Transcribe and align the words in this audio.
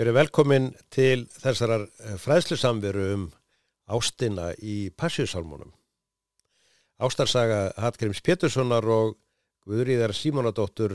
Verið 0.00 0.16
velkomin 0.16 0.70
til 0.88 1.26
þessarar 1.28 1.82
eh, 1.84 2.14
fræðslusamveru 2.16 3.02
um 3.12 3.24
ástina 3.92 4.46
í 4.56 4.88
Passjusálmunum. 4.96 5.74
Ástarsaga 7.04 7.74
Hallgríms 7.76 8.22
Péturssonar 8.24 8.88
og 8.88 9.18
Guðríðar 9.68 10.14
Símonadóttur 10.16 10.94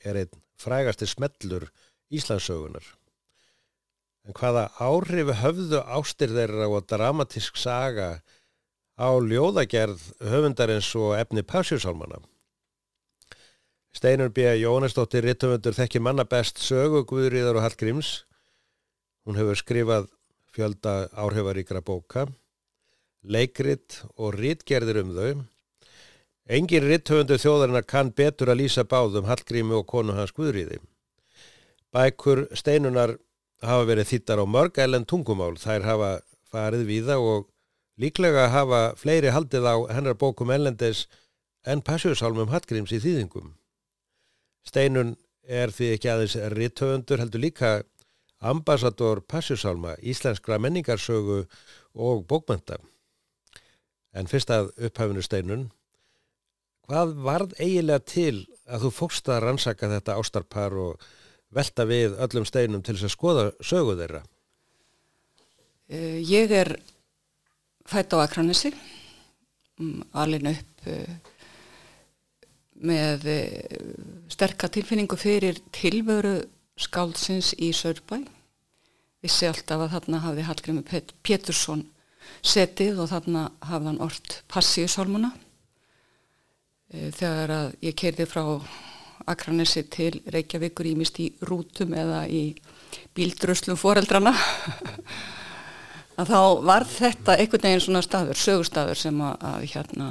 er 0.00 0.22
einn 0.22 0.40
frægasti 0.56 1.04
smellur 1.10 1.68
Íslandsögunar. 2.08 2.86
En 4.24 4.32
hvaða 4.40 4.70
áhrif 4.80 5.34
höfðu 5.42 5.84
ástir 5.84 6.32
þeirra 6.32 6.70
og 6.72 6.88
dramatísk 6.88 7.60
saga 7.60 8.22
á 8.96 9.08
ljóðagerð 9.20 10.00
höfundarins 10.24 10.88
og 10.96 11.18
efni 11.20 11.44
Passjusálmana? 11.44 12.24
Steinur 13.94 14.32
B. 14.34 14.42
Jónesdóttir 14.58 15.22
Rittumundur 15.22 15.76
þekki 15.76 16.00
manna 16.02 16.24
best 16.26 16.58
sögu 16.58 17.04
Guðríðar 17.06 17.60
og 17.60 17.62
Hallgríms. 17.62 18.24
Hún 19.22 19.38
hefur 19.38 19.60
skrifað 19.60 20.08
fjölda 20.50 20.94
áhrifaríkra 21.14 21.78
bóka, 21.78 22.26
leikrit 23.22 24.00
og 24.18 24.34
rítgerðir 24.34 24.98
um 25.04 25.14
þau. 25.14 25.30
Engin 26.50 26.88
rittumundur 26.90 27.38
þjóðarinnar 27.38 27.86
kann 27.86 28.10
betur 28.10 28.50
að 28.50 28.64
lýsa 28.64 28.82
báðum 28.82 29.30
Hallgrími 29.30 29.78
og 29.78 29.86
konu 29.86 30.18
hans 30.18 30.34
Guðríði. 30.34 30.82
Bækur 31.94 32.48
steinunar 32.50 33.14
hafa 33.62 33.88
verið 33.94 34.10
þýttar 34.10 34.42
á 34.42 34.46
mörg 34.58 34.82
ellen 34.82 35.06
tungumál. 35.06 35.54
Þær 35.54 35.86
hafa 35.86 36.14
farið 36.50 36.88
víða 36.90 37.22
og 37.22 37.46
líklega 37.94 38.50
hafa 38.50 38.88
fleiri 38.98 39.30
haldið 39.30 39.70
á 39.70 39.76
hennar 39.94 40.18
bókum 40.18 40.50
ellendis 40.50 41.06
en 41.62 41.78
passjósálmum 41.78 42.50
Hallgríms 42.50 42.90
í 42.90 42.98
þýðingum. 42.98 43.54
Steinun 44.64 45.14
er 45.44 45.72
því 45.74 45.90
ekki 45.94 46.10
aðeins 46.10 46.36
rittöfundur 46.54 47.20
heldur 47.20 47.42
líka 47.42 47.72
ambassador 48.44 49.22
Passjusálma, 49.28 49.96
íslenskra 50.02 50.58
menningarsögu 50.60 51.44
og 51.94 52.24
bókmenta. 52.28 52.78
En 54.14 54.28
fyrst 54.30 54.52
að 54.52 54.70
upphafinu 54.88 55.24
Steinun, 55.24 55.68
hvað 56.88 57.14
varð 57.24 57.54
eiginlega 57.58 58.04
til 58.08 58.44
að 58.64 58.86
þú 58.86 58.92
fórst 58.98 59.28
að 59.32 59.42
rannsaka 59.46 59.90
þetta 59.90 60.16
ástarpar 60.20 60.76
og 60.80 61.06
velta 61.54 61.86
við 61.88 62.16
öllum 62.20 62.46
steinum 62.48 62.82
til 62.82 62.96
þess 62.96 63.08
að 63.08 63.14
skoða 63.14 63.44
sögu 63.64 63.96
þeirra? 64.00 64.22
Uh, 65.92 66.18
ég 66.24 66.52
er 66.54 66.74
fætt 67.88 68.14
á 68.16 68.24
Akranessi, 68.24 68.72
um, 69.80 70.00
alin 70.16 70.48
upp 70.54 70.88
uh, 70.88 71.32
með 72.84 73.26
eh, 73.30 73.78
sterka 74.32 74.68
tilfinningu 74.72 75.16
fyrir 75.20 75.58
tilvöru 75.74 76.38
skáldsins 76.80 77.52
í 77.62 77.70
Sörbæ 77.76 78.22
vissi 79.24 79.48
alltaf 79.48 79.86
að 79.86 79.92
þarna 79.94 80.22
hafði 80.24 80.46
Hallgrimur 80.48 80.86
Pet 80.88 81.12
Pétursson 81.24 81.84
setið 82.44 83.00
og 83.04 83.10
þarna 83.12 83.44
hafði 83.64 83.90
hann 83.90 84.02
orrt 84.04 84.40
passíusálmuna. 84.52 85.30
Eh, 86.92 87.10
þegar 87.12 87.54
að 87.58 87.70
ég 87.84 87.96
keirði 88.00 88.26
frá 88.28 88.44
Akranessi 89.30 89.84
til 89.88 90.18
Reykjavíkur 90.28 90.90
ímist 90.90 91.20
í 91.22 91.30
rútum 91.48 91.94
eða 91.96 92.24
í 92.28 92.50
bíldröslum 93.16 93.78
foreldrana. 93.80 94.34
Að 96.20 96.28
þá 96.30 96.40
var 96.62 96.84
þetta 96.86 97.34
einhvern 97.40 97.64
veginn 97.66 97.80
svona 97.82 98.02
staður, 98.04 98.38
sögustafur 98.38 98.98
sem 98.98 99.16
að, 99.24 99.32
að 99.48 99.64
hérna, 99.72 100.10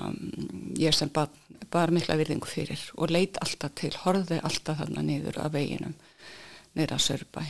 ég 0.75 0.95
sem 0.98 1.11
bara 1.14 1.31
bar 1.74 1.92
mikla 1.94 2.18
virðingu 2.20 2.50
fyrir 2.50 2.82
og 2.96 3.12
leit 3.14 3.40
alltaf 3.42 3.74
til, 3.80 3.92
horði 4.04 4.40
alltaf 4.44 4.80
þarna 4.82 5.04
niður 5.06 5.42
af 5.44 5.54
veginum, 5.56 5.94
niður 6.78 6.95
að 6.98 7.04
Sörbæ. 7.08 7.44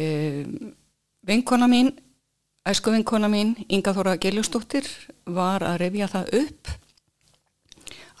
Um, 0.00 0.70
vinkona 1.26 1.66
mín, 1.70 1.90
æsku 2.66 2.92
vinkona 2.94 3.30
mín, 3.30 3.56
Inga 3.68 3.94
Þóra 3.96 4.18
Geljustóttir, 4.20 4.86
var 5.26 5.64
að 5.66 5.80
revja 5.84 6.10
það 6.10 6.32
upp 6.42 6.76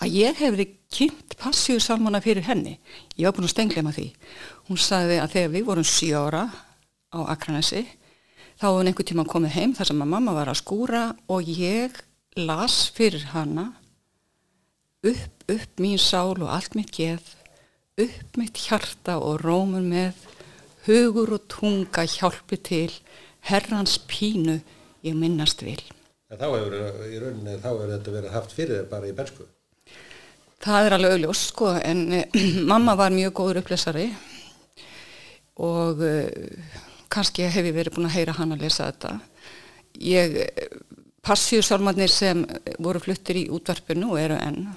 að 0.00 0.16
ég 0.16 0.38
hefði 0.40 0.66
kynnt 0.90 1.36
passíusalmana 1.40 2.22
fyrir 2.24 2.46
henni. 2.48 2.78
Ég 3.18 3.28
var 3.28 3.36
búin 3.36 3.46
að 3.46 3.54
stengleima 3.54 3.92
því. 3.94 4.08
Hún 4.68 4.80
sagði 4.80 5.18
að 5.20 5.34
þegar 5.34 5.54
við 5.54 5.66
vorum 5.68 5.86
sjóra 5.86 6.44
á 7.12 7.18
Akranesi, 7.34 7.84
þá 8.56 8.66
hefði 8.70 8.92
einhver 8.92 9.08
tíma 9.10 9.26
komið 9.28 9.56
heim 9.58 9.74
þar 9.76 9.90
sem 9.90 10.02
að 10.02 10.12
mamma 10.14 10.36
var 10.36 10.50
að 10.52 10.60
skúra 10.62 11.04
og 11.28 11.48
ég 11.48 12.00
las 12.38 12.86
fyrir 12.94 13.28
hana 13.34 13.70
upp, 15.06 15.44
upp 15.48 15.80
mín 15.80 15.98
sál 15.98 16.36
og 16.40 16.50
allt 16.50 16.76
mitt 16.78 16.92
geð, 16.96 17.24
upp 18.00 18.36
mitt 18.40 18.58
hjarta 18.66 19.18
og 19.20 19.40
rómur 19.44 19.84
með, 19.84 20.18
hugur 20.86 21.36
og 21.36 21.46
tunga 21.52 22.04
hjálpi 22.08 22.58
til, 22.64 22.92
herrans 23.48 23.98
pínu 24.08 24.60
ég 25.06 25.16
minnast 25.16 25.64
vil. 25.64 25.80
En 26.30 26.38
þá 26.38 26.46
hefur, 26.52 26.76
í 27.10 27.18
rauninni, 27.18 27.56
þá 27.58 27.70
hefur 27.72 27.94
þetta 27.94 28.14
verið 28.16 28.36
haft 28.36 28.54
fyrir 28.54 28.84
bara 28.90 29.08
í 29.08 29.16
bensku? 29.16 29.48
Það 30.60 30.86
er 30.86 30.96
alveg 30.96 31.16
augljós, 31.16 31.46
sko, 31.50 31.72
en 31.80 32.04
eh, 32.18 32.38
mamma 32.72 32.94
var 32.98 33.14
mjög 33.14 33.34
góður 33.40 33.62
upplesari 33.62 34.10
og 35.60 36.04
eh, 36.04 36.28
kannski 37.10 37.48
hef 37.48 37.66
ég 37.66 37.74
verið 37.76 37.96
búin 37.96 38.08
að 38.08 38.18
heyra 38.18 38.36
hann 38.36 38.54
að 38.54 38.66
lesa 38.66 38.90
þetta. 38.90 39.16
Ég, 40.00 40.36
passjúsálmannir 41.26 42.12
sem 42.12 42.44
voru 42.78 43.00
fluttir 43.02 43.40
í 43.40 43.48
útvarpinu 43.52 44.12
og 44.14 44.20
eru 44.20 44.38
enn, 44.38 44.68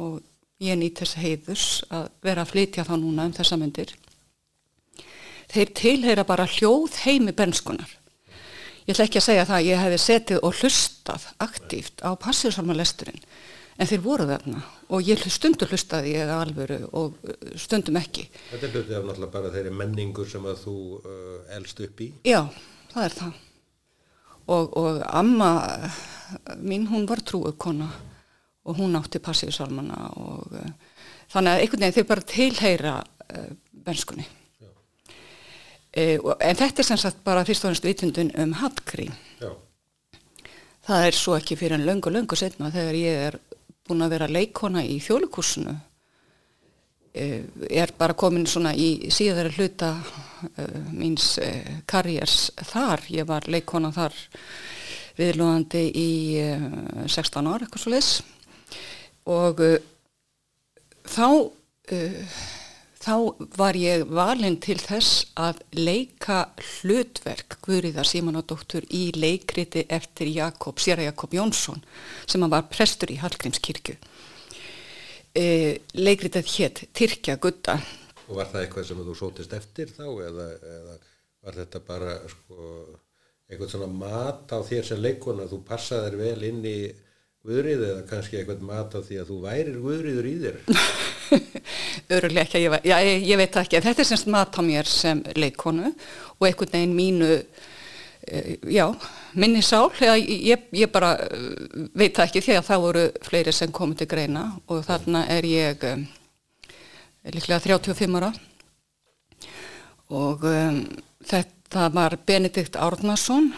og 0.00 0.18
ég 0.60 0.78
nýtt 0.80 1.02
þess 1.02 1.20
heiðus 1.20 1.66
að 1.88 2.10
vera 2.24 2.44
að 2.44 2.52
flytja 2.54 2.86
þá 2.88 2.94
núna 2.96 3.28
um 3.28 3.36
þessa 3.36 3.60
myndir 3.60 3.94
þeir 5.50 5.72
tilheyra 5.82 6.26
bara 6.28 6.48
hljóð 6.48 7.00
heimi 7.04 7.34
benskunar 7.36 7.96
ég 8.86 8.94
ætla 8.94 9.06
ekki 9.06 9.20
að 9.22 9.28
segja 9.28 9.46
það 9.48 9.60
að 9.60 9.70
ég 9.70 9.84
hefði 9.84 10.02
setið 10.04 10.44
og 10.46 10.60
hlustað 10.60 11.30
aktíft 11.46 12.04
á 12.06 12.10
passirsalmalesturinn 12.20 13.24
en 13.80 13.88
þeir 13.88 14.02
voru 14.04 14.26
þarna. 14.28 14.62
Og 14.92 15.06
ég 15.08 15.22
stundur 15.32 15.70
hlustaði 15.72 16.14
ég 16.18 16.30
alvöru 16.34 16.80
og 16.98 17.16
uh, 17.24 17.36
stundum 17.60 17.98
ekki. 18.00 18.26
Þetta 18.50 18.66
er 18.66 18.74
hlutið 18.74 18.96
af 18.98 19.06
náttúrulega 19.06 19.34
bara 19.36 19.52
þeirri 19.54 19.72
menningur 19.76 20.28
sem 20.30 20.48
að 20.50 20.64
þú 20.64 20.76
uh, 20.98 21.38
elst 21.56 21.80
upp 21.86 22.02
í. 22.04 22.10
Já, 22.28 22.42
það 22.92 23.06
er 23.06 23.16
það. 23.20 23.40
Og, 24.50 24.76
og 24.80 25.00
amma 25.06 25.50
mín 26.58 26.88
hún 26.90 27.06
var 27.08 27.22
trúukona 27.22 27.88
og 28.68 28.76
hún 28.76 28.96
átti 28.98 29.20
passíðsálmana 29.22 30.10
og 30.20 30.52
uh, 30.52 30.68
þannig 31.32 31.52
að 31.52 31.62
einhvern 31.64 31.84
veginn 31.86 31.96
þau 31.96 32.10
bara 32.10 32.28
tilheyra 32.34 32.94
uh, 33.00 33.50
benskunni 33.86 34.26
uh, 35.96 36.32
en 36.36 36.60
þetta 36.60 36.82
er 36.82 36.88
sem 36.90 37.00
sagt 37.00 37.22
bara 37.26 37.44
fyrst 37.48 37.64
og 37.64 37.72
ennst 37.72 37.86
vitundun 37.86 38.32
um 38.38 38.56
Hallgrím. 38.60 39.14
Það 40.86 41.06
er 41.06 41.16
svo 41.16 41.36
ekki 41.36 41.56
fyrir 41.58 41.78
en 41.78 41.86
löngu 41.86 42.12
löngu 42.12 42.36
setna 42.38 42.72
þegar 42.72 42.98
ég 42.98 43.22
er 43.28 43.38
búin 43.88 44.04
að 44.04 44.12
vera 44.16 44.28
leikona 44.30 44.82
í 44.84 44.98
þjólukursunu 45.02 45.76
er 47.10 47.90
bara 47.98 48.14
komin 48.14 48.44
svona 48.46 48.70
í 48.78 49.10
síðara 49.10 49.50
hluta 49.50 49.88
míns 50.94 51.32
karjers 51.90 52.52
þar, 52.70 53.02
ég 53.10 53.26
var 53.26 53.48
leikona 53.50 53.90
þar 53.90 54.14
viðlúðandi 55.18 55.82
í 55.90 56.10
16 57.10 57.50
ár, 57.50 57.64
eitthvað 57.66 57.82
svo 57.82 57.92
leiðs 57.96 58.12
og 59.30 59.62
uh, 59.64 59.76
þá 61.06 61.26
uh, 61.30 62.40
þá 63.00 63.14
var 63.56 63.76
ég 63.80 64.04
valinn 64.12 64.58
til 64.60 64.76
þess 64.80 65.30
að 65.40 65.62
leika 65.72 66.50
hlutverk 66.60 67.56
Guðriðar 67.64 68.08
Simonadóttur 68.08 68.84
í 68.92 69.08
leikriti 69.16 69.86
eftir 69.88 70.28
Jakob, 70.34 70.80
sér 70.82 71.00
Jakob 71.06 71.32
Jónsson 71.32 71.80
sem 72.28 72.44
var 72.52 72.68
prestur 72.68 73.12
í 73.12 73.20
Hallgrímskirkju. 73.22 73.96
Uh, 75.30 75.78
leikritið 75.94 76.52
hétt 76.56 76.84
Tyrkja 76.96 77.38
Gutta 77.38 77.78
Og 78.30 78.34
var 78.38 78.48
það 78.50 78.64
eitthvað 78.64 78.88
sem 78.88 79.04
þú 79.06 79.14
sótist 79.18 79.52
eftir 79.54 79.92
þá 79.94 80.06
eða, 80.26 80.46
eða 80.58 80.96
var 81.46 81.56
þetta 81.56 81.80
bara 81.86 82.16
sko, 82.30 82.64
eitthvað 83.46 83.70
svona 83.72 83.88
mat 83.94 84.50
á 84.50 84.58
þér 84.66 84.88
sem 84.90 85.00
leikona 85.00 85.46
þú 85.50 85.60
passaðir 85.66 86.18
vel 86.20 86.48
inn 86.50 86.60
í 86.66 86.80
Guðrið 87.40 87.82
eða 87.86 88.00
kannski 88.04 88.36
eitthvað 88.36 88.64
mat 88.68 88.92
á 88.92 89.00
því 89.00 89.18
að 89.22 89.28
þú 89.30 89.36
værir 89.46 89.76
Guðriður 89.80 90.26
í 90.28 90.32
þér? 90.42 90.56
Örulega 92.18 92.42
ekki, 92.42 92.60
ég, 92.60 92.74
já, 92.84 92.96
ég, 93.06 93.22
ég 93.30 93.40
veit 93.40 93.56
ekki. 93.62 93.80
Þetta 93.80 94.02
er 94.04 94.08
semst 94.10 94.28
mat 94.28 94.58
á 94.60 94.62
mér 94.66 94.90
sem 94.90 95.22
leikonu 95.40 95.88
og 95.88 96.44
einhvern 96.44 96.74
veginn 96.74 96.92
mínu, 96.98 97.30
uh, 97.40 98.50
já, 98.68 98.84
minni 99.32 99.64
sál. 99.64 99.88
Ég, 100.20 100.68
ég 100.76 100.92
bara 100.92 101.14
uh, 101.16 101.88
veit 101.96 102.20
ekki 102.20 102.44
því 102.44 102.58
að 102.58 102.68
það 102.68 102.84
voru 102.84 103.08
fleiri 103.30 103.56
sem 103.56 103.72
komið 103.72 104.02
til 104.02 104.10
greina 104.12 104.44
og 104.68 104.84
þarna 104.84 105.24
er 105.32 105.48
ég 105.48 105.88
um, 105.94 106.06
líklega 107.24 107.64
35 107.70 108.20
ára 108.20 108.34
og 110.12 110.44
um, 110.44 110.84
þetta 111.24 111.88
var 111.96 112.20
Benedikt 112.28 112.76
Árnason 112.76 113.54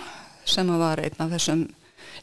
sem 0.46 0.70
var 0.78 1.02
einn 1.02 1.18
af 1.18 1.34
þessum 1.34 1.66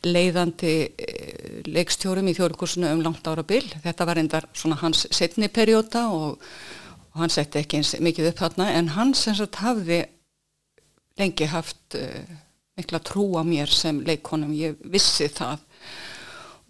leiðandi 0.05 0.73
eh, 0.95 1.61
leikstjórum 1.67 2.29
í 2.29 2.35
þjóðurkursinu 2.37 2.91
um 2.93 3.03
langt 3.03 3.27
ára 3.27 3.43
bil. 3.47 3.63
Þetta 3.83 4.07
var 4.07 4.21
endar 4.21 4.47
hans 4.81 5.07
setni 5.11 5.49
perjóta 5.51 6.07
og, 6.13 6.39
og 7.11 7.23
hann 7.23 7.33
setti 7.33 7.61
ekki 7.61 7.79
eins 7.79 7.95
mikið 7.99 8.31
upp 8.31 8.43
þarna 8.43 8.69
en 8.77 8.93
hann 8.95 9.13
sem 9.17 9.35
sagt 9.35 9.59
hafði 9.63 10.05
lengi 11.19 11.49
haft 11.51 11.97
uh, 11.99 12.21
mikla 12.79 13.01
trú 13.03 13.25
á 13.35 13.43
mér 13.43 13.67
sem 13.67 13.99
leikonum, 14.07 14.53
ég 14.55 14.79
vissi 14.87 15.27
það. 15.27 15.65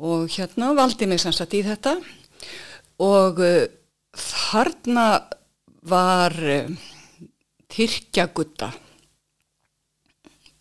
Og 0.01 0.29
hérna 0.33 0.71
valdi 0.73 1.05
mig 1.05 1.21
sem 1.21 1.35
sagt 1.35 1.53
í 1.53 1.61
þetta. 1.67 1.99
Og 3.05 3.43
uh, 3.45 3.65
þarna 4.17 5.07
var 5.85 6.33
uh, 6.33 6.71
Tyrkjagutta 7.69 8.71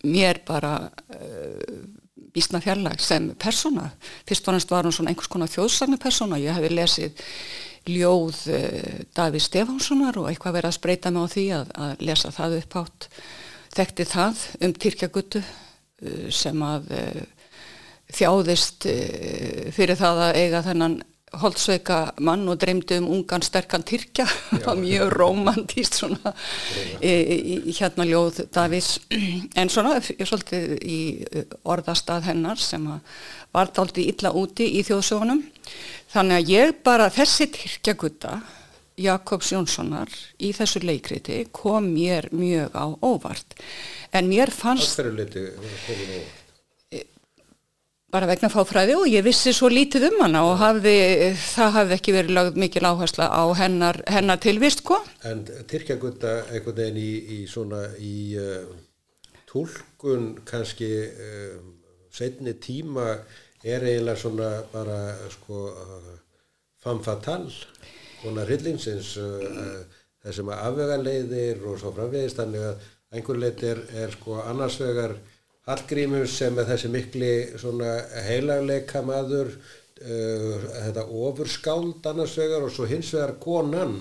mér 0.03 0.39
bara 0.45 0.91
bísna 2.33 2.61
fjarlag 2.63 3.01
sem 3.03 3.31
persóna. 3.39 3.89
Fyrst 4.27 4.47
og 4.47 4.55
næst 4.55 4.71
var 4.73 4.87
hún 4.87 4.95
svona 4.95 5.13
einhvers 5.13 5.31
konar 5.31 5.51
þjóðsagnar 5.51 6.01
persóna. 6.01 6.39
Ég 6.41 6.55
hefði 6.57 6.71
lesið 6.75 7.25
ljóð 7.89 8.43
uh, 8.53 8.93
Davíð 9.17 9.45
Stefánssonar 9.47 10.19
og 10.21 10.29
eitthvað 10.29 10.59
verið 10.59 10.71
að 10.71 10.77
spreita 10.77 11.13
mig 11.15 11.25
á 11.25 11.33
því 11.33 11.45
að, 11.57 11.73
að 11.87 12.05
lesa 12.09 12.33
það 12.35 12.57
upp 12.59 12.79
átt. 12.83 13.09
Þekkti 13.75 14.07
það 14.09 14.45
um 14.65 14.75
Tyrkjaguttu 14.85 15.43
uh, 15.43 16.25
sem 16.33 16.65
að 16.65 16.93
uh, 16.97 17.21
þjáðist 18.09 18.87
fyrir 19.75 19.97
það 19.99 20.19
að 20.25 20.37
eiga 20.41 20.63
þennan 20.65 20.95
holdsveika 21.37 21.97
mann 22.25 22.47
og 22.49 22.57
dreymdi 22.61 22.97
um 22.99 23.09
ungan 23.17 23.43
sterkan 23.45 23.83
Tyrkja, 23.85 24.25
það 24.49 24.65
var 24.65 24.79
mjög 24.81 25.13
romantíst 25.13 25.99
svona 25.99 26.33
í, 27.01 27.13
í 27.69 27.75
hérna 27.77 28.07
ljóð 28.09 28.43
Davís 28.55 28.95
en 29.55 29.69
svona 29.69 29.99
ég 30.01 30.25
svolítið 30.25 30.77
í 30.81 30.99
orðastað 31.63 32.29
hennar 32.31 32.61
sem 32.61 32.87
var 33.53 33.73
daldi 33.75 34.09
illa 34.11 34.33
úti 34.37 34.67
í 34.79 34.85
þjóðsögunum. 34.87 35.43
Þannig 36.09 36.39
að 36.39 36.53
ég 36.55 36.79
bara 36.85 37.11
þessi 37.13 37.49
Tyrkja 37.53 37.97
gutta 37.99 38.39
Jakobs 38.99 39.53
Jónssonar 39.53 40.11
í 40.43 40.51
þessu 40.55 40.81
leikriti 40.83 41.45
kom 41.55 41.93
mér 41.93 42.27
mjög 42.35 42.75
á 42.75 42.85
óvart. 43.05 43.55
En 44.11 44.27
mér 44.31 44.51
fannst 44.51 44.97
Það 44.97 45.05
fyrir 45.05 45.17
liti 45.21 45.45
komið 45.87 46.13
óvart 46.17 46.38
bara 48.13 48.27
vegna 48.29 48.49
fáfræði 48.49 48.95
og 48.97 49.07
ég 49.09 49.23
vissi 49.25 49.53
svo 49.53 49.69
lítið 49.71 50.07
um 50.09 50.23
hana 50.23 50.41
og 50.47 50.55
hafði, 50.61 50.95
það 51.37 51.73
hafði 51.75 51.95
ekki 51.97 52.15
verið 52.15 52.35
lagð 52.37 52.59
mikil 52.63 52.85
áhersla 52.89 53.29
á 53.29 53.43
hennar, 53.59 54.01
hennar 54.09 54.41
tilvist 54.41 54.83
sko. 54.83 54.97
En 55.29 55.43
Tyrkjagutta 55.45 56.33
einhvern 56.49 56.79
veginn 56.79 57.01
í, 57.01 57.11
í 57.37 57.39
svona 57.49 57.83
í 58.01 58.15
uh, 58.39 58.71
tólkun 59.49 60.31
kannski 60.47 60.89
uh, 61.05 61.59
setni 62.13 62.55
tíma 62.61 63.11
er 63.61 63.85
eiginlega 63.85 64.17
svona 64.23 64.51
bara 64.73 64.99
sko 65.35 65.63
uh, 65.69 66.11
famfatal 66.81 67.45
konar 68.23 68.49
hillingsins 68.51 69.13
þessum 70.19 70.49
að 70.51 70.63
afvegarleiðir 70.69 71.61
og 71.67 71.77
svo 71.79 71.91
framvegist 71.95 72.39
þannig 72.39 72.65
að 72.67 72.87
einhver 73.15 73.39
leit 73.39 73.61
er, 73.63 73.79
er 73.95 74.11
sko 74.15 74.39
annarsvegar 74.43 75.15
Hallgrímus 75.69 76.37
sem 76.39 76.57
er 76.57 76.65
þessi 76.65 76.89
mikli 76.89 77.33
heilagleika 78.25 79.03
maður 79.05 79.51
uh, 79.53 80.55
þetta 80.85 81.03
ofurskáld 81.05 82.07
annars 82.09 82.37
vegar 82.39 82.65
og 82.65 82.73
svo 82.73 82.87
hins 82.89 83.11
vegar 83.13 83.35
konan 83.43 83.99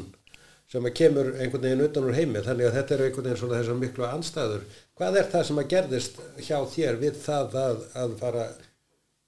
sem 0.68 0.84
kemur 0.92 1.30
einhvern 1.40 1.64
veginn 1.64 1.84
utan 1.84 2.08
úr 2.08 2.16
heimi 2.16 2.42
þannig 2.44 2.68
að 2.68 2.74
þetta 2.78 2.94
er 2.94 3.02
einhvern 3.06 3.28
veginn 3.28 3.40
svona 3.40 3.60
þessar 3.60 3.78
miklu 3.82 4.08
anstæður. 4.08 4.64
Hvað 4.98 5.20
er 5.20 5.30
það 5.32 5.46
sem 5.48 5.60
að 5.62 5.70
gerðist 5.72 6.18
hjá 6.44 6.58
þér 6.74 6.98
við 7.04 7.22
það 7.22 7.56
að, 7.62 7.78
að 8.02 8.16
fara 8.20 8.44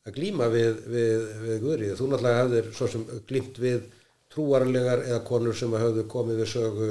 að 0.08 0.18
glýma 0.18 0.50
við, 0.52 0.82
við, 0.96 1.24
við 1.44 1.64
Guðrið? 1.64 1.94
Þú 1.96 2.10
náttúrulega 2.10 2.42
hafðir 2.42 2.70
svo 2.76 2.90
sem 2.92 3.06
glýmt 3.30 3.60
við 3.62 3.88
trúarlegar 4.30 5.04
eða 5.06 5.24
konur 5.26 5.56
sem 5.56 5.72
hafðu 5.74 6.04
komið 6.12 6.42
við 6.42 6.50
sögu 6.52 6.90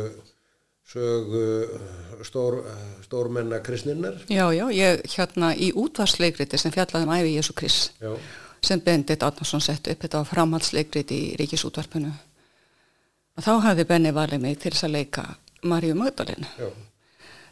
sögu 0.89 1.67
stór, 2.23 2.63
stórmenna 3.03 3.59
kristninnar. 3.59 4.13
Já, 4.27 4.49
já, 4.53 4.65
ég 4.73 5.01
hérna 5.15 5.53
í 5.53 5.71
útvarsleikriti 5.75 6.57
sem 6.57 6.73
fjallaðum 6.73 7.13
æfi 7.13 7.35
Jésu 7.35 7.53
Krist 7.53 7.93
já. 8.01 8.15
sem 8.65 8.81
Bendit 8.81 9.23
Adnarsson 9.23 9.61
sett 9.61 9.87
upp, 9.87 10.01
þetta 10.01 10.23
var 10.23 10.31
framhaldsleikriti 10.33 11.15
í 11.15 11.35
Ríkisútvarpinu 11.39 12.11
og 13.37 13.45
þá 13.45 13.53
hafði 13.69 13.85
Benni 13.87 14.11
valið 14.15 14.41
mig 14.41 14.59
til 14.59 14.73
þess 14.73 14.87
að 14.89 14.95
leika 14.97 15.25
Maríu 15.63 15.95
Magdalena. 15.95 16.49
Já. 16.57 16.69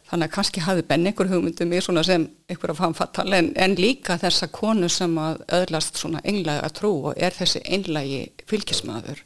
Þannig 0.07 0.30
að 0.30 0.34
kannski 0.34 0.63
hafði 0.63 0.84
Benni 0.88 1.12
einhver 1.12 1.30
hugmyndum 1.30 1.74
í 1.75 1.80
svona 1.84 2.04
sem 2.07 2.28
einhver 2.50 2.72
af 2.74 2.84
hamfattal 2.84 3.28
en, 3.36 3.54
en 3.56 3.75
líka 3.75 4.18
þessa 4.18 4.48
konu 4.51 4.89
sem 4.89 5.18
að 5.19 5.42
öðlast 5.62 6.00
svona 6.00 6.24
einlega 6.24 6.69
trú 6.74 6.94
og 7.12 7.18
er 7.18 7.36
þessi 7.36 7.62
einlegi 7.68 8.22
fylgismadur 8.48 9.24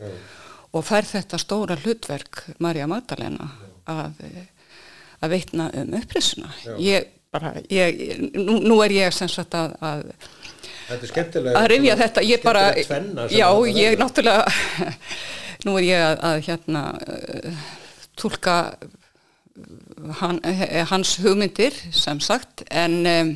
og 0.72 0.86
fær 0.88 1.06
þetta 1.06 1.38
stóra 1.40 1.78
hlutverk 1.80 2.48
Maríu 2.60 2.90
Magdalena 2.90 3.52
að, 3.90 4.22
að 5.22 5.34
veitna 5.36 5.72
um 5.82 5.98
upprissuna 6.02 6.54
ég 6.82 7.10
bara, 7.32 7.54
ég, 7.72 8.02
nú, 8.36 8.60
nú 8.60 8.80
er 8.84 8.94
ég 8.96 9.16
sem 9.16 9.30
sagt 9.32 9.56
að, 9.56 9.76
að 9.80 10.04
að 10.92 11.68
rifja 11.72 11.94
þetta. 11.96 12.24
Ég 12.28 12.42
bara, 12.44 12.64
já 13.32 13.48
ég 13.72 14.00
náttúrulega 14.00 14.44
nú 15.66 15.78
er 15.80 15.86
ég 15.88 16.04
að, 16.04 16.18
að 16.28 16.42
hérna 16.48 16.82
uh, 17.00 17.62
tólka 18.20 18.58
hann, 20.20 20.42
hans 20.92 21.16
hugmyndir 21.24 21.78
sem 21.96 22.20
sagt 22.24 22.66
en 22.68 23.00
um, 23.08 23.32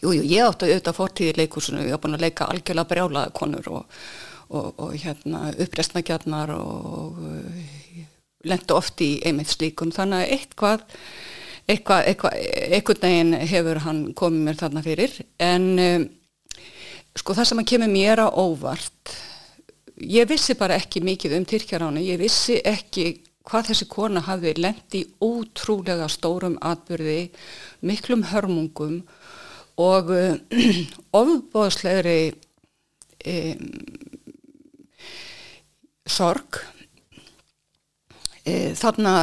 jú, 0.00 0.16
jú, 0.16 0.24
ég 0.24 0.48
átti 0.48 0.70
auðvitað 0.70 0.98
fórtíði 0.98 1.36
leikursunu, 1.38 1.86
ég 1.86 1.94
á 1.94 2.02
búin 2.02 2.18
að 2.18 2.26
leika 2.26 2.50
algjörlega 2.50 2.90
brjálaða 2.90 3.34
konur 3.36 3.70
og, 3.78 4.02
og, 4.48 4.72
og 4.82 4.96
hérna 4.98 5.50
upprestnagjarnar 5.62 6.54
og 6.56 7.22
lendu 8.48 8.76
oft 8.76 9.02
í 9.04 9.14
einmitt 9.26 9.52
slíkum. 9.52 9.92
Þannig 9.94 10.22
að 10.24 10.34
eitthvað 10.38 10.86
eitthvað, 11.70 12.06
eitthvað, 12.10 12.38
eitthvað 12.76 13.04
neginn 13.06 13.36
hefur 13.52 13.82
hann 13.84 14.00
komið 14.18 14.46
mér 14.48 14.58
þarna 14.60 14.82
fyrir. 14.84 15.18
En 15.42 15.68
um, 15.82 16.08
sko 17.18 17.36
það 17.38 17.50
sem 17.50 17.62
að 17.62 17.70
kemur 17.72 17.92
mér 17.92 18.24
á 18.24 18.28
óvart 18.28 19.14
ég 20.02 20.28
vissi 20.28 20.56
bara 20.58 20.78
ekki 20.80 21.02
mikið 21.04 21.36
um 21.36 21.44
Tyrkjaránu, 21.46 22.02
ég 22.02 22.20
vissi 22.20 22.58
ekki 22.64 23.22
hvað 23.46 23.72
þessi 23.72 23.88
kona 23.90 24.22
hafi 24.24 24.54
lendi 24.58 25.02
ótrúlega 25.22 26.08
stórum 26.10 26.56
atbyrði 26.62 27.30
miklum 27.86 28.24
hörmungum 28.30 29.00
og 29.82 30.12
um, 30.14 30.38
ofbóðslegri 31.22 32.34
um, 33.26 33.66
sorg 36.06 36.62
E, 38.42 38.72
þarna 38.74 39.14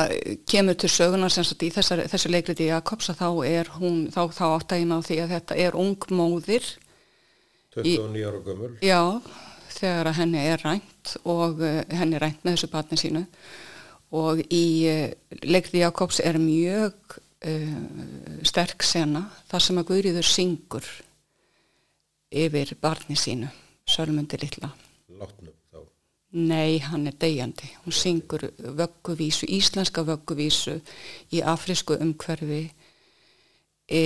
kemur 0.48 0.78
til 0.80 0.90
söguna 0.92 1.28
sem 1.34 1.44
sagt 1.44 1.64
í 1.68 1.72
þessar, 1.76 2.06
þessu 2.08 2.32
leikliti 2.32 2.70
Jakobs 2.70 3.12
að 3.12 3.20
þá 3.20 3.30
er 3.50 3.72
hún, 3.76 4.06
þá, 4.14 4.22
þá 4.32 4.46
áttægin 4.54 4.96
á 4.96 5.00
því 5.04 5.18
að 5.26 5.34
þetta 5.36 5.58
er 5.60 5.76
ung 5.80 6.08
móðir 6.16 6.70
29 7.76 8.24
ára 8.30 8.40
gömul. 8.46 8.72
Já, 8.84 9.02
þegar 9.76 10.12
að 10.12 10.18
henni 10.22 10.46
er 10.54 10.64
rænt 10.64 11.16
og 11.28 11.60
uh, 11.60 11.82
henni 12.00 12.16
er 12.18 12.26
rænt 12.26 12.48
með 12.48 12.56
þessu 12.56 12.72
batni 12.72 13.02
sínu. 13.02 13.26
Og 14.16 14.42
í 14.48 14.66
uh, 14.90 15.06
leikliti 15.44 15.84
Jakobs 15.84 16.24
er 16.24 16.40
mjög 16.42 17.20
uh, 17.20 17.78
sterk 18.48 18.88
sena 18.88 19.28
þar 19.52 19.68
sem 19.68 19.84
að 19.84 19.90
Guðriður 19.92 20.32
syngur 20.32 20.92
yfir 22.30 22.76
barni 22.80 23.20
sínu 23.20 23.50
Sölmundi 23.90 24.38
Lilla 24.38 24.70
Látnum 25.20 25.59
Nei, 26.32 26.80
hann 26.80 27.08
er 27.10 27.16
degjandi. 27.18 27.72
Hún 27.82 27.94
syngur 27.94 28.52
vögguvísu, 28.62 29.48
íslenska 29.50 30.04
vögguvísu 30.06 30.76
í 31.34 31.42
afrisku 31.42 31.98
umhverfi. 31.98 32.70
E, 33.90 34.04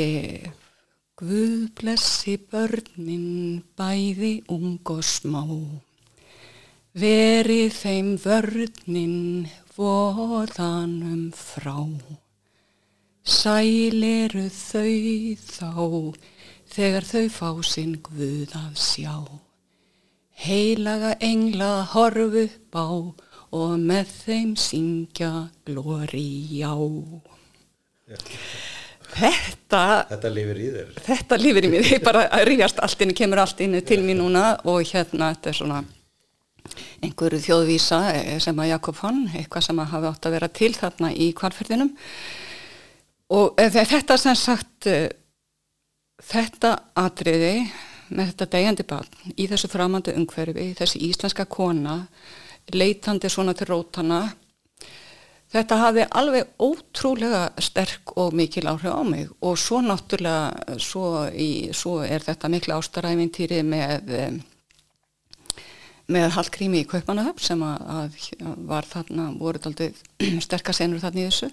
Guð 1.20 1.68
blessi 1.76 2.38
börnin 2.40 3.60
bæði 3.78 4.32
ung 4.48 4.80
og 4.88 5.04
smá. 5.04 5.44
Veri 6.96 7.68
þeim 7.70 8.16
vörnin 8.24 9.50
voðanum 9.76 11.30
frá. 11.36 11.76
Sæliru 13.24 14.48
þau 14.48 15.36
þá 15.44 15.72
þegar 16.72 17.12
þau 17.12 17.26
fá 17.40 17.50
sinn 17.68 17.98
Guð 18.00 18.56
að 18.56 18.78
sjá 18.80 19.43
heilaga 20.42 21.14
engla 21.22 21.84
horfu 21.94 22.48
bá 22.74 22.86
og 23.54 23.74
með 23.78 24.14
þeim 24.26 24.54
syngja 24.58 25.32
glóri 25.68 26.58
já. 26.58 26.74
Þetta, 29.14 29.82
þetta 30.10 30.30
lifir 30.34 30.58
í 30.58 30.70
þér. 30.74 30.94
Þetta 31.06 31.38
lifir 31.38 31.68
í 31.68 31.70
mér, 31.70 31.90
ég 31.94 32.06
bara 32.06 32.26
ríðast 32.48 32.82
allt 32.82 33.04
inn, 33.06 33.14
kemur 33.18 33.44
allt 33.44 33.62
inn 33.62 33.78
til 33.86 34.02
mér 34.02 34.18
núna 34.18 34.46
og 34.66 34.82
hérna 34.90 35.30
þetta 35.36 35.52
er 35.52 35.60
svona 35.60 35.84
einhverju 37.04 37.42
þjóðvísa 37.44 38.00
eh, 38.16 38.40
sem 38.42 38.60
að 38.60 38.72
Jakob 38.72 38.98
fann, 38.98 39.26
eitthvað 39.36 39.68
sem 39.68 39.82
að 39.84 39.92
hafi 39.94 40.10
átt 40.10 40.28
að 40.28 40.36
vera 40.38 40.50
til 40.60 40.72
þarna 40.78 41.12
í 41.14 41.30
kvalferðinum 41.38 41.92
og 43.38 43.60
eh, 43.62 43.70
þetta 43.74 44.18
sem 44.20 44.38
sagt 44.40 44.88
eh, 44.90 45.10
þetta 46.24 46.76
atriði 47.04 47.56
með 48.14 48.32
þetta 48.32 48.50
degjandi 48.56 48.86
barn 48.88 49.34
í 49.36 49.48
þessu 49.50 49.70
framandi 49.72 50.16
umhverfi, 50.18 50.72
þessi 50.78 51.04
íslenska 51.10 51.46
kona 51.50 52.00
leitandi 52.74 53.30
svona 53.32 53.56
til 53.58 53.68
rótana 53.72 54.22
þetta 55.54 55.80
hafi 55.82 56.06
alveg 56.10 56.64
ótrúlega 56.64 57.44
sterk 57.62 58.16
og 58.18 58.34
mikil 58.38 58.70
áhrif 58.72 58.94
á 58.94 59.02
mig. 59.06 59.30
Og 59.42 59.58
svo 59.60 59.82
náttúrulega 59.86 60.80
svo, 60.82 61.28
í, 61.30 61.70
svo 61.76 62.00
er 62.06 62.26
þetta 62.26 62.50
mikla 62.50 62.80
ástaræfintýri 62.82 63.62
með 63.68 64.42
með 66.14 66.34
Hallgrími 66.36 66.82
í 66.84 66.88
Kaupanahöfn 66.88 67.46
sem 67.46 67.62
að, 67.64 67.84
að 67.96 68.16
var 68.68 68.88
þarna, 68.88 69.30
voru 69.40 69.62
aldrei 69.70 69.94
sterkasenur 70.46 71.00
þarna 71.00 71.24
í 71.24 71.28
þessu. 71.30 71.50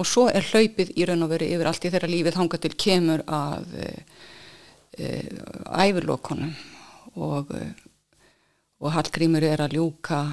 Og 0.00 0.08
svo 0.08 0.28
er 0.32 0.46
hlaupið 0.48 0.94
í 0.96 1.06
raun 1.08 1.26
og 1.26 1.34
veri 1.34 1.50
yfir 1.52 1.68
allt 1.68 1.84
í 1.84 1.92
þeirra 1.92 2.08
lífið 2.08 2.38
hanga 2.40 2.60
til 2.62 2.72
kemur 2.72 3.24
að 3.28 3.68
e, 4.98 5.04
e, 5.04 5.20
æfirlokonum 5.86 6.54
og, 7.16 7.52
e, 7.56 7.68
og 8.82 8.94
Hallgrímur 8.96 9.44
er 9.46 9.64
að 9.64 9.78
ljúka 9.78 10.24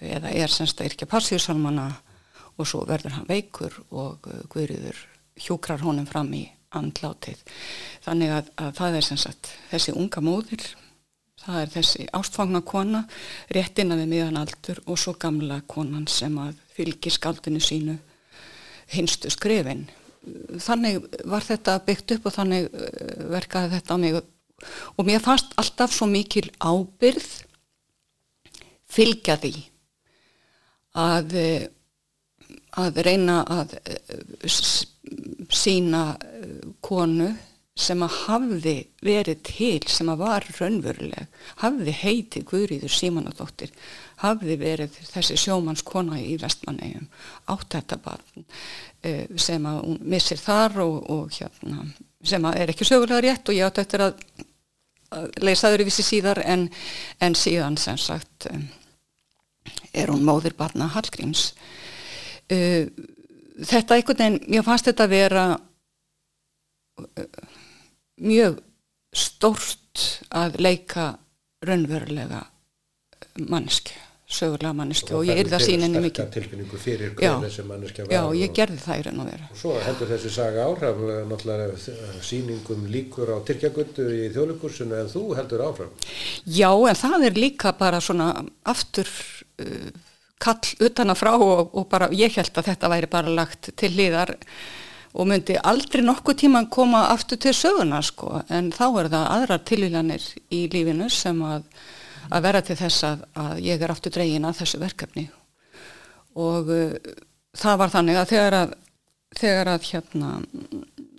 eða 0.00 0.32
er 0.32 0.52
semst 0.52 0.80
að 0.80 0.92
yrkja 0.92 1.08
passíusalmana 1.10 1.88
og 2.60 2.68
svo 2.68 2.84
verður 2.88 3.16
hann 3.16 3.28
veikur 3.28 3.74
og 3.90 4.28
uh, 4.28 4.42
Guðriður 4.52 4.98
hjúkrar 5.40 5.80
honum 5.84 6.08
fram 6.08 6.32
í 6.36 6.44
andlátið. 6.76 7.40
Þannig 8.04 8.34
að, 8.36 8.50
að 8.60 8.74
það 8.78 8.98
er 8.98 9.06
sem 9.06 9.20
sagt 9.20 9.52
þessi 9.70 9.94
unga 9.96 10.22
móðir, 10.22 10.66
það 11.40 11.62
er 11.62 11.72
þessi 11.74 12.06
ástfangna 12.16 12.60
kona, 12.66 13.04
réttina 13.54 13.96
við 13.98 14.12
miðan 14.12 14.40
aldur 14.42 14.82
og 14.86 15.00
svo 15.00 15.16
gamla 15.20 15.62
konan 15.70 16.06
sem 16.10 16.36
að 16.38 16.60
fylgir 16.76 17.16
skaldinu 17.16 17.62
sínu 17.64 17.96
hinstu 18.92 19.32
skrifin. 19.32 19.88
Þannig 20.60 21.00
var 21.28 21.44
þetta 21.46 21.78
byggt 21.86 22.16
upp 22.16 22.28
og 22.28 22.36
þannig 22.36 22.68
uh, 22.68 23.26
verkaði 23.32 23.74
þetta 23.76 23.96
á 23.96 24.02
mig. 24.02 24.20
Og 25.00 25.06
mér 25.08 25.22
fannst 25.24 25.54
alltaf 25.60 25.94
svo 25.96 26.08
mikil 26.10 26.46
ábyrð 26.60 27.28
fylgja 28.90 29.38
því 29.40 29.54
að 31.00 31.36
uh, 31.40 31.68
að 32.78 33.00
reyna 33.06 33.40
að 33.50 33.74
eh, 33.82 34.48
sína 35.50 36.02
eh, 36.22 36.58
konu 36.84 37.30
sem 37.78 38.02
að 38.02 38.16
hafði 38.26 38.74
verið 39.04 39.42
til, 39.46 39.80
sem 39.88 40.10
að 40.10 40.22
var 40.24 40.46
raunveruleg, 40.58 41.40
hafði 41.62 41.94
heitið 42.00 42.46
Guðrýður 42.50 42.94
Símanadóttir, 42.94 43.72
hafði 44.20 44.56
verið 44.60 44.98
þessi 45.08 45.38
sjómannskona 45.40 46.18
í 46.20 46.36
vestmannegjum, 46.40 47.08
átt 47.54 47.76
þetta 47.76 48.00
barn 48.04 48.44
eh, 49.06 49.26
sem 49.36 49.66
að 49.70 49.80
hún 49.86 50.00
missir 50.12 50.40
þar 50.40 50.82
og, 50.84 50.98
og 51.14 51.38
hérna, 51.38 51.86
sem 52.26 52.44
að 52.44 52.60
er 52.60 52.74
ekki 52.74 52.88
sögulega 52.88 53.22
rétt 53.24 53.48
og 53.48 53.56
ég 53.56 53.70
átt 53.70 53.82
eftir 53.84 54.08
að, 54.10 54.24
leysa 55.42 55.72
öðruvísi 55.72 56.04
síðar 56.06 56.38
en, 56.46 56.68
en 57.18 57.34
síðan 57.34 57.74
sem 57.80 57.96
sagt 57.98 58.46
er 59.90 60.12
hún 60.12 60.22
móðir 60.22 60.54
barna 60.54 60.86
Hallgríms. 60.92 61.48
Uh, 62.50 62.86
þetta 63.58 63.96
einhvern 63.96 64.20
veginn, 64.22 64.38
ég 64.54 64.66
fannst 64.66 64.86
þetta 64.86 65.08
að 65.08 65.16
vera 65.16 65.44
mjög 68.20 68.60
stórst 69.16 70.04
að 70.30 70.60
leika 70.62 71.10
raunverulega 71.66 72.44
manneski, 73.50 73.94
sögulega 74.30 74.72
manneski 74.76 75.12
og, 75.12 75.22
og 75.22 75.30
ég 75.30 75.40
er 75.42 75.50
það 75.50 75.64
síninni 75.66 76.02
mikið. 76.04 76.28
tilfinningu 76.36 76.80
fyrir 76.80 77.14
hvernig 77.18 77.48
þessi 77.48 77.64
manneski 77.66 78.04
var 78.06 78.14
já, 78.14 78.20
ég 78.40 78.52
gerði 78.56 78.78
það 78.84 79.00
í 79.00 79.04
raun 79.06 79.22
og 79.24 79.30
vera 79.30 79.48
og 79.50 79.60
svo 79.62 79.74
heldur 79.84 80.12
þessi 80.12 80.32
saga 80.34 80.66
áhraf 80.68 81.02
náttúrulega 81.30 82.20
síningum 82.26 82.86
líkur 82.92 83.32
á 83.34 83.38
Tyrkjagöndu 83.48 84.06
í 84.14 84.28
þjóðlugursinu 84.34 85.00
en 85.00 85.10
þú 85.10 85.24
heldur 85.38 85.64
áfram. 85.66 85.96
Já, 86.46 86.70
en 86.70 87.00
það 87.02 87.26
er 87.30 87.42
líka 87.42 87.74
bara 87.80 88.00
svona 88.04 88.30
aftur 88.70 89.10
uh, 89.10 89.90
kall 90.40 90.86
utan 90.86 91.12
að 91.12 91.20
frá 91.20 91.32
og, 91.36 91.74
og 91.76 91.88
bara 91.90 92.08
ég 92.16 92.38
held 92.38 92.54
að 92.56 92.70
þetta 92.70 92.92
væri 92.94 93.10
bara 93.10 93.34
lagt 93.42 93.72
til 93.76 93.92
liðar 93.96 94.36
og 95.12 95.26
myndi 95.26 95.56
aldrei 95.66 96.02
nokkuð 96.04 96.38
tíma 96.44 96.62
koma 96.70 97.06
aftur 97.14 97.40
til 97.40 97.54
söguna 97.56 98.02
sko. 98.04 98.42
En 98.48 98.70
þá 98.74 98.84
er 99.02 99.10
það 99.14 99.30
aðrar 99.36 99.64
tilvílanir 99.66 100.26
í 100.54 100.66
lífinu 100.72 101.08
sem 101.10 101.40
að, 101.42 101.64
að 102.30 102.46
vera 102.46 102.62
til 102.66 102.78
þess 102.78 103.06
að, 103.08 103.24
að 103.44 103.62
ég 103.66 103.82
er 103.82 103.94
aftur 103.94 104.14
dregin 104.14 104.46
að 104.46 104.60
þessu 104.62 104.82
verkefni. 104.82 105.26
Og 106.38 106.70
uh, 106.70 107.16
það 107.58 107.80
var 107.82 107.94
þannig 107.96 108.20
að 108.20 108.30
þegar 108.34 108.58
að, 108.60 108.76
þegar 109.40 109.72
að 109.74 109.90
hérna 109.90 110.36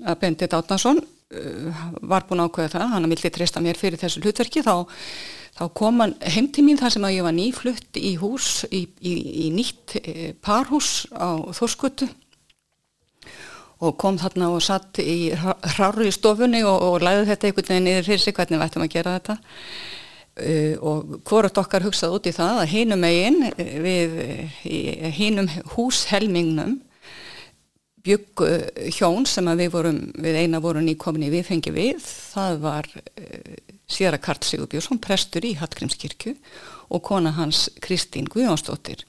að 0.01 0.21
Bendit 0.23 0.55
Átnason 0.55 1.03
uh, 1.03 1.83
var 2.01 2.25
búin 2.29 2.45
ákveða 2.45 2.77
það, 2.77 2.89
hann 2.95 3.11
vildi 3.11 3.33
treysta 3.35 3.63
mér 3.63 3.79
fyrir 3.79 3.99
þessu 3.99 4.23
hlutverki 4.23 4.63
þá 4.63 4.87
þá 5.57 5.65
kom 5.75 6.01
hann 6.01 6.15
heim 6.23 6.47
til 6.53 6.63
mín 6.65 6.79
þar 6.79 6.93
sem 6.95 7.05
að 7.05 7.15
ég 7.17 7.25
var 7.27 7.35
nýflutt 7.35 7.99
í 7.99 8.13
hús, 8.21 8.63
í, 8.71 8.85
í, 9.03 9.13
í 9.45 9.47
nýtt 9.53 9.97
e, 9.99 10.31
parhús 10.43 11.05
á 11.11 11.37
Þórskutu 11.53 12.07
og 13.81 13.97
kom 14.01 14.19
þarna 14.21 14.51
og 14.53 14.61
satt 14.65 15.01
í 15.01 15.31
hráru 15.33 16.05
í 16.07 16.13
stofunni 16.13 16.61
og, 16.67 16.77
og 16.85 17.05
læði 17.05 17.27
þetta 17.31 17.49
einhvern 17.49 17.71
veginn 17.73 17.89
niður 17.89 18.07
fyrir 18.09 18.23
sig 18.25 18.37
hvernig 18.37 18.61
vættum 18.61 18.85
að 18.85 18.93
gera 18.93 19.15
þetta 19.17 19.37
uh, 19.39 20.75
og 20.91 21.17
hvort 21.29 21.59
okkar 21.63 21.87
hugsaði 21.87 22.19
út 22.19 22.29
í 22.29 22.35
það 22.37 22.61
að 22.61 22.71
hínum 22.75 23.09
eigin 23.09 23.43
við 23.57 24.15
hínum 25.17 25.51
húshelmingnum 25.75 26.79
bygg 28.01 28.41
hjón 28.97 29.27
sem 29.29 29.45
að 29.49 29.65
við 29.65 29.75
vorum, 29.75 29.99
við 30.17 30.39
eina 30.41 30.61
vorum 30.61 30.87
nýkomin 30.87 31.27
í 31.27 31.33
viðfengi 31.35 31.73
við, 31.75 31.99
það 32.01 32.55
var 32.63 32.87
uh, 32.97 33.59
sér 33.91 34.15
að 34.15 34.23
Karl 34.25 34.45
Sigurbjörnsson, 34.47 35.01
prestur 35.03 35.45
í 35.45 35.55
Hallgrímskirkju 35.59 36.35
og 36.91 37.03
kona 37.05 37.33
hans 37.35 37.67
Kristín 37.83 38.29
Guðjónsdóttir. 38.31 39.05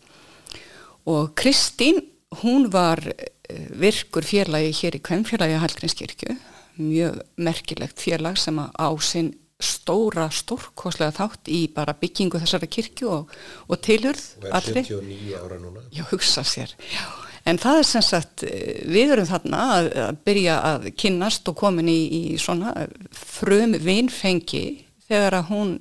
Og 1.09 1.33
Kristín, 1.39 2.03
hún 2.43 2.69
var 2.73 3.03
eh, 3.03 3.32
virkur 3.51 4.27
félagi 4.27 4.73
hér 4.81 4.99
í 4.99 5.03
Kvennfélagi 5.03 5.59
Hallgrímskirkju, 5.61 6.37
mjög 6.81 7.23
merkilegt 7.37 8.01
félag 8.01 8.39
sem 8.41 8.59
á 8.59 8.89
sinn 9.03 9.35
stóra, 9.63 10.29
stórkoslega 10.33 11.13
þátt 11.15 11.51
í 11.53 11.67
bara 11.73 11.95
byggingu 11.99 12.41
þessara 12.43 12.69
kirkju 12.71 13.11
og, 13.13 13.35
og 13.69 13.83
tilurð 13.85 14.25
allri. 14.51 14.83
Og 14.83 15.03
er 15.03 15.05
79 15.07 15.37
ára 15.39 15.59
núna. 15.61 15.85
Já, 15.95 16.03
hugsa 16.11 16.43
sér, 16.47 16.75
já. 16.91 17.05
En 17.49 17.59
það 17.59 17.81
er 17.81 17.87
sem 17.89 18.05
sagt, 18.07 18.45
eh, 18.47 18.83
við 18.87 19.17
erum 19.17 19.27
þarna 19.27 19.63
að, 19.77 19.89
að 20.05 20.19
byrja 20.29 20.57
að 20.69 20.89
kynnast 20.99 21.49
og 21.51 21.57
komin 21.59 21.91
í, 21.91 22.01
í 22.07 22.23
svona 22.39 22.87
frum 23.11 23.75
vinfengi 23.83 24.67
þegar 25.09 25.41
að 25.41 25.49
hún, 25.51 25.73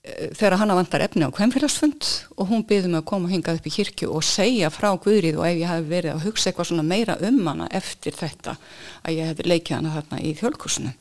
þegar 0.00 0.56
hann 0.62 0.72
vantar 0.72 1.02
efni 1.04 1.26
á 1.28 1.36
kvemmfélagsfund 1.36 2.06
og 2.40 2.48
hún 2.48 2.64
byði 2.64 2.88
mig 2.88 3.02
að 3.02 3.08
koma 3.10 3.28
og 3.28 3.34
hingað 3.34 3.60
upp 3.60 3.68
í 3.68 3.74
kirkju 3.74 4.08
og 4.16 4.24
segja 4.24 4.70
frá 4.72 4.88
Guðrið 4.96 5.36
og 5.36 5.44
ef 5.44 5.58
ég 5.60 5.68
hef 5.68 5.90
verið 5.90 6.14
að 6.14 6.24
hugsa 6.24 6.48
eitthvað 6.48 6.70
svona 6.70 6.86
meira 6.88 7.18
um 7.28 7.40
hana 7.44 7.68
eftir 7.68 8.16
þetta 8.16 8.56
að 9.04 9.18
ég 9.18 9.28
hef 9.28 9.44
leikið 9.44 9.76
hana 9.76 9.94
þarna 9.98 10.22
í 10.24 10.32
þjólkursinu. 10.40 10.94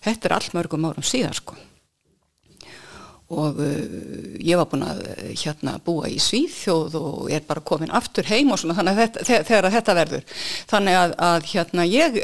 Þetta 0.00 0.28
er 0.28 0.36
allt 0.38 0.56
mörgum 0.56 0.88
árum 0.88 1.04
síðan 1.04 1.36
sko 1.36 1.58
og 3.26 3.58
uh, 3.58 4.38
ég 4.38 4.54
var 4.54 4.68
búin 4.70 4.86
að 4.86 5.02
uh, 5.02 5.22
hérna 5.34 5.76
búa 5.82 6.06
í 6.08 6.16
Svíþjóð 6.22 6.96
og 7.00 7.30
er 7.34 7.42
bara 7.46 7.64
komin 7.66 7.90
aftur 7.90 8.28
heim 8.30 8.52
og 8.54 8.60
svona 8.62 8.76
þannig 8.78 8.94
að 8.94 9.00
þetta, 9.02 9.46
þegar 9.50 9.66
að 9.66 9.76
þetta 9.76 9.96
verður 9.98 10.42
þannig 10.70 10.98
að, 11.00 11.14
að 11.28 11.48
hérna 11.50 11.86
ég 11.90 12.20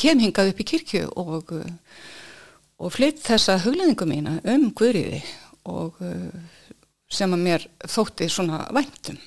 kem 0.00 0.22
hingað 0.24 0.54
upp 0.54 0.62
í 0.64 0.68
kirkju 0.72 1.02
og, 1.12 1.52
og 2.80 2.94
flytt 2.94 3.20
þessa 3.26 3.60
hugleðingu 3.66 4.08
mína 4.08 4.38
um 4.48 4.70
Guðriði 4.72 5.20
og 5.66 6.00
uh, 6.02 6.66
sem 7.10 7.32
að 7.32 7.46
mér 7.46 7.68
þótti 7.86 8.28
svona 8.32 8.64
væntum 8.74 9.18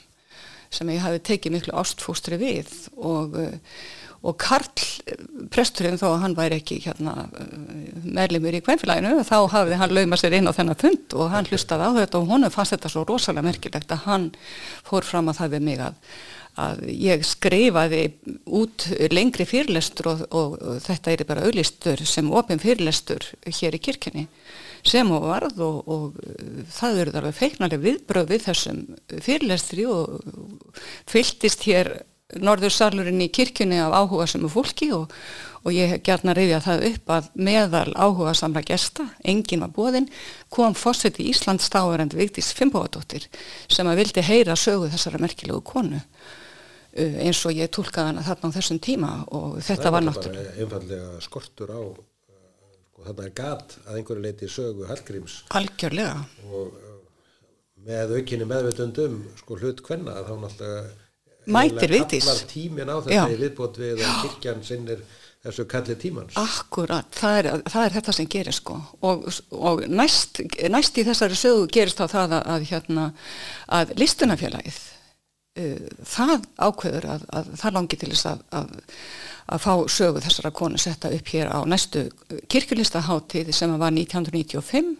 sem 0.69 0.89
ég 0.93 1.01
hafi 1.01 1.21
tekið 1.25 1.55
miklu 1.55 1.77
ástfóstri 1.79 2.37
við 2.41 2.69
og 2.97 3.37
uh, 3.39 3.55
og 4.19 4.35
Karl, 4.39 4.81
presturinn 5.53 5.99
þó 5.99 6.09
að 6.09 6.23
hann 6.25 6.35
væri 6.35 6.57
ekki 6.59 6.79
hérna, 6.83 7.29
meðlimur 8.03 8.57
í 8.57 8.61
kvænfélaginu, 8.65 9.21
þá 9.23 9.37
hafði 9.53 9.77
hann 9.79 9.93
laumað 9.95 10.23
sér 10.23 10.35
inn 10.39 10.51
á 10.51 10.55
þennan 10.57 10.79
fund 10.79 11.15
og 11.15 11.31
hann 11.31 11.47
hlustaði 11.47 11.87
á 11.87 11.91
þetta 12.01 12.19
og 12.19 12.33
honum 12.33 12.53
fannst 12.53 12.75
þetta 12.75 12.91
svo 12.91 13.05
rosalega 13.07 13.47
merkilegt 13.47 13.95
að 13.95 14.03
hann 14.09 14.27
fór 14.87 15.07
fram 15.07 15.31
að 15.31 15.39
það 15.39 15.55
við 15.55 15.65
mig 15.69 15.83
að, 15.85 16.17
að 16.65 16.83
ég 16.91 17.23
skrifaði 17.29 18.01
út 18.59 18.89
lengri 19.15 19.47
fyrirlestur 19.47 20.11
og, 20.11 20.25
og, 20.35 20.57
og 20.59 20.83
þetta 20.83 21.15
er 21.15 21.27
bara 21.29 21.47
auðlistur 21.47 22.03
sem 22.03 22.33
ofin 22.35 22.59
fyrirlestur 22.59 23.31
hér 23.47 23.79
í 23.79 23.83
kirkini 23.87 24.27
sem 24.87 25.11
og 25.11 25.25
varð 25.27 25.63
og, 25.65 25.79
og 25.87 26.19
það 26.75 27.01
eru 27.03 27.15
þar 27.15 27.31
feiknarlega 27.39 27.85
viðbröð 27.85 28.31
við 28.33 28.45
þessum 28.47 28.83
fyrirlestri 29.25 29.87
og 29.89 30.21
fyltist 31.09 31.65
hér 31.67 31.93
norðursalurinn 32.37 33.23
í 33.25 33.29
kirkjunni 33.33 33.79
af 33.81 33.95
áhuga 33.95 34.27
sem 34.29 34.43
er 34.45 34.51
fólki 34.53 34.91
og, 34.93 35.13
og 35.65 35.73
ég 35.73 35.95
hef 35.95 36.03
gert 36.05 36.27
að 36.29 36.65
það 36.65 36.83
upp 36.91 37.13
að 37.15 37.29
meðal 37.33 37.93
áhuga 37.95 38.33
samla 38.37 38.61
gesta, 38.65 39.07
enginn 39.23 39.63
var 39.65 39.73
bóðinn, 39.73 40.09
kom 40.53 40.75
fórsett 40.77 41.19
í 41.19 41.29
Íslands 41.31 41.65
stáverend 41.65 42.13
Vigdís 42.13 42.51
Fimbóadóttir 42.53 43.25
sem 43.67 43.87
að 43.89 44.03
vildi 44.03 44.21
heyra 44.21 44.55
sögu 44.55 44.91
þessara 44.93 45.21
merkilegu 45.21 45.63
konu 45.65 45.97
uh, 45.97 47.17
eins 47.25 47.41
og 47.45 47.57
ég 47.57 47.73
tólkaði 47.73 48.13
hana 48.13 48.27
þarna 48.27 48.53
á 48.53 48.55
þessum 48.59 48.79
tíma 48.83 49.11
og 49.33 49.57
þetta 49.65 49.93
var 49.95 50.05
náttúrulega. 50.05 50.53
Einfallega 50.61 51.17
skortur 51.25 51.73
á, 51.73 51.81
sko, 52.99 53.07
þarna 53.07 53.27
er 53.27 53.35
gat 53.35 53.77
að 53.85 53.99
einhverju 53.99 54.23
leiti 54.23 54.49
sögu 54.51 54.87
Hallgríms. 54.89 55.43
Algjörlega. 55.55 56.25
Og 56.49 56.73
uh, 56.75 56.97
með 57.87 58.17
aukinni 58.17 58.47
meðveitundum 58.49 59.21
sko 59.39 59.57
hlut 59.59 59.81
hvenna 59.85 60.19
þá 60.27 60.35
náttúrulega 60.43 60.89
mætir 61.49 61.95
viðtís. 61.95 62.27
Kallar 62.27 62.43
tímin 62.51 62.91
á 62.91 62.95
þetta 62.99 63.31
í 63.31 63.39
viðbót 63.39 63.79
við 63.79 64.03
að 64.03 64.21
kirkjan 64.25 64.63
sinnir 64.67 65.01
þessu 65.39 65.65
kalli 65.71 65.95
tímans. 65.95 66.35
Akkurat, 66.35 67.07
það 67.15 67.37
er, 67.39 67.49
það 67.71 67.85
er 67.85 67.95
þetta 67.95 68.15
sem 68.17 68.29
gerir 68.29 68.55
sko 68.57 68.75
og, 69.07 69.29
og 69.55 69.85
næst, 69.87 70.41
næst 70.67 70.99
í 70.99 71.05
þessari 71.07 71.39
sögu 71.39 71.69
gerist 71.71 72.01
þá 72.01 72.11
það 72.11 72.35
að, 72.35 72.49
að, 72.55 72.65
hérna, 72.73 73.05
að 73.79 73.93
listunafélagið 74.03 74.81
uh, 75.63 75.87
það 76.03 76.35
ákveður 76.59 77.09
að, 77.15 77.25
að 77.39 77.51
það 77.63 77.77
langi 77.79 78.01
til 78.03 78.11
þess 78.11 78.29
að 78.35 78.75
að 79.49 79.63
fá 79.65 79.73
sögu 79.89 80.21
þessara 80.23 80.53
konu 80.55 80.79
setta 80.81 81.11
upp 81.15 81.33
hér 81.33 81.51
á 81.51 81.59
næstu 81.69 82.07
kirkulistaháttíð 82.51 83.51
sem 83.55 83.75
var 83.81 83.93
1995 83.95 84.95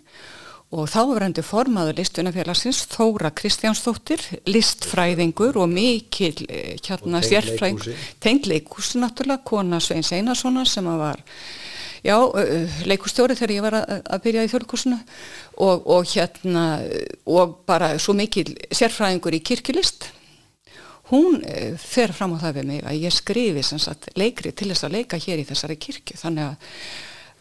og 0.69 0.85
þá 0.89 0.99
verðandi 1.09 1.43
formaður 1.45 1.97
listunafélagsins 1.97 2.83
Þóra 2.91 3.31
Kristjánsdóttir, 3.33 4.21
listfræðingur 4.45 5.57
og 5.57 5.71
mikil 5.71 6.35
eh, 6.45 6.75
hérna 6.85 7.23
sérfræðing, 7.25 7.81
tengd 8.21 8.45
leikúsi 8.49 9.01
náttúrulega, 9.01 9.41
kona 9.49 9.81
Sveins 9.81 10.13
Einarssona 10.13 10.67
sem 10.69 10.85
var 10.85 11.23
já, 12.05 12.15
leikústjóri 12.85 13.35
þegar 13.39 13.55
ég 13.55 13.65
var 13.65 13.79
að, 13.79 14.21
byrja 14.23 14.45
í 14.45 14.51
þjólkursinu 14.53 14.99
og, 15.65 15.89
og 15.89 16.07
hérna 16.13 16.65
og 17.25 17.57
bara 17.67 17.95
svo 17.99 18.15
mikil 18.17 18.47
sérfræðingur 18.69 19.39
í 19.39 19.43
kirkulist 19.43 20.11
hún 21.09 21.43
eh, 21.45 21.75
fer 21.79 22.13
fram 22.15 22.37
á 22.37 22.43
það 22.45 22.57
við 22.59 22.67
mig 22.71 22.81
að 22.85 23.03
ég 23.03 23.15
skrifi 23.15 23.63
sagt, 23.69 24.11
leikri 24.19 24.53
til 24.53 24.71
þess 24.71 24.87
að 24.87 24.97
leika 24.99 25.21
hér 25.21 25.41
í 25.41 25.47
þessari 25.49 25.79
kirkju. 25.81 26.19
Þannig 26.21 26.51
að 26.51 26.67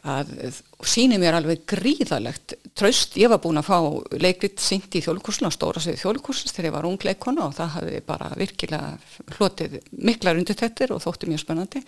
að 0.07 0.59
síni 0.87 1.19
mér 1.19 1.37
alveg 1.39 1.65
gríðalegt 1.69 2.55
tröst, 2.79 3.17
ég 3.19 3.31
var 3.33 3.41
búin 3.43 3.59
að 3.59 3.67
fá 3.67 3.79
leikrit 4.23 4.61
syngt 4.63 4.95
í 4.95 5.03
þjóðlikursuna, 5.05 5.51
stóra 5.53 5.83
segið 5.83 6.05
þjóðlikursins 6.05 6.55
þegar 6.55 6.69
ég 6.69 6.75
var 6.77 6.89
ung 6.89 7.07
leikona 7.07 7.49
og 7.49 7.57
það 7.57 7.73
hafði 7.75 8.03
bara 8.07 8.31
virkilega 8.39 8.93
hlotið 9.37 9.79
miklar 9.91 10.39
undir 10.39 10.59
þetta 10.59 10.91
og 10.95 11.03
þótti 11.03 11.31
mjög 11.31 11.43
spennandi. 11.43 11.83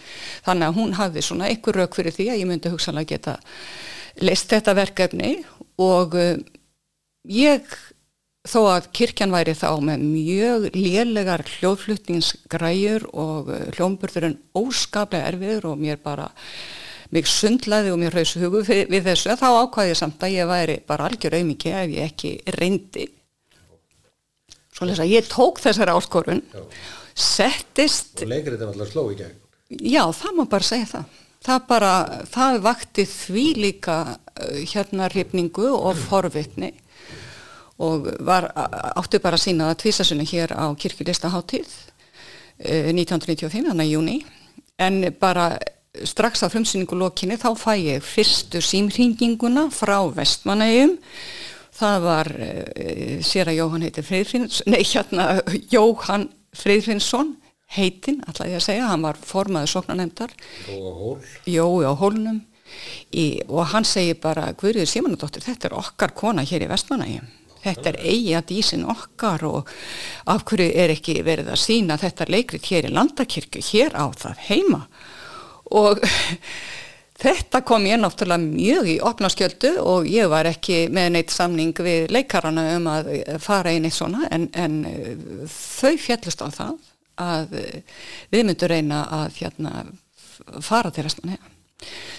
Þannig 0.46 0.68
að 0.68 0.80
hún 0.80 0.96
hafði 0.99 1.25
svona 1.26 1.50
einhver 1.50 1.80
rauk 1.80 1.99
fyrir 1.99 2.16
því 2.16 2.28
að 2.32 2.42
ég 2.42 2.50
myndi 2.50 2.75
hugsanlega 2.75 3.14
geta 3.14 3.37
leist 4.26 4.50
þetta 4.50 4.76
verkefni 4.76 5.32
og 5.80 6.18
uh, 6.18 6.34
ég 7.30 7.78
þó 8.49 8.61
að 8.70 8.87
kirkjan 8.97 9.35
væri 9.35 9.52
þá 9.59 9.68
með 9.85 10.04
mjög 10.04 10.66
lélegar 10.73 11.44
hljóðflutningsgræjur 11.59 13.04
og 13.12 13.50
uh, 13.52 13.66
hljómburður 13.76 14.30
en 14.30 14.38
óskaplega 14.56 15.28
erfiður 15.35 15.73
og 15.73 15.82
mér 15.82 16.00
bara 16.00 16.30
mig 17.12 17.28
sundlaði 17.28 17.92
og 17.92 18.00
mér 18.00 18.14
hraus 18.14 18.37
hugu 18.38 18.62
við 18.64 19.02
þessu 19.04 19.37
þá 19.37 19.49
ákvaði 19.66 19.92
ég 19.92 19.99
samt 19.99 20.25
að 20.25 20.37
ég 20.38 20.49
væri 20.49 20.78
bara 20.87 21.09
algjör 21.11 21.37
auðmiki 21.37 21.73
ef 21.75 21.92
ég 21.92 22.12
ekki 22.12 22.32
reyndi. 22.56 23.09
Svolítið 24.70 25.04
að 25.04 25.14
ég 25.16 25.28
tók 25.28 25.61
þessari 25.61 25.97
áskorun 25.99 26.44
já. 26.47 26.62
settist 27.12 28.23
og 28.23 28.30
leikrið 28.30 28.62
er 28.62 28.70
alltaf 28.70 28.92
sló 28.94 29.09
í 29.11 29.18
gegn. 29.18 29.35
Já, 29.85 30.04
það 30.16 30.38
má 30.38 30.44
bara 30.50 30.66
segja 30.66 30.92
það. 30.94 31.18
Það 31.40 31.66
bara, 31.68 31.90
það 32.30 32.56
vakti 32.64 33.04
því 33.09 33.44
líka 33.59 33.99
uh, 34.14 34.62
hérna 34.70 35.11
hrifningu 35.12 35.68
og 35.75 35.99
forvitni 36.09 36.73
og 37.80 38.08
var, 38.26 38.50
áttu 38.99 39.20
bara 39.22 39.38
að 39.38 39.46
sína 39.46 39.70
það 39.70 39.80
tvísasunni 39.84 40.28
hér 40.28 40.54
á 40.56 40.66
kirkjulistaháttíð 40.76 41.68
uh, 41.68 42.90
1995, 42.92 43.68
þannig 43.70 43.87
að 43.87 43.92
júni 43.94 44.16
en 44.80 45.02
bara 45.20 45.52
strax 46.06 46.44
á 46.44 46.52
frumsýningu 46.52 46.99
lokinni 46.99 47.38
þá 47.40 47.50
fæ 47.58 47.72
ég 47.80 48.04
fyrstu 48.06 48.62
símringinguna 48.62 49.68
frá 49.75 49.99
vestmanægjum 50.14 50.99
það 51.80 52.04
var 52.04 52.32
uh, 52.37 53.16
sér 53.25 53.52
að 53.52 53.62
Jóhann 53.62 53.86
heitir 53.88 54.06
Friðfinns 54.06 54.62
nei 54.71 54.82
hérna 54.84 55.32
Jóhann 55.73 56.28
Friðfinnsson 56.56 57.36
heitinn, 57.71 58.21
ætlaði 58.28 58.54
ég 58.54 58.60
að 58.60 58.66
segja. 58.66 58.86
Hann 58.90 59.04
var 59.06 59.19
formaður 59.23 59.75
sóknarnemdar 59.75 60.32
Jói 61.47 61.86
á 61.86 61.93
hólnum. 61.95 62.40
Og 63.50 63.64
hann 63.73 63.86
segir 63.86 64.19
bara 64.23 64.50
Guðriður 64.58 64.90
Simonadóttir, 64.90 65.43
þetta 65.43 65.71
er 65.71 65.76
okkar 65.78 66.14
kona 66.14 66.45
hér 66.47 66.66
í 66.66 66.71
vestmanægjum 66.71 67.28
þetta 67.64 67.92
er 67.92 67.99
eigi 68.02 68.34
að 68.38 68.49
dísin 68.50 68.84
okkar 68.88 69.44
og 69.49 69.70
af 70.30 70.44
hverju 70.49 70.68
er 70.82 70.94
ekki 70.94 71.20
verið 71.26 71.52
að 71.52 71.62
sína 71.62 71.99
þetta 72.00 72.28
leikrit 72.30 72.68
hér 72.70 72.88
í 72.88 72.94
landakirkju 72.94 73.64
hér 73.70 73.96
á 73.96 74.06
það 74.16 74.44
heima? 74.49 74.82
Og 75.76 76.00
þetta 77.25 77.62
kom 77.66 77.86
ég 77.88 78.00
náttúrulega 78.00 78.42
mjög 78.42 78.90
í 78.94 78.96
opnaskjöldu 79.10 79.75
og 79.84 80.08
ég 80.08 80.30
var 80.32 80.49
ekki 80.50 80.86
með 80.92 81.12
neitt 81.16 81.34
samning 81.34 81.76
við 81.76 82.08
leikarana 82.14 82.66
um 82.78 82.88
að 82.90 83.12
fara 83.44 83.75
inn 83.76 83.88
í 83.88 83.92
svona 83.94 84.28
en, 84.32 84.49
en 84.56 84.80
eh, 84.88 85.14
þau 85.52 85.94
fjallust 86.00 86.44
á 86.44 86.49
það 86.49 86.76
að 87.20 87.56
eh, 87.60 87.80
við 88.32 88.46
myndum 88.49 88.73
reyna 88.73 89.04
að 89.20 89.40
hérna, 89.42 89.75
fara 90.64 90.92
til 90.94 91.04
restan 91.06 91.34
hega 91.36 91.59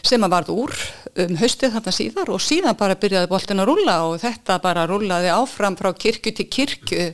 sem 0.02 0.24
að 0.24 0.34
varð 0.34 0.52
úr 0.56 0.76
um 1.26 1.38
haustið 1.42 1.76
þarna 1.76 1.94
síðar 1.96 2.34
og 2.34 2.44
síðan 2.44 2.78
bara 2.80 2.98
byrjaði 3.00 3.32
boltin 3.32 3.64
að 3.64 3.72
rulla 3.72 3.98
og 4.10 4.20
þetta 4.24 4.60
bara 4.64 4.88
rullaði 4.90 5.32
áfram 5.34 5.78
frá 5.80 5.92
kirkju 5.94 6.34
til 6.38 6.48
kirkju 6.52 7.08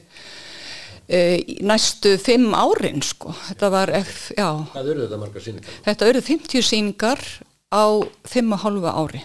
e, 1.07 1.21
næstu 1.65 2.15
fimm 2.21 2.53
árin 2.55 3.03
sko. 3.05 3.33
Þetta 3.49 3.71
var, 3.73 3.93
já. 4.37 4.49
Hvað 4.73 4.91
eru 4.93 5.05
þetta 5.05 5.21
marga 5.23 5.43
síningar? 5.43 5.79
Þetta 5.87 6.11
eru 6.11 6.23
50 6.29 6.69
síningar 6.69 7.25
á 7.73 7.85
fimm 8.27 8.55
og 8.55 8.63
hálfa 8.63 8.95
ári. 9.01 9.23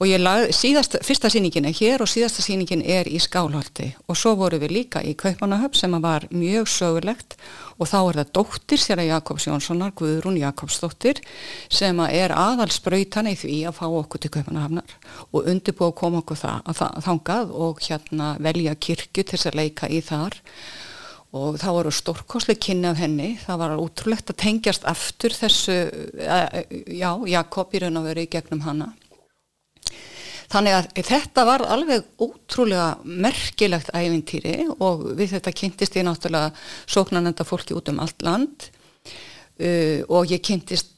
Og 0.00 0.08
ég 0.10 0.18
lagði, 0.18 0.48
síðast, 0.56 0.96
fyrsta 1.06 1.28
síningin 1.30 1.68
er 1.68 1.74
hér 1.78 2.02
og 2.02 2.08
síðasta 2.10 2.42
síningin 2.42 2.80
er 2.82 3.06
í 3.06 3.20
Skálholti. 3.22 3.92
Og 4.10 4.16
svo 4.18 4.32
voru 4.40 4.58
við 4.58 4.72
líka 4.74 5.02
í 5.06 5.12
Kaupanahöf 5.14 5.76
sem 5.78 5.92
var 6.02 6.24
mjög 6.34 6.66
sögulegt. 6.72 7.36
Og 7.78 7.86
þá 7.86 7.98
er 8.00 8.18
það 8.18 8.32
dóttir 8.38 8.80
sér 8.82 9.02
að 9.02 9.10
Jakobs 9.12 9.46
Jónssonar, 9.46 9.92
Guðrún 9.94 10.40
Jakobsdóttir 10.40 11.20
sem 11.70 12.00
er 12.08 12.34
aðalspröytan 12.34 13.30
í 13.30 13.36
því 13.38 13.58
að 13.70 13.76
fá 13.78 13.84
okkur 13.86 14.22
til 14.22 14.30
Kaupanahöfnar 14.34 14.96
og 15.30 15.50
undirbúið 15.52 15.92
að 15.92 15.98
koma 16.00 16.22
okkur 16.22 16.40
það, 16.40 16.64
að 16.66 17.04
þangað 17.06 17.52
og 17.66 17.82
hérna 17.86 18.32
velja 18.42 18.74
kirkju 18.74 19.22
til 19.22 19.36
þess 19.36 19.50
að 19.52 19.58
leika 19.60 19.90
í 19.90 20.00
þar. 20.02 20.38
Og 21.32 21.60
það 21.62 21.78
voru 21.78 21.92
stórkosli 21.94 22.58
kynni 22.60 22.90
af 22.90 22.98
henni, 23.00 23.30
það 23.40 23.62
var 23.62 23.76
útrúlegt 23.80 24.34
að 24.34 24.40
tengjast 24.42 24.82
aftur 24.90 25.32
þessu, 25.32 25.78
já, 26.90 27.10
Jakob 27.30 27.72
í 27.72 27.84
raun 27.86 28.02
og 28.02 28.10
verið 28.10 28.26
í 28.26 28.32
gegnum 28.34 28.66
hana 28.66 28.90
Þannig 30.52 30.74
að 30.76 30.88
þetta 31.08 31.44
var 31.48 31.62
alveg 31.64 32.08
ótrúlega 32.20 32.88
merkilegt 33.04 33.92
æfintýri 33.96 34.66
og 34.74 35.06
við 35.16 35.38
þetta 35.38 35.54
kynntist 35.56 35.96
ég 35.96 36.04
náttúrulega 36.04 36.52
sóknarnenda 36.84 37.46
fólki 37.48 37.76
út 37.76 37.88
um 37.88 38.02
allt 38.04 38.24
land. 38.26 38.68
Uh, 39.62 40.02
og 40.12 40.28
ég 40.32 40.42
kynntist 40.44 40.90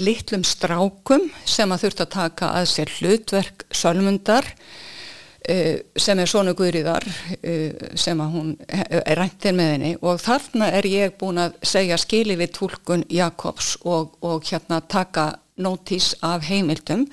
litlum 0.00 0.44
strákum 0.46 1.26
sem 1.48 1.70
að 1.70 1.86
þurft 1.86 2.04
að 2.04 2.14
taka 2.14 2.52
að 2.60 2.70
sér 2.70 2.92
hlutverk 2.98 3.66
sölmundar 3.74 4.46
uh, 4.46 5.76
sem 5.98 6.22
er 6.22 6.30
svona 6.30 6.54
guðriðar 6.58 7.06
uh, 7.10 7.90
sem 7.98 8.22
að 8.22 8.34
hún 8.36 8.54
er 8.70 9.18
ræntir 9.18 9.56
með 9.58 9.74
henni. 9.74 9.92
Og 10.06 10.22
þarna 10.22 10.70
er 10.78 10.86
ég 10.86 11.18
búin 11.18 11.42
að 11.48 11.58
segja 11.66 11.98
skili 11.98 12.38
við 12.38 12.54
tólkun 12.60 13.06
Jakobs 13.10 13.74
og, 13.82 14.20
og 14.22 14.46
hérna 14.46 14.84
taka 14.86 15.32
nótís 15.62 16.12
af 16.26 16.46
heimildum 16.48 17.06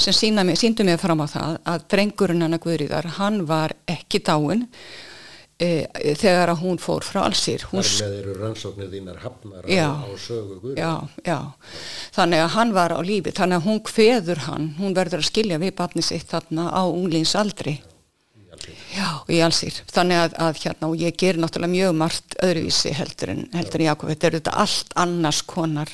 sem 0.00 0.14
síndu 0.14 0.84
mig 0.84 1.00
fram 1.00 1.22
á 1.24 1.26
það 1.30 1.56
að 1.74 1.86
drengurinn 1.94 2.44
hann 2.44 2.58
að 2.58 2.64
Guðriðar, 2.66 3.08
hann 3.18 3.42
var 3.48 3.74
ekki 3.90 4.22
dáin 4.26 4.66
e, 5.62 5.86
þegar 6.18 6.52
að 6.52 6.64
hún 6.64 6.80
fór 6.82 7.06
frá 7.06 7.22
allsýr. 7.26 7.64
Þar 7.70 7.86
með 7.86 8.18
eru 8.18 8.34
rannsóknir 8.40 8.90
þínar 8.92 9.22
hafnar 9.22 9.70
já, 9.70 9.88
á, 9.88 10.02
á 10.02 10.10
sögu 10.18 10.58
Guðriðar. 10.64 10.82
Já, 10.82 11.30
já, 11.32 11.78
þannig 12.18 12.44
að 12.44 12.52
hann 12.56 12.74
var 12.76 12.96
á 12.96 13.00
lífi, 13.00 13.36
þannig 13.38 13.60
að 13.60 13.70
hún 13.70 13.80
kveður 13.92 14.44
hann, 14.48 14.68
hún 14.80 14.98
verður 14.98 15.22
að 15.22 15.30
skilja 15.30 15.62
við 15.62 15.74
barni 15.78 16.04
sitt 16.06 16.28
þarna 16.32 16.68
á 16.74 16.82
unglins 16.86 17.34
aldri. 17.38 17.78
Já, 18.92 19.24
í 19.32 19.40
allsýr. 19.42 19.78
Þannig 19.90 20.20
að, 20.20 20.34
að 20.44 20.58
hérna, 20.62 20.88
og 20.90 21.00
ég 21.00 21.16
ger 21.18 21.38
náttúrulega 21.40 21.72
mjög 21.72 21.94
margt 21.98 22.36
öðruvísi 22.44 22.92
heldur 22.94 23.32
en, 23.32 23.46
heldur 23.56 23.80
en 23.80 23.88
Jakob, 23.88 24.10
þetta 24.12 24.28
eru 24.28 24.40
þetta 24.40 24.56
allt 24.62 24.96
annars 25.02 25.40
konar 25.48 25.92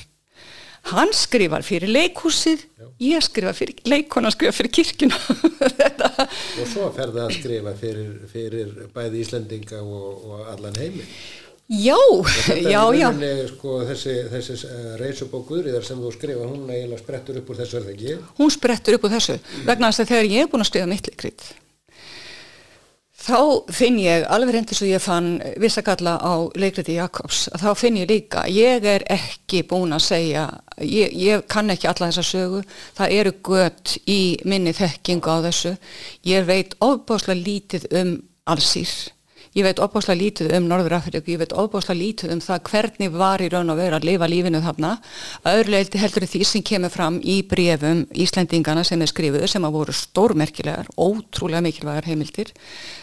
hann 0.93 1.11
skrifar 1.15 1.65
fyrir 1.65 1.91
leikhúsið 1.91 2.65
ég 3.03 3.23
skrifa 3.23 3.53
fyrir 3.55 3.83
leikona 3.89 4.31
skrifa 4.33 4.55
fyrir 4.55 4.73
kirkuna 4.79 5.19
og 6.61 6.65
svo 6.67 6.89
ferða 6.95 7.27
að 7.27 7.35
skrifa 7.39 7.75
fyrir, 7.79 8.15
fyrir 8.31 8.73
bæði 8.95 9.23
Íslandinga 9.25 9.83
og, 9.83 10.25
og 10.25 10.49
allan 10.55 10.79
heimi 10.79 11.05
já, 11.69 11.97
já, 12.65 12.81
já. 12.97 13.09
sko, 13.51 13.79
þessi, 13.85 14.15
þessi 14.31 14.59
uh, 14.65 14.91
reysubókuðriðar 15.03 15.85
sem 15.85 16.01
þú 16.01 16.13
skrifa 16.15 16.49
hún 16.49 16.69
eiginlega 16.71 17.03
sprettur 17.03 17.41
upp 17.43 17.51
úr 17.53 17.59
þessu 17.61 17.79
er 17.79 17.87
það 17.87 17.95
ekki? 17.95 18.19
hún 18.39 18.53
sprettur 18.55 18.97
upp 18.97 19.05
úr 19.05 19.17
þessu 19.17 19.39
vegna 19.67 19.91
þess 19.91 20.05
að 20.05 20.13
þegar 20.15 20.31
ég 20.33 20.45
er 20.45 20.53
búin 20.53 20.65
að 20.65 20.71
skrifa 20.71 20.89
mittleikrið 20.89 21.49
Þá 23.19 23.39
finn 23.75 23.97
ég, 23.99 24.23
alveg 24.31 24.55
reyndis 24.55 24.79
og 24.79 24.87
ég 24.87 25.01
fann 25.03 25.41
vissakalla 25.59 26.15
á 26.23 26.47
leikriti 26.55 26.95
Jakobs, 26.95 27.49
þá 27.59 27.67
finn 27.75 27.99
ég 27.99 28.07
líka, 28.07 28.45
ég 28.47 28.85
er 28.87 29.03
ekki 29.11 29.65
búin 29.67 29.91
að 29.95 30.05
segja, 30.05 30.45
ég, 30.79 31.11
ég 31.19 31.43
kann 31.51 31.69
ekki 31.73 31.89
alla 31.91 32.07
þessa 32.07 32.23
sögu, 32.23 32.61
það 32.95 33.15
eru 33.19 33.33
gött 33.43 33.97
í 34.07 34.21
minni 34.47 34.71
þekkingu 34.77 35.35
á 35.35 35.43
þessu, 35.49 35.75
ég 36.31 36.47
veit 36.47 36.77
ofbáslega 36.79 37.43
lítið 37.43 37.89
um 37.99 38.15
allsýr, 38.49 38.95
ég 39.59 39.65
veit 39.65 39.79
óbáslega 39.83 40.19
lítið 40.19 40.53
um 40.57 40.67
Norður 40.69 40.95
Afriku, 40.97 41.33
ég 41.33 41.41
veit 41.41 41.53
óbáslega 41.55 41.99
lítið 41.99 42.33
um 42.35 42.41
það 42.43 42.61
hvernig 42.69 43.15
var 43.19 43.43
í 43.43 43.49
raun 43.51 43.73
og 43.73 43.79
veru 43.79 43.97
að 43.97 44.07
lifa 44.07 44.29
lífinu 44.31 44.61
þarna, 44.63 44.91
öðruleiti 45.51 45.99
heldur 45.99 46.27
því 46.29 46.41
sem 46.47 46.63
kemur 46.65 46.93
fram 46.93 47.19
í 47.19 47.39
brefum 47.49 48.05
Íslendingana 48.15 48.85
sem 48.87 49.01
er 49.03 49.11
skrifuð 49.11 49.47
sem 49.51 49.67
að 49.67 49.75
voru 49.75 49.95
stórmerkilegar, 49.95 50.89
ótrúlega 50.95 51.65
mikilvægar 51.65 52.07
heimildir, 52.07 52.53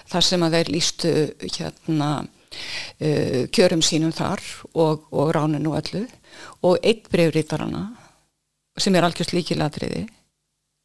þar 0.08 0.28
sem 0.30 0.46
að 0.46 0.58
þeir 0.58 0.72
lístu 0.76 1.14
hérna 1.58 2.10
uh, 2.24 3.42
kjörum 3.52 3.84
sínum 3.84 4.14
þar 4.16 4.42
og, 4.72 5.06
og 5.12 5.34
ráninu 5.36 5.74
og 5.74 5.80
öllu. 5.82 6.06
Og 6.64 6.80
eitt 6.84 7.10
brefriðarana 7.12 7.88
sem 8.80 8.96
er 8.96 9.06
algjörst 9.06 9.36
líkilatriði 9.36 10.06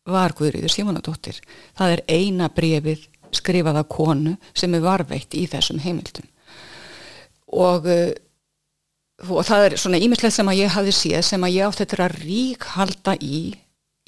var 0.09 0.33
Guðriður 0.33 0.73
Simonadóttir 0.73 1.37
það 1.77 1.97
er 1.97 2.03
eina 2.09 2.47
brefið 2.53 3.03
skrifaða 3.35 3.85
konu 3.89 4.35
sem 4.53 4.73
er 4.75 4.83
varveitt 4.85 5.35
í 5.37 5.45
þessum 5.51 5.81
heimildum. 5.83 6.27
Og, 7.51 7.87
uh, 7.87 8.13
og 9.27 9.43
það 9.47 9.65
er 9.65 9.77
svona 9.81 9.99
ímislegt 10.01 10.37
sem 10.37 10.47
að 10.47 10.63
ég 10.63 10.75
hafi 10.75 10.95
séð 10.95 11.25
sem 11.27 11.43
að 11.43 11.57
ég 11.57 11.67
átti 11.67 11.85
þetta 11.85 12.07
að 12.07 12.17
rík 12.23 12.69
halda 12.77 13.17
í 13.19 13.43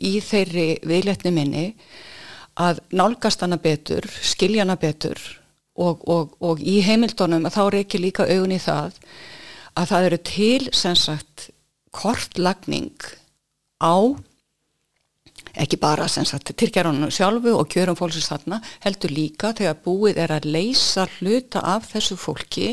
í 0.03 0.17
þeirri 0.23 0.67
viðletni 0.87 1.31
minni 1.33 1.67
að 2.59 2.81
nálgast 2.93 3.41
hana 3.41 3.57
betur, 3.61 4.05
skilja 4.21 4.63
hana 4.65 4.77
betur 4.79 5.19
og, 5.73 6.03
og, 6.09 6.35
og 6.43 6.61
í 6.61 6.79
heimildunum 6.85 7.47
að 7.47 7.57
þá 7.57 7.79
ekki 7.79 8.01
líka 8.01 8.27
augun 8.29 8.55
í 8.55 8.61
það 8.61 8.99
að 9.79 9.89
það 9.89 10.07
eru 10.09 10.19
til 10.29 10.67
sem 10.75 10.97
sagt 10.97 11.47
kortlagning 11.93 12.93
á 13.81 14.13
ekki 15.53 15.77
bara 15.81 16.07
tilgerðunum 16.07 17.11
sjálfu 17.13 17.53
og 17.57 17.69
kjörum 17.71 17.97
fólksins 17.97 18.29
þarna 18.31 18.59
heldur 18.85 19.13
líka 19.13 19.53
þegar 19.57 19.81
búið 19.85 20.21
er 20.23 20.33
að 20.33 20.47
leysa 20.49 21.07
hluta 21.17 21.61
af 21.75 21.91
þessu 21.91 22.17
fólki 22.17 22.69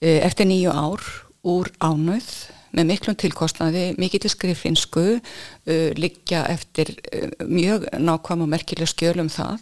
e, 0.00 0.18
eftir 0.20 0.48
nýju 0.50 0.72
ár 0.72 1.06
úr 1.42 1.72
ánöð 1.80 2.28
með 2.72 2.88
miklum 2.88 3.16
tilkostnaði, 3.20 3.90
mikill 4.00 4.30
skrifinsku 4.32 5.04
uh, 5.18 5.34
e, 5.68 5.92
liggja 5.98 6.46
eftir 6.48 6.94
uh, 7.12 7.28
mjög 7.44 7.84
nákvæm 8.00 8.46
og 8.46 8.48
merkileg 8.48 8.88
skjölum 8.88 9.28
það, 9.28 9.60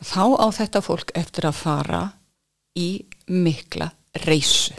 þá 0.00 0.24
á 0.40 0.46
þetta 0.56 0.84
fólk 0.86 1.12
eftir 1.20 1.50
að 1.50 1.60
fara 1.60 2.02
í 2.80 2.88
mikla 3.28 3.90
reysu 4.24 4.72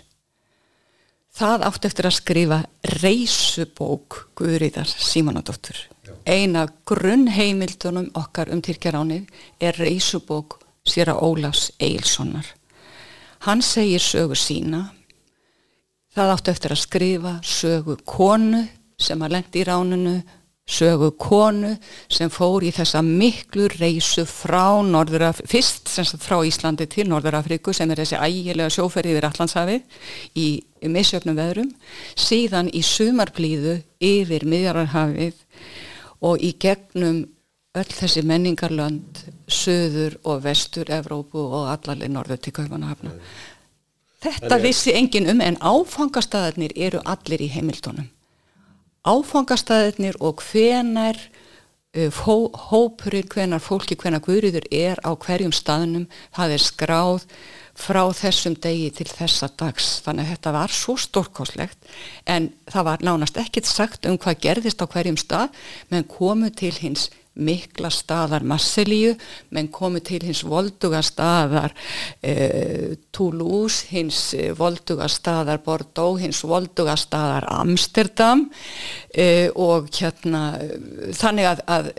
það 1.38 1.68
átt 1.68 1.86
eftir 1.90 2.10
að 2.10 2.18
skrifa 2.18 2.58
reysubók 2.98 4.24
Guðriðar 4.38 4.90
Símanadóttur. 4.90 5.78
Eina 6.28 6.66
grunnheimildunum 6.86 8.10
okkar 8.20 8.52
um 8.52 8.60
Tyrkjaránið 8.62 9.30
er 9.64 9.78
reysubók 9.80 10.58
sér 10.88 11.14
að 11.14 11.22
Ólafs 11.24 11.70
Eilssonar. 11.80 12.48
Hann 13.48 13.62
segir 13.64 14.04
sögu 14.04 14.36
sína, 14.36 14.90
það 16.12 16.34
átt 16.34 16.52
eftir 16.52 16.76
að 16.76 16.84
skrifa 16.84 17.38
sögu 17.46 17.96
konu 18.04 18.66
sem 19.00 19.22
að 19.24 19.38
lendi 19.38 19.62
í 19.62 19.68
ránunu 19.68 20.18
sögu 20.68 21.14
konu 21.16 21.72
sem 22.12 22.30
fór 22.34 22.66
í 22.68 22.74
þessa 22.76 23.00
miklu 23.06 23.70
reysu 23.78 24.26
frá 24.28 24.82
Norðuraf, 24.84 25.40
fyrst 25.48 25.88
frá 26.20 26.42
Íslandi 26.44 26.90
til 26.92 27.08
Norðurafriku 27.08 27.72
sem 27.72 27.92
er 27.92 28.04
þessi 28.04 28.20
ægilega 28.20 28.74
sjóferði 28.76 29.16
yfir 29.16 29.30
Allandshafi 29.30 29.78
í 30.36 30.48
misjöfnum 30.92 31.40
veðrum, 31.40 31.72
síðan 32.20 32.68
í 32.76 32.84
sumarblíðu 32.84 33.80
yfir 34.04 34.44
miðjararhafið 34.44 35.40
og 36.26 36.42
í 36.44 36.54
gegnum 36.60 37.26
öll 37.78 37.94
þessi 37.94 38.24
menningarlönd 38.26 39.22
söður 39.52 40.18
og 40.26 40.42
vestur 40.46 40.90
Evrópu 40.94 41.42
og 41.44 41.70
allarlega 41.74 42.14
norður 42.14 42.42
til 42.42 42.54
Kaupanahafna. 42.58 43.14
Þetta 44.24 44.58
vissi 44.64 44.96
engin 44.98 45.30
um 45.30 45.42
en 45.46 45.60
áfangastæðarnir 45.62 46.74
eru 46.76 47.04
allir 47.06 47.44
í 47.46 47.52
heimildunum. 47.54 48.08
Áfangastæðinir 49.08 50.18
og 50.20 50.42
hvenar 50.42 51.20
uh, 51.96 52.10
hó, 52.24 52.50
hópurinn, 52.72 53.30
hvenar 53.30 53.62
fólki, 53.64 53.96
hvenar 53.96 54.24
guðriður 54.26 54.66
er 54.74 55.00
á 55.06 55.14
hverjum 55.14 55.54
staðnum, 55.56 56.08
það 56.36 56.58
er 56.58 56.66
skráð 56.66 57.28
frá 57.78 58.02
þessum 58.16 58.58
degi 58.62 58.90
til 59.00 59.08
þessa 59.12 59.52
dags. 59.60 59.98
Þannig 60.06 60.26
að 60.26 60.34
þetta 60.34 60.56
var 60.58 60.74
svo 60.74 60.98
stórkoslegt 61.00 61.94
en 62.26 62.50
það 62.72 62.90
var 62.90 63.06
nánast 63.06 63.40
ekkit 63.42 63.70
sagt 63.70 64.10
um 64.10 64.18
hvað 64.22 64.42
gerðist 64.48 64.82
á 64.82 64.86
hverjum 64.90 65.20
stað 65.20 65.56
menn 65.92 66.08
komu 66.10 66.50
til 66.52 66.74
hins 66.82 67.10
mikla 67.38 67.90
staðar 67.94 68.46
Marselíu 68.48 69.14
menn 69.54 69.70
komu 69.74 70.02
til 70.06 70.24
hins 70.26 70.44
volduga 70.48 71.04
staðar 71.06 71.74
e, 72.26 72.96
Toulouse, 73.14 73.86
hins 73.92 74.34
eh, 74.34 74.52
volduga 74.58 75.08
staðar 75.12 75.62
Bordeaux, 75.66 76.18
hins 76.22 76.42
volduga 76.48 76.98
staðar 76.98 77.48
Amsterdam 77.60 78.48
e, 79.14 79.50
og 79.54 79.92
hérna 79.94 80.58
þannig 81.18 81.52
að, 81.54 81.64
að 81.78 81.92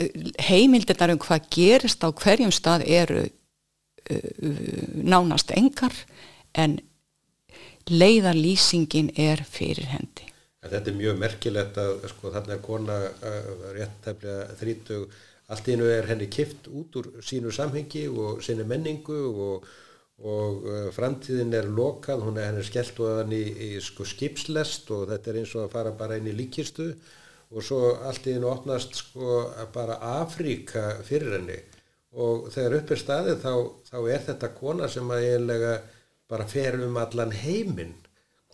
heimildirnar 0.48 1.14
um 1.14 1.22
hvað 1.22 1.50
gerist 1.54 2.02
á 2.02 2.10
hverjum 2.10 2.54
stað 2.54 2.86
eru 2.88 3.28
nánast 4.08 5.52
engar 5.56 5.94
en 6.54 6.78
leiðarlýsingin 7.88 9.12
er 9.16 9.42
fyrir 9.48 9.88
hendi. 9.92 10.28
Þetta 10.68 10.90
er 10.90 10.96
mjög 10.98 11.18
merkilegt 11.22 11.78
að 11.80 12.04
sko, 12.10 12.32
þarna 12.34 12.56
er 12.56 12.62
kona 12.64 12.96
uh, 13.08 13.68
rétt 13.76 14.00
tefnilega 14.04 14.56
þrítug 14.58 15.18
allt 15.48 15.68
einu 15.72 15.86
er 15.88 16.08
henni 16.10 16.26
kift 16.28 16.66
út 16.68 16.98
úr 17.00 17.06
sínu 17.24 17.52
samhengi 17.54 18.04
og 18.10 18.42
sinni 18.44 18.66
menningu 18.68 19.20
og, 19.46 19.68
og 20.20 20.66
uh, 20.66 20.90
framtíðin 20.92 21.54
er 21.56 21.70
lokað, 21.72 22.26
hún 22.26 22.36
er 22.36 22.50
henni 22.50 22.66
skellt 22.66 23.00
og 23.00 23.22
hann 23.22 23.32
í, 23.32 23.44
í 23.68 23.70
sko, 23.80 24.04
skipslest 24.08 24.92
og 24.92 25.06
þetta 25.12 25.32
er 25.32 25.40
eins 25.40 25.54
og 25.56 25.64
að 25.64 25.72
fara 25.78 25.94
bara 26.02 26.18
inn 26.20 26.28
í 26.28 26.36
líkistu 26.36 26.90
og 27.48 27.64
svo 27.64 27.94
allt 28.04 28.28
einu 28.28 28.50
opnast 28.50 28.98
sko, 28.98 29.40
bara 29.72 30.02
Afríka 30.18 30.98
fyrir 31.06 31.38
henni 31.38 31.62
og 32.18 32.50
þegar 32.54 32.76
upp 32.80 32.92
er 32.92 33.00
staðið 33.04 33.40
þá, 33.44 33.52
þá 33.90 33.98
er 34.02 34.26
þetta 34.26 34.52
kona 34.56 34.90
sem 34.90 35.14
að 35.14 35.24
eiginlega 35.28 35.72
bara 36.28 36.46
fer 36.50 36.76
um 36.84 36.98
allan 37.00 37.32
heiminn 37.32 37.94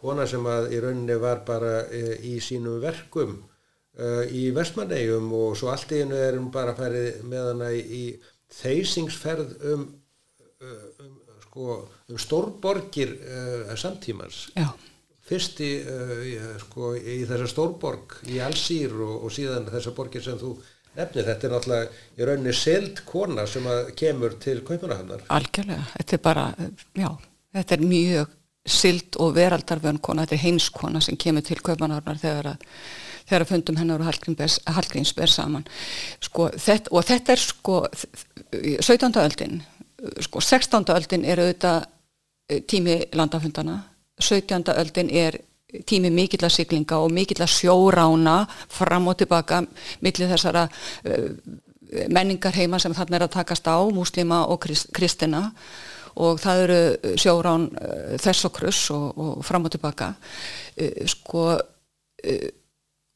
kona 0.04 0.26
sem 0.28 0.44
að 0.46 0.70
í 0.76 0.80
rauninni 0.84 1.16
var 1.20 1.42
bara 1.48 1.74
e, 1.88 2.18
í 2.28 2.36
sínum 2.44 2.80
verkum 2.82 3.38
uh, 3.40 4.22
í 4.28 4.48
Vestmannegjum 4.54 5.30
og 5.38 5.58
svo 5.58 5.72
allt 5.72 5.94
í 5.94 6.02
hennu 6.02 6.18
erum 6.20 6.50
bara 6.54 6.74
færið 6.76 7.22
með 7.30 7.50
hana 7.50 7.70
í, 7.72 7.82
í 7.82 8.04
þeysingsferð 8.60 9.54
um, 9.72 9.86
uh, 10.60 10.82
um, 11.04 11.14
sko, 11.46 11.78
um 12.10 12.20
stórborgir 12.20 13.14
uh, 13.16 13.72
samtímans. 13.80 14.48
Já. 14.58 14.68
Fyrst 15.24 15.62
í, 15.64 15.70
sko, 16.60 16.90
í 17.00 17.22
þessa 17.24 17.46
stórborg 17.48 18.18
í 18.28 18.42
Allsýr 18.44 18.92
og, 18.92 19.22
og 19.24 19.32
síðan 19.32 19.70
þessa 19.72 19.94
borgir 19.96 20.20
sem 20.20 20.36
þú 20.36 20.50
nefnir. 20.96 21.28
Þetta 21.28 21.48
er 21.48 21.54
náttúrulega 21.54 21.86
í 22.18 22.28
rauninni 22.28 22.56
seld 22.56 23.04
kona 23.08 23.46
sem 23.50 23.68
kemur 23.98 24.38
til 24.42 24.60
Kaupanahafnar. 24.66 25.26
Algjörlega. 25.34 25.86
Þetta 25.98 26.18
er 26.18 26.24
bara, 26.24 26.48
já, 26.98 27.10
þetta 27.58 27.78
er 27.78 27.88
mjög 27.94 28.36
sild 28.64 29.18
og 29.20 29.34
veraldarvön 29.36 30.00
kona, 30.00 30.24
þetta 30.24 30.38
er 30.38 30.46
heimskona 30.46 31.02
sem 31.04 31.18
kemur 31.20 31.44
til 31.44 31.60
Kaupanahafnar 31.60 32.20
þegar 32.22 32.54
að 32.54 32.68
þegar 33.24 33.46
fundum 33.48 33.78
hennar 33.80 34.02
og 34.02 34.08
Hallgrímsberg 34.76 35.32
saman 35.32 35.64
sko, 36.22 36.50
þetta, 36.52 36.92
og 36.92 37.06
þetta 37.08 37.34
er 37.34 37.42
sko 37.42 37.78
17. 38.52 39.16
öldin 39.22 39.62
sko 40.24 40.42
16. 40.44 40.84
öldin 40.92 41.24
er 41.24 41.40
auðvitað 41.40 41.86
eh, 42.50 42.60
tími 42.68 42.98
landafundana 43.16 43.78
17. 44.20 44.68
öldin 44.76 45.10
er 45.10 45.40
tími 45.86 46.10
mikill 46.14 46.44
að 46.46 46.54
siglinga 46.58 47.00
og 47.02 47.12
mikill 47.14 47.42
að 47.44 47.54
sjórána 47.54 48.36
fram 48.72 49.08
og 49.10 49.18
tilbaka 49.20 49.62
millir 50.04 50.30
þessara 50.30 50.66
uh, 50.68 51.28
menningar 52.10 52.56
heima 52.56 52.80
sem 52.82 52.94
þarna 52.94 53.18
er 53.18 53.26
að 53.26 53.34
takast 53.36 53.68
á 53.70 53.78
múslima 53.94 54.44
og 54.50 54.62
krist, 54.64 54.90
kristina 54.94 55.50
og 56.14 56.38
það 56.42 56.64
eru 56.64 57.14
sjórán 57.20 57.68
uh, 57.70 58.14
þess 58.22 58.48
og 58.48 58.54
kruss 58.58 58.90
og, 58.94 59.06
og 59.18 59.46
fram 59.46 59.66
og 59.66 59.74
tilbaka 59.74 60.14
uh, 60.14 61.00
sko 61.10 61.48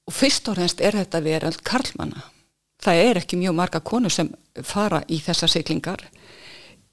og 0.09 0.13
fyrst 0.13 0.49
og 0.51 0.59
reynst 0.59 0.83
er 0.85 0.97
þetta 0.99 1.21
veröld 1.25 1.63
karlmanna. 1.65 2.21
Það 2.81 3.03
er 3.07 3.21
ekki 3.21 3.39
mjög 3.41 3.55
marga 3.57 3.81
konur 3.81 4.13
sem 4.13 4.29
fara 4.65 5.01
í 5.09 5.17
þessa 5.25 5.49
siglingar 5.49 6.03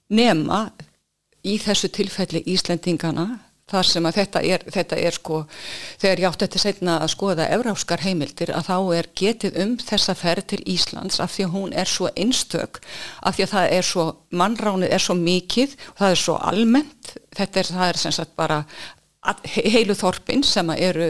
nema 0.10 0.70
í 1.46 1.58
þessu 1.62 1.92
tilfelli 1.94 2.42
Íslendingana 2.54 3.28
þar 3.72 3.88
sem 3.90 4.06
að 4.06 4.18
þetta 4.20 4.42
er, 4.46 4.64
þetta 4.76 4.98
er 5.02 5.16
sko, 5.16 5.40
þegar 6.02 6.20
ég 6.22 6.28
átti 6.30 6.46
þetta 6.46 6.62
setna 6.62 6.98
að 7.02 7.12
skoða 7.16 7.48
európskar 7.56 8.04
heimildir 8.06 8.52
að 8.54 8.68
þá 8.68 8.76
er 9.00 9.10
getið 9.22 9.58
um 9.64 9.72
þessa 9.82 10.14
ferð 10.20 10.48
til 10.52 10.60
Íslands 10.76 11.18
af 11.24 11.34
því 11.34 11.48
að 11.48 11.56
hún 11.56 11.74
er 11.74 11.90
svo 11.90 12.12
einstök, 12.14 12.78
af 13.26 13.38
því 13.38 13.48
að 13.48 13.54
það 13.56 13.74
er 13.80 13.88
svo, 13.90 14.06
mannránið 14.30 14.94
er 14.94 15.06
svo 15.08 15.18
mikið, 15.18 15.74
það 15.98 16.14
er 16.14 16.22
svo 16.22 16.38
almennt, 16.52 17.16
þetta 17.36 17.64
er, 17.64 17.72
það 17.80 17.90
er 17.90 18.02
sem 18.04 18.16
sagt 18.20 18.36
bara 18.38 18.62
heilu 19.56 19.96
þorpin 19.98 20.44
sem 20.46 20.70
eru 20.76 21.08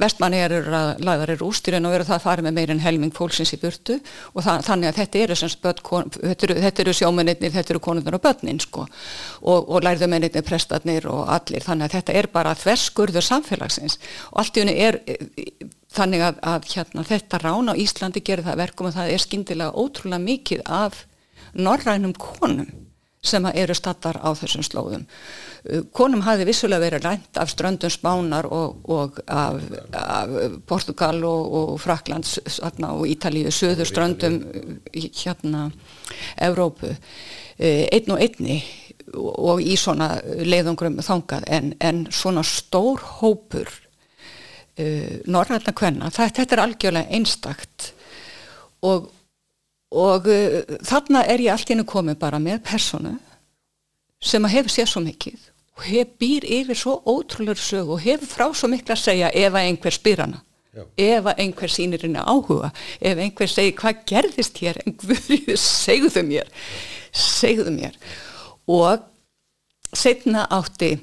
vestmanni 0.00 0.40
eru 0.42 0.60
lagðar 0.66 1.32
í 1.34 1.38
rústýrin 1.40 1.86
og 1.88 1.96
eru 1.96 2.06
það 2.08 2.16
að 2.18 2.24
fara 2.26 2.44
með 2.46 2.56
meirinn 2.58 2.82
helming 2.84 3.14
fólksins 3.16 3.54
í 3.56 3.60
burtu 3.62 3.98
og 4.32 4.44
það, 4.46 4.64
þannig 4.68 4.90
að 4.90 5.00
þetta 5.00 5.22
eru, 5.24 5.38
eru, 6.34 6.58
eru 6.70 6.96
sjómennir, 6.96 7.40
þetta 7.40 7.74
eru 7.74 7.82
konurnar 7.86 8.18
og 8.18 8.24
börnin 8.24 8.60
sko 8.62 8.86
og, 8.86 9.60
og 9.68 9.84
lærðumennir, 9.86 10.34
prestatnir 10.46 11.08
og 11.10 11.26
allir. 11.32 11.64
Þannig 11.64 11.88
að 11.88 11.98
þetta 11.98 12.16
er 12.20 12.30
bara 12.32 12.54
þverskurður 12.58 13.26
samfélagsins. 13.26 13.98
Og 14.32 14.42
allt 14.42 14.58
í 14.58 14.64
unni 14.64 14.76
er 14.86 15.00
þannig 15.96 16.24
að, 16.26 16.40
að 16.54 16.70
hérna, 16.74 17.06
þetta 17.06 17.42
rán 17.42 17.72
á 17.72 17.74
Íslandi 17.78 18.24
gerir 18.24 18.46
það 18.46 18.62
verkum 18.64 18.90
og 18.90 18.96
það 18.96 19.12
er 19.12 19.22
skindilega 19.22 19.76
ótrúlega 19.76 20.24
mikið 20.26 20.66
af 20.66 21.04
norrænum 21.56 22.12
konum 22.20 22.68
sem 23.26 23.46
eru 23.52 23.74
stattar 23.76 24.18
á 24.22 24.30
þessum 24.38 24.64
slóðum. 24.66 25.06
Uh, 25.66 25.82
konum 25.96 26.24
hafi 26.26 26.46
vissulega 26.48 26.84
verið 26.86 27.06
rænt 27.06 27.40
af 27.40 27.52
ströndum 27.52 27.92
Spánar 27.92 28.48
og, 28.50 28.82
og 28.90 29.20
af, 29.26 29.60
af 29.92 30.36
Portugal 30.66 31.22
og, 31.24 31.54
og 31.60 31.72
Fraklands 31.82 32.38
og 32.62 33.06
Ítalíu, 33.10 33.50
söður 33.50 33.88
ströndum 33.88 34.40
hérna 34.94 35.70
Evrópu, 36.36 36.92
uh, 36.92 37.84
einn 37.92 38.14
og 38.14 38.22
einni 38.22 38.60
og 39.16 39.62
í 39.62 39.76
svona 39.78 40.16
leiðungrum 40.24 40.98
þangað 41.04 41.44
en, 41.52 41.74
en 41.80 42.06
svona 42.10 42.42
stór 42.46 43.02
hópur 43.20 43.68
uh, 43.70 45.12
norrætna 45.26 45.74
kvenna, 45.76 46.10
þetta, 46.10 46.42
þetta 46.42 46.56
er 46.56 46.64
algjörlega 46.64 47.18
einstakt. 47.18 47.92
Og 48.86 49.10
og 49.94 50.26
uh, 50.26 50.62
þarna 50.86 51.24
er 51.26 51.44
ég 51.44 51.52
allt 51.52 51.70
í 51.70 51.74
hennu 51.74 51.86
komið 51.88 52.18
bara 52.22 52.40
með 52.42 52.62
personu 52.66 53.16
sem 54.22 54.44
að 54.44 54.56
hefur 54.56 54.74
séð 54.74 54.90
svo 54.90 55.04
mikið 55.04 55.46
og 55.76 55.86
hef 55.86 56.12
býr 56.20 56.46
yfir 56.58 56.78
svo 56.78 56.96
ótrúlega 57.04 57.60
sög 57.60 57.92
og 57.94 58.02
hefur 58.04 58.30
frá 58.30 58.46
svo 58.56 58.70
miklu 58.72 58.94
að 58.96 59.02
segja 59.02 59.32
ef 59.32 59.52
að 59.52 59.66
einhver 59.68 59.94
spyr 59.94 60.22
hana 60.24 60.42
Já. 60.76 60.84
ef 61.00 61.28
að 61.30 61.42
einhver 61.44 61.72
sínir 61.72 62.02
henni 62.04 62.20
áhuga 62.20 62.70
ef 63.00 63.18
einhver 63.18 63.48
segir 63.48 63.76
hvað 63.80 64.00
gerðist 64.10 64.58
hér 64.60 64.80
einhverju 64.84 65.56
segðu 65.60 66.24
mér 66.26 66.50
segðu 67.16 67.72
mér 67.76 67.96
og 68.68 69.04
setna 69.96 70.44
átti 70.52 70.96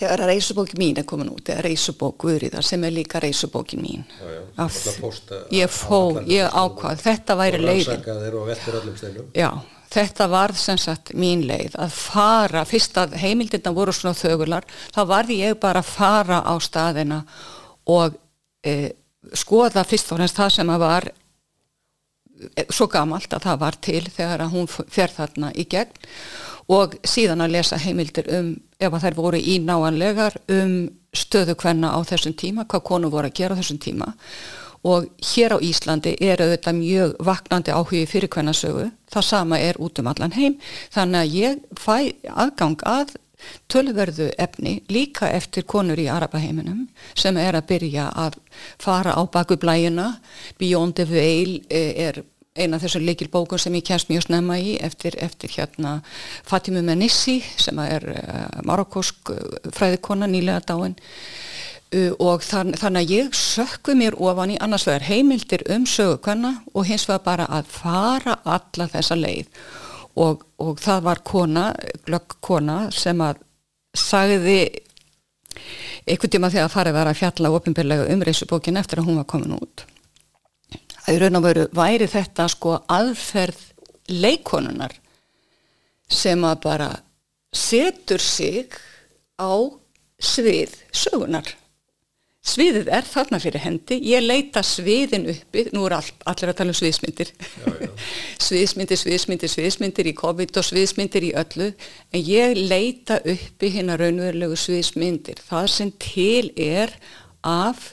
þegar 0.00 0.22
reysubókin 0.30 0.80
mín 0.80 1.00
er 1.00 1.06
komin 1.08 1.30
út 1.32 1.50
eða 1.52 1.64
reysubók 1.66 2.16
Guðriðar 2.22 2.64
sem 2.66 2.84
er 2.88 2.94
líka 2.94 3.20
reysubókin 3.22 3.82
mín. 3.84 4.06
Já, 4.16 4.30
já, 4.32 4.40
Af, 4.64 4.78
ég 5.54 5.74
fó, 5.74 6.00
ég 6.28 6.48
ákvað 6.48 7.04
þetta 7.04 7.36
væri 7.40 7.60
leiðin. 7.60 8.00
já, 9.36 9.50
þetta 9.92 10.28
var 10.32 10.54
sem 10.56 10.80
sagt 10.80 11.12
mín 11.18 11.44
leið 11.48 11.76
að 11.80 11.96
fara, 11.96 12.64
fyrst 12.68 12.96
að 13.00 13.18
heimildina 13.20 13.74
voru 13.76 13.94
svona 13.96 14.16
þögular, 14.16 14.68
þá 14.94 15.00
varði 15.10 15.40
ég 15.42 15.60
bara 15.60 15.82
að 15.84 15.92
fara 15.92 16.40
á 16.46 16.54
staðina 16.62 17.24
og 17.90 18.16
e, 18.64 18.94
skoða 19.36 19.84
fyrst 19.84 20.12
og 20.12 20.20
fremst 20.20 20.38
það 20.40 20.54
sem 20.56 20.72
að 20.72 20.84
var 20.84 21.10
e, 22.56 22.64
svo 22.70 22.88
gamalt 22.88 23.36
að 23.36 23.50
það 23.50 23.60
var 23.66 23.80
til 23.84 24.02
þegar 24.08 24.46
að 24.46 24.56
hún 24.56 24.70
fer 24.70 25.12
þarna 25.12 25.52
í 25.52 25.66
gegn 25.68 26.08
og 26.70 26.94
síðan 27.02 27.42
að 27.44 27.56
lesa 27.58 27.80
heimildir 27.82 28.30
um 28.38 28.52
ef 28.80 28.94
að 28.94 29.04
þær 29.04 29.18
voru 29.18 29.40
í 29.40 29.58
náanlegar 29.62 30.38
um 30.50 30.74
stöðu 31.16 31.56
hvenna 31.60 31.92
á 31.92 31.98
þessum 32.06 32.34
tíma, 32.38 32.66
hvað 32.70 32.86
konu 32.88 33.12
voru 33.12 33.30
að 33.30 33.38
gera 33.40 33.56
á 33.56 33.60
þessum 33.60 33.80
tíma. 33.82 34.12
Og 34.88 35.10
hér 35.34 35.52
á 35.52 35.58
Íslandi 35.60 36.14
er 36.24 36.40
auðvitað 36.40 36.78
mjög 36.78 37.16
vaknandi 37.26 37.74
áhugi 37.74 38.06
fyrir 38.08 38.32
hvernasögu, 38.32 38.86
það 39.12 39.26
sama 39.26 39.58
er 39.60 39.76
út 39.76 39.98
um 40.00 40.08
allan 40.08 40.32
heim, 40.32 40.56
þannig 40.94 41.20
að 41.20 41.34
ég 41.36 41.58
fæ 41.76 41.96
aðgang 42.32 42.80
að 42.88 43.18
tölverðu 43.72 44.30
efni 44.40 44.80
líka 44.92 45.30
eftir 45.32 45.64
konur 45.68 46.00
í 46.00 46.08
Arabaheiminum 46.12 46.86
sem 47.18 47.36
er 47.40 47.56
að 47.58 47.68
byrja 47.72 48.10
að 48.24 48.36
fara 48.80 49.14
á 49.16 49.22
baku 49.24 49.56
blæjuna 49.60 50.12
Beyond 50.60 50.98
the 50.98 51.06
Veil 51.08 51.60
eh, 51.68 52.08
er 52.08 52.22
eina 52.58 52.76
af 52.76 52.84
þessum 52.84 53.04
leikilbókun 53.06 53.60
sem 53.62 53.74
ég 53.78 53.86
kemst 53.86 54.08
mjög 54.10 54.26
snemma 54.26 54.56
í 54.58 54.74
eftir, 54.82 55.14
eftir 55.22 55.52
hérna 55.54 56.00
Fatimu 56.48 56.82
Menissi 56.82 57.38
sem 57.60 57.78
er 57.84 58.06
uh, 58.10 58.62
marokkosk 58.66 59.30
uh, 59.30 59.58
fræðikona 59.74 60.26
nýlega 60.30 60.64
dáin. 60.66 60.96
Uh, 61.94 62.10
og 62.18 62.42
þann, 62.46 62.74
þannig 62.78 63.06
að 63.06 63.14
ég 63.14 63.38
sökku 63.38 63.94
mér 63.98 64.18
ofan 64.18 64.56
í 64.56 64.58
annars 64.62 64.88
vegar 64.88 65.06
heimildir 65.06 65.62
um 65.70 65.86
sögukonna 65.86 66.56
og 66.74 66.88
hins 66.90 67.06
vegar 67.06 67.22
bara 67.28 67.46
að 67.46 67.70
fara 67.70 68.40
alla 68.42 68.88
þessa 68.96 69.18
leið. 69.18 69.62
Og, 70.18 70.42
og 70.58 70.82
það 70.82 71.06
var 71.06 71.22
kona, 71.22 71.68
glögg 72.06 72.34
kona 72.42 72.80
sem 72.90 73.22
að 73.22 73.38
sagði 73.94 74.58
einhvern 76.02 76.34
tíma 76.34 76.50
þegar 76.50 76.74
farið 76.74 76.98
var 76.98 77.12
að 77.12 77.22
fjalla 77.22 77.54
ofinbyrlega 77.54 78.10
um 78.10 78.26
reysubókin 78.26 78.78
eftir 78.80 78.98
að 78.98 79.10
hún 79.10 79.22
var 79.22 79.30
komin 79.30 79.54
út 79.54 79.86
að 81.06 81.14
í 81.14 81.20
raun 81.22 81.40
og 81.40 81.46
veru 81.46 81.68
væri 81.76 82.08
þetta 82.10 82.48
sko 82.52 82.76
aðferð 82.90 83.62
leikonunar 84.10 84.96
sem 86.10 86.44
að 86.44 86.60
bara 86.64 86.90
setur 87.54 88.22
sig 88.22 88.74
á 89.40 89.54
svið 90.20 90.76
sögunar 90.92 91.54
sviðið 92.40 92.88
er 92.92 93.06
þarna 93.06 93.40
fyrir 93.42 93.62
hendi. 93.62 93.98
Ég 94.10 94.24
leita 94.24 94.62
sviðin 94.64 95.28
uppi. 95.32 95.66
Nú 95.74 95.84
er 95.88 95.98
all, 95.98 96.10
allir 96.30 96.52
að 96.52 96.58
tala 96.60 96.72
um 96.72 96.78
sviðsmyndir. 96.78 97.32
Já, 97.36 97.70
já. 97.84 97.90
sviðsmyndir, 98.48 99.00
sviðsmyndir, 99.00 99.52
sviðsmyndir 99.52 100.10
í 100.10 100.16
COVID 100.18 100.60
og 100.60 100.68
sviðsmyndir 100.70 101.28
í 101.28 101.32
öllu. 101.42 101.70
En 102.14 102.24
ég 102.24 102.56
leita 102.58 103.20
uppi 103.20 103.72
hérna 103.76 103.98
raunverulegu 104.00 104.58
sviðsmyndir. 104.58 105.42
Það 105.50 105.70
sem 105.76 105.94
til 106.00 106.52
er 106.56 106.94
af 107.46 107.92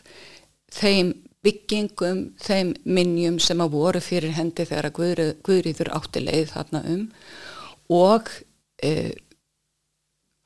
þeim 0.78 1.14
byggingum, 1.48 2.24
þeim 2.44 2.74
minnjum 2.84 3.40
sem 3.44 3.64
að 3.64 3.78
voru 3.78 4.04
fyrir 4.04 4.36
hendi 4.36 4.68
þegar 4.68 4.90
að 4.90 4.98
Guðrið, 5.00 5.32
Guðriður 5.48 5.94
átti 5.96 6.24
leið 6.26 6.52
þarna 6.52 6.84
um 6.94 7.08
og 7.98 8.30
e, 8.84 8.94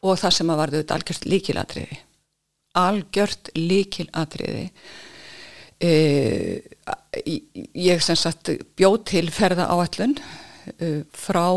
og 0.05 0.17
það 0.21 0.37
sem 0.37 0.53
að 0.53 0.61
varðu 0.61 0.83
algjört 0.95 1.27
líkilatriði 1.29 2.01
algjört 2.77 3.51
líkilatriði 3.57 4.67
e, 5.81 5.91
ég 7.75 8.03
sem 8.03 8.19
sagt 8.19 8.53
bjóð 8.79 9.01
til 9.11 9.25
ferða 9.33 9.67
áallun 9.73 10.15
e, 10.77 11.01
frá 11.11 11.47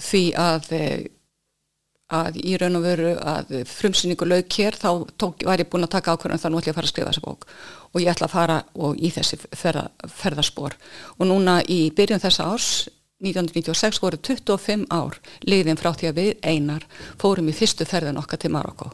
því 0.00 0.24
að 0.40 0.70
e, 0.72 0.86
að 2.12 2.36
í 2.44 2.56
raun 2.60 2.76
og 2.78 2.84
veru 2.84 3.14
að 3.16 3.54
frumsynningu 3.70 4.26
lauk 4.28 4.58
hér 4.58 4.76
þá 4.76 4.88
tók, 5.16 5.44
var 5.46 5.62
ég 5.62 5.70
búin 5.72 5.86
að 5.86 5.94
taka 5.96 6.14
ákvörðan 6.14 6.42
þá 6.42 6.48
nú 6.50 6.58
ætlum 6.60 6.68
ég 6.68 6.74
að 6.74 6.78
fara 6.78 6.88
að 6.88 6.92
skrifa 6.92 7.12
þessa 7.12 7.24
bók. 7.24 7.46
Og 7.94 8.02
ég 8.02 8.10
ætla 8.12 8.28
að 8.28 8.34
fara 8.34 8.58
í 8.96 9.12
þessi 9.14 9.38
ferða, 9.56 9.86
ferðarspor 10.20 10.76
og 11.18 11.30
núna 11.30 11.60
í 11.64 11.88
byrjun 11.96 12.22
þessa 12.22 12.50
árs 12.52 12.68
1996 13.24 14.02
voru 14.02 14.18
25 14.20 14.84
ár 14.92 15.16
liðin 15.48 15.78
frá 15.80 15.92
því 15.94 16.10
að 16.10 16.18
við 16.18 16.32
einar 16.44 16.84
fórum 17.20 17.48
í 17.48 17.56
fyrstu 17.56 17.86
ferðin 17.88 18.18
okkar 18.20 18.42
til 18.42 18.52
Marokko 18.52 18.90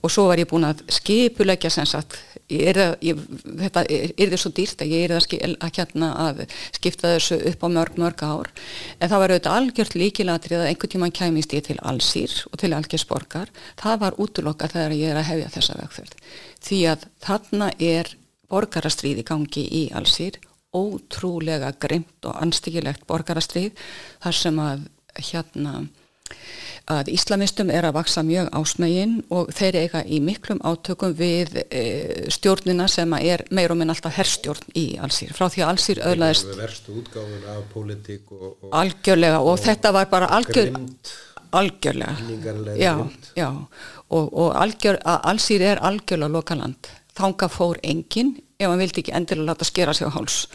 og 0.00 0.12
svo 0.12 0.26
var 0.30 0.40
ég 0.40 0.48
búin 0.48 0.66
að 0.68 0.82
skipulegja 0.92 1.70
sem 1.72 1.88
sagt, 1.88 2.16
ég 2.50 2.70
er, 2.72 2.80
ég, 3.04 3.18
þetta 3.60 3.84
er, 3.84 4.14
er 4.16 4.32
þið 4.32 4.42
svo 4.42 4.52
dýrt 4.56 4.84
að 4.84 4.94
ég 4.94 5.04
er 5.06 5.14
að, 5.16 5.24
skil, 5.26 5.40
að, 5.52 5.72
hérna 5.76 6.10
að 6.24 6.42
skipta 6.76 7.14
þessu 7.14 7.40
upp 7.52 7.66
á 7.66 7.68
mörg 7.76 7.98
mörg 8.00 8.24
ár. 8.24 8.52
En 8.98 9.12
það 9.12 9.22
var 9.22 9.34
auðvitað 9.34 9.58
algjört 9.58 9.98
líkilatrið 9.98 10.62
að 10.62 10.70
einhvern 10.70 10.94
tíman 10.94 11.16
kæmist 11.20 11.56
ég 11.56 11.66
til 11.68 11.78
allsýr 11.92 12.36
og 12.50 12.60
til 12.62 12.72
algjörsborgar, 12.76 13.52
það 13.80 14.00
var 14.04 14.20
útlokkar 14.24 14.74
þegar 14.74 14.96
ég 14.98 15.12
er 15.12 15.20
að 15.20 15.30
hefja 15.30 15.52
þessa 15.58 15.80
vegferð. 15.82 16.16
Því 16.60 16.80
að 16.94 17.08
þarna 17.26 17.72
er 17.78 18.14
borgarastríð 18.50 19.22
í 19.22 19.26
gangi 19.26 19.66
í 19.80 19.84
allsýr 19.94 20.40
ótrúlega 20.76 21.72
grimt 21.82 22.26
og 22.26 22.36
anstíkilegt 22.42 23.06
borgarastríð 23.10 23.74
þar 24.22 24.36
sem 24.36 24.60
að 24.62 24.86
hérna 25.30 25.80
að 26.90 27.10
íslamistum 27.12 27.70
er 27.72 27.86
að 27.86 27.96
vaksa 27.98 28.22
mjög 28.26 28.50
ásmægin 28.56 29.14
og 29.34 29.50
þeir 29.54 29.78
eiga 29.84 30.02
í 30.06 30.20
miklum 30.24 30.60
átökum 30.66 31.14
við 31.16 31.60
e, 31.62 31.82
stjórnina 32.32 32.88
sem 32.90 33.12
er 33.20 33.44
meir 33.54 33.72
og 33.72 33.80
minn 33.80 33.92
alltaf 33.92 34.16
herrstjórn 34.16 34.74
í 34.78 34.86
allsýr 35.02 35.34
frá 35.36 35.46
því 35.52 35.64
að 35.64 35.72
allsýr 35.74 36.02
öðlaðist 36.10 36.52
verstu 36.58 36.96
útgáfun 37.02 37.48
af 37.54 37.64
politík 37.74 38.32
og, 38.34 38.48
og 38.64 38.76
algjörlega 38.82 39.40
og, 39.42 39.52
og 39.54 39.64
þetta 39.64 39.94
var 39.96 40.10
bara 40.10 40.30
algjör, 40.38 40.72
algjörlega. 41.60 42.76
já, 42.78 42.94
já, 43.36 43.50
og, 44.08 44.26
og 44.32 44.54
algjör, 44.58 45.00
allsýr 45.04 45.66
er 45.72 45.82
algjörlega 45.86 46.34
lokaland. 46.38 46.94
Þanga 47.20 47.50
fór 47.52 47.78
enginn 47.84 48.38
ef 48.58 48.68
hann 48.68 48.80
vildi 48.80 49.04
ekki 49.04 49.14
endilega 49.16 49.52
láta 49.52 49.68
skera 49.68 49.94
sig 49.94 50.08
á 50.08 50.14
háls 50.14 50.46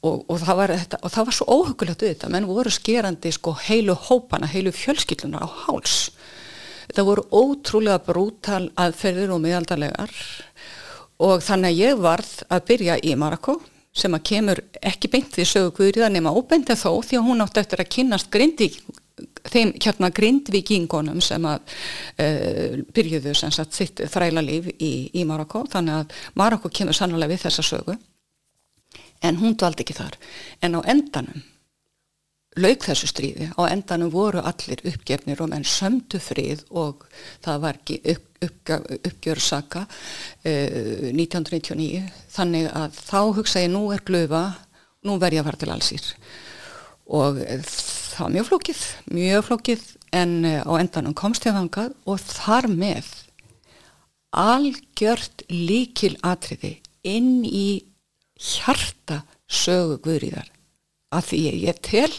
og, 0.00 0.22
og, 0.30 0.36
það 0.40 0.74
þetta, 0.74 1.00
og 1.02 1.12
það 1.14 1.26
var 1.28 1.36
svo 1.36 1.46
óhugulegt 1.56 2.04
auðvitað, 2.04 2.32
menn 2.34 2.48
voru 2.48 2.72
skerandi 2.72 3.32
sko 3.36 3.54
heilu 3.66 3.96
hópana, 4.08 4.48
heilu 4.48 4.72
fjölskylduna 4.72 5.42
á 5.44 5.48
háls. 5.66 5.96
Það 6.90 7.10
voru 7.10 7.26
ótrúlega 7.30 8.00
brútal 8.02 8.64
aðferðir 8.80 9.34
og 9.34 9.42
miðaldarlegar 9.44 10.14
og 11.20 11.44
þannig 11.44 11.70
að 11.70 11.82
ég 11.84 12.00
varð 12.00 12.32
að 12.48 12.64
byrja 12.70 12.96
í 13.06 13.12
Marako 13.20 13.60
sem 13.94 14.14
að 14.14 14.26
kemur 14.30 14.62
ekki 14.86 15.10
beint 15.10 15.30
því 15.34 15.46
sögu 15.50 15.70
guðriða 15.76 16.10
nema 16.14 16.32
óbeint 16.32 16.70
þó 16.70 17.02
því 17.02 17.18
að 17.18 17.26
hún 17.26 17.44
átti 17.44 17.62
eftir 17.62 17.82
að 17.82 17.92
kynast 17.94 18.30
grindi 18.32 18.70
þeim 19.50 19.72
hérna 19.76 20.10
grindvikingunum 20.14 21.20
sem 21.24 21.44
að 21.48 21.74
uh, 22.22 22.78
byrjuðu 22.94 23.34
sem 23.36 23.52
sagt 23.52 23.76
sitt 23.76 24.02
þræla 24.10 24.42
líf 24.44 24.70
í, 24.78 25.10
í 25.12 25.24
Marokko 25.28 25.66
þannig 25.70 25.98
að 25.98 26.14
Marokko 26.38 26.70
kemur 26.72 26.96
sannlega 26.96 27.34
við 27.34 27.44
þessa 27.44 27.66
sögu 27.66 27.96
en 29.22 29.40
hún 29.40 29.56
dvaldi 29.58 29.84
ekki 29.84 29.96
þar. 29.96 30.18
En 30.64 30.78
á 30.78 30.80
endanum 30.88 31.42
lauk 32.58 32.82
þessu 32.82 33.06
stríði, 33.06 33.46
á 33.54 33.62
endanum 33.70 34.10
voru 34.10 34.42
allir 34.42 34.82
uppgefnir 34.90 35.38
og 35.42 35.52
menn 35.52 35.66
sömdu 35.66 36.18
frið 36.22 36.64
og 36.74 37.04
það 37.44 37.60
var 37.62 37.78
ekki 37.78 38.00
upp, 38.10 38.26
upp, 38.42 38.72
uppgjörsaka 38.98 39.84
uh, 39.86 41.10
1999 41.12 42.08
þannig 42.34 42.66
að 42.74 42.98
þá 42.98 43.20
hugsa 43.38 43.62
ég 43.62 43.70
nú 43.70 43.84
er 43.94 44.02
glöfa, 44.06 44.44
nú 45.06 45.16
verð 45.22 45.38
ég 45.38 45.44
að 45.44 45.50
fara 45.50 45.62
til 45.62 45.72
allsýr 45.76 46.10
og 47.10 47.38
það 47.40 48.24
var 48.24 48.34
mjög 48.34 48.48
flókið, 48.50 48.84
mjög 49.14 49.48
flókið. 49.48 49.88
En 50.10 50.32
uh, 50.42 50.62
á 50.66 50.72
endanum 50.82 51.14
komst 51.14 51.46
ég 51.46 51.54
þangað 51.54 51.94
og 52.10 52.18
þar 52.18 52.66
með 52.70 53.06
algjört 54.34 55.44
líkil 55.50 56.16
atriði 56.26 56.80
inn 57.06 57.44
í 57.46 57.82
hjarta 58.40 59.22
sögu 59.50 60.00
Guðríðar. 60.04 60.48
Að 61.10 61.30
því 61.30 61.40
ég 61.66 61.80
tel 61.84 62.12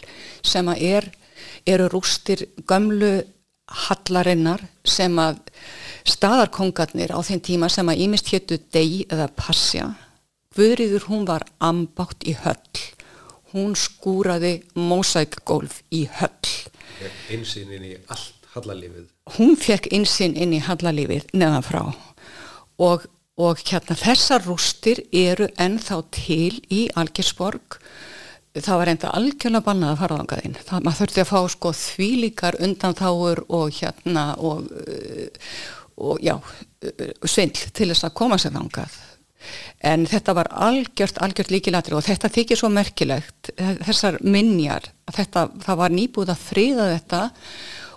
sem 0.43 0.67
að 0.67 0.85
er, 0.87 1.09
eru 1.65 1.87
rústir 1.91 2.45
gömlu 2.69 3.21
hallarinnar 3.87 4.63
sem 4.83 5.15
að 5.21 5.39
staðarkongarnir 6.11 7.13
á 7.15 7.19
þeim 7.23 7.41
tíma 7.43 7.69
sem 7.71 7.87
að 7.87 8.05
ímist 8.05 8.31
héttu 8.33 8.59
deg 8.73 9.05
eða 9.07 9.29
passja 9.31 9.91
Guðriður 10.51 11.05
hún 11.07 11.21
var 11.29 11.45
ambátt 11.63 12.25
í 12.27 12.33
höll. 12.35 12.79
Hún 13.53 13.71
skúraði 13.79 14.57
mósækgólf 14.75 15.77
í 15.95 16.01
höll. 16.19 16.49
Einsinn 17.31 17.71
inn 17.71 17.85
í 17.87 17.93
allt 18.11 18.49
hallalífið. 18.51 19.05
Hún 19.37 19.55
fekk 19.55 19.87
einsinn 19.95 20.35
inn 20.35 20.51
í 20.57 20.59
hallalífið 20.65 21.31
neðan 21.39 21.63
frá. 21.63 21.81
Og, 22.83 23.07
og 23.39 23.61
hérna 23.63 23.95
þessar 23.95 24.43
rústir 24.43 25.03
eru 25.11 25.47
ennþá 25.61 25.99
til 26.11 26.57
í 26.71 26.87
Algersborg 26.99 27.77
það 28.51 28.81
var 28.81 28.91
enda 28.91 29.11
algjörlega 29.15 29.63
bannað 29.63 29.93
að 29.93 30.01
fara 30.01 30.17
ángaðinn 30.19 30.57
það 30.59 30.83
maður 30.83 30.99
þurfti 30.99 31.21
að 31.23 31.29
fá 31.29 31.39
sko 31.53 31.71
þvílíkar 31.81 32.57
undan 32.67 32.97
þáur 32.99 33.43
og 33.47 33.77
hérna 33.77 34.25
og, 34.43 34.67
uh, 34.67 35.53
og 35.95 36.19
já 36.25 36.35
uh, 36.35 37.07
svindl 37.23 37.71
til 37.71 37.87
þess 37.93 38.09
að 38.09 38.17
koma 38.19 38.39
sér 38.41 38.59
ángað 38.59 38.99
en 39.87 40.03
þetta 40.05 40.35
var 40.37 40.51
algjört 40.67 41.21
algjört 41.23 41.53
líkilatri 41.53 41.95
og 41.97 42.03
þetta 42.05 42.29
þykir 42.29 42.59
svo 42.59 42.69
merkilegt 42.69 43.53
þessar 43.87 44.19
minjar 44.21 44.91
þetta, 45.09 45.47
það 45.63 45.79
var 45.79 45.95
nýbúð 45.95 46.33
að 46.35 46.43
friða 46.51 46.89
þetta 46.91 47.21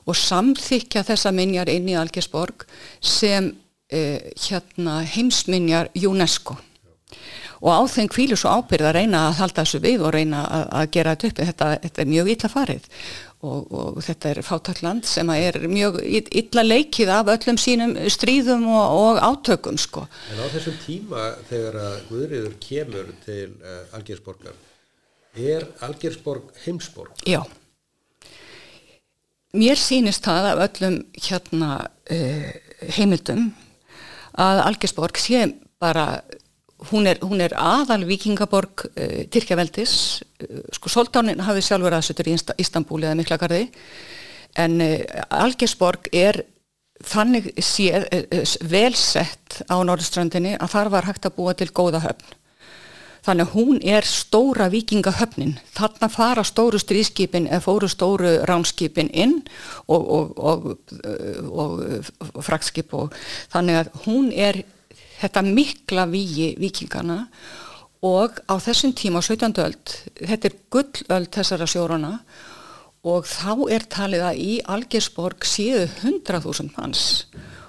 og 0.05 0.16
samþykja 0.20 1.05
þessa 1.05 1.33
minjar 1.35 1.70
inn 1.73 1.90
í 1.90 1.99
Algersborg 1.99 2.66
sem 3.01 3.51
uh, 3.94 4.30
hérna 4.46 5.00
heimsminjar 5.14 5.92
UNESCO 5.94 6.59
og 7.64 7.70
á 7.72 7.80
þeim 7.88 8.11
kvílu 8.12 8.37
svo 8.37 8.52
ábyrð 8.59 8.90
að 8.90 8.96
reyna 8.98 9.20
að 9.28 9.38
halda 9.38 9.62
þessu 9.62 9.80
við 9.80 10.02
og 10.04 10.12
reyna 10.12 10.42
að, 10.44 10.64
að 10.80 10.90
gera 10.96 11.14
þetta 11.14 11.30
upp 11.30 11.38
þetta, 11.48 11.68
þetta 11.85 12.02
er 12.02 12.11
mjög 12.11 12.30
illa 12.35 12.50
farið 12.52 12.88
og, 13.44 13.72
og 13.78 13.98
þetta 14.04 14.30
er 14.30 14.40
fátakland 14.44 15.09
sem 15.09 15.33
er 15.35 15.59
mjög 15.70 15.98
illa 16.04 16.64
leikið 16.64 17.12
af 17.14 17.33
öllum 17.35 17.59
sínum 17.61 17.96
stríðum 18.12 18.66
og, 18.68 18.85
og 19.00 19.22
átökum 19.24 19.80
sko. 19.80 20.07
En 20.33 20.44
á 20.44 20.46
þessum 20.52 20.78
tíma 20.85 21.26
þegar 21.48 21.80
að 21.87 21.98
Guðriður 22.11 22.54
kemur 22.62 23.11
til 23.24 23.50
uh, 23.61 23.83
Algersborgar 23.96 24.57
er 25.35 25.68
Algersborg 25.85 26.52
heimsborg? 26.66 27.16
Já 27.28 27.42
Mér 29.54 29.78
sýnist 29.78 30.24
það 30.26 30.50
af 30.50 30.64
öllum 30.66 30.96
hérna 31.14 31.74
uh, 32.11 32.48
heimildum 32.96 33.52
að 34.40 34.62
Algersborg 34.64 35.20
sé 35.20 35.47
bara 35.83 36.23
hún 36.90 37.07
er, 37.09 37.20
hún 37.23 37.42
er 37.44 37.55
aðal 37.59 38.05
vikingaborg 38.09 38.87
uh, 38.90 39.23
Tyrkjaveldis. 39.33 39.97
Uh, 40.42 40.64
sko 40.75 40.92
Soldánin 40.92 41.42
hafi 41.44 41.64
sjálfur 41.64 41.97
aðsötur 41.97 42.33
í 42.33 42.37
Istanbúli 42.61 43.09
eða 43.09 43.18
Miklagarði. 43.20 43.68
En 44.61 44.81
uh, 44.85 44.99
Algersborg 45.44 46.11
er 46.12 46.42
þannig 47.05 47.51
séð 47.62 48.07
velsett 48.70 49.61
á 49.66 49.77
Norðstrandinni 49.83 50.55
að 50.57 50.73
þar 50.77 50.90
var 50.94 51.09
hægt 51.09 51.27
að 51.27 51.35
búa 51.37 51.55
til 51.59 51.68
góða 51.75 52.01
höfn 52.05 52.37
þannig 53.25 53.47
að 53.47 53.55
hún 53.57 53.81
er 53.97 54.07
stóra 54.09 54.69
vikingahöfnin 54.73 55.57
þarna 55.77 56.11
fara 56.13 56.45
stóru 56.45 56.81
stríðskipin 56.83 57.49
eða 57.49 57.65
fóru 57.65 57.89
stóru 57.89 58.37
ránskipin 58.49 59.11
inn 59.13 59.39
og, 59.89 60.37
og, 60.39 60.39
og, 60.39 61.75
og 62.35 62.41
frakskip 62.45 62.95
og 62.97 63.15
þannig 63.53 63.81
að 63.81 63.93
hún 64.05 64.31
er 64.33 64.63
þetta 65.21 65.45
mikla 65.47 66.09
víi 66.11 66.53
vikingana 66.61 67.25
og 68.05 68.43
á 68.45 68.55
þessum 68.61 68.93
tíma 68.93 69.23
á 69.25 69.25
17. 69.25 69.57
öld, 69.65 69.95
þetta 70.21 70.51
er 70.51 70.59
gullöld 70.75 71.31
þessara 71.33 71.69
sjórana 71.71 72.19
og 73.05 73.29
þá 73.29 73.65
er 73.73 73.87
talið 73.89 74.25
að 74.29 74.41
í 74.41 74.53
Algersborg 74.75 75.47
séu 75.49 75.87
100.000 75.87 76.73
manns 76.77 77.25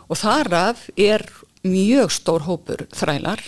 og 0.10 0.20
þaraf 0.20 0.90
er 1.00 1.24
mjög 1.66 2.12
stór 2.14 2.46
hópur 2.46 2.86
þrælar 2.94 3.42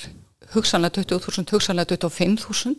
hugsanlega 0.53 1.03
20.000, 1.03 1.51
hugsanlega 1.51 1.95
25.000 1.97 2.75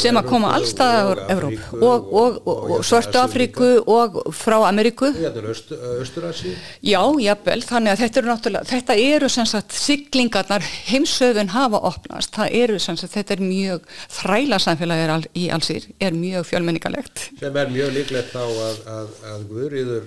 sem 0.00 0.16
að 0.18 0.28
koma 0.28 0.48
allstaðar 0.56 1.18
á 1.22 1.30
Evróp 1.34 1.58
og, 1.78 2.08
og, 2.10 2.40
og, 2.42 2.56
og 2.78 2.84
Svörtu 2.86 3.18
Afríku 3.20 3.68
og 3.86 4.18
frá 4.34 4.56
Ameríku. 4.68 5.08
Östurasi 5.14 6.54
já, 6.82 7.00
jafnvel, 7.22 7.62
þannig 7.68 7.94
að 7.94 8.00
þetta 8.02 8.20
eru 8.20 8.32
náttúrulega 8.32 8.70
þetta 8.72 8.94
eru 9.04 9.28
sem 9.30 9.46
sagt 9.48 9.70
siglingarnar 9.78 10.62
heimsöfun 10.90 11.54
hafa 11.54 11.78
opnast. 11.90 12.34
Það 12.34 12.58
eru 12.64 12.78
sem 12.82 12.96
sagt, 12.98 13.14
þetta 13.14 13.32
er 13.36 13.44
mjög 13.44 13.80
þræla 14.18 14.58
samfélagir 14.62 15.30
í 15.38 15.48
allsýr, 15.54 15.82
er 16.02 16.12
mjög 16.18 16.50
fjölmenningalegt 16.50 17.28
sem 17.40 17.56
er 17.56 17.72
mjög 17.72 17.94
líklegt 17.94 18.34
þá 18.34 18.44
að, 18.44 18.76
að, 18.98 19.08
að 19.30 19.48
Guðriður 19.50 20.04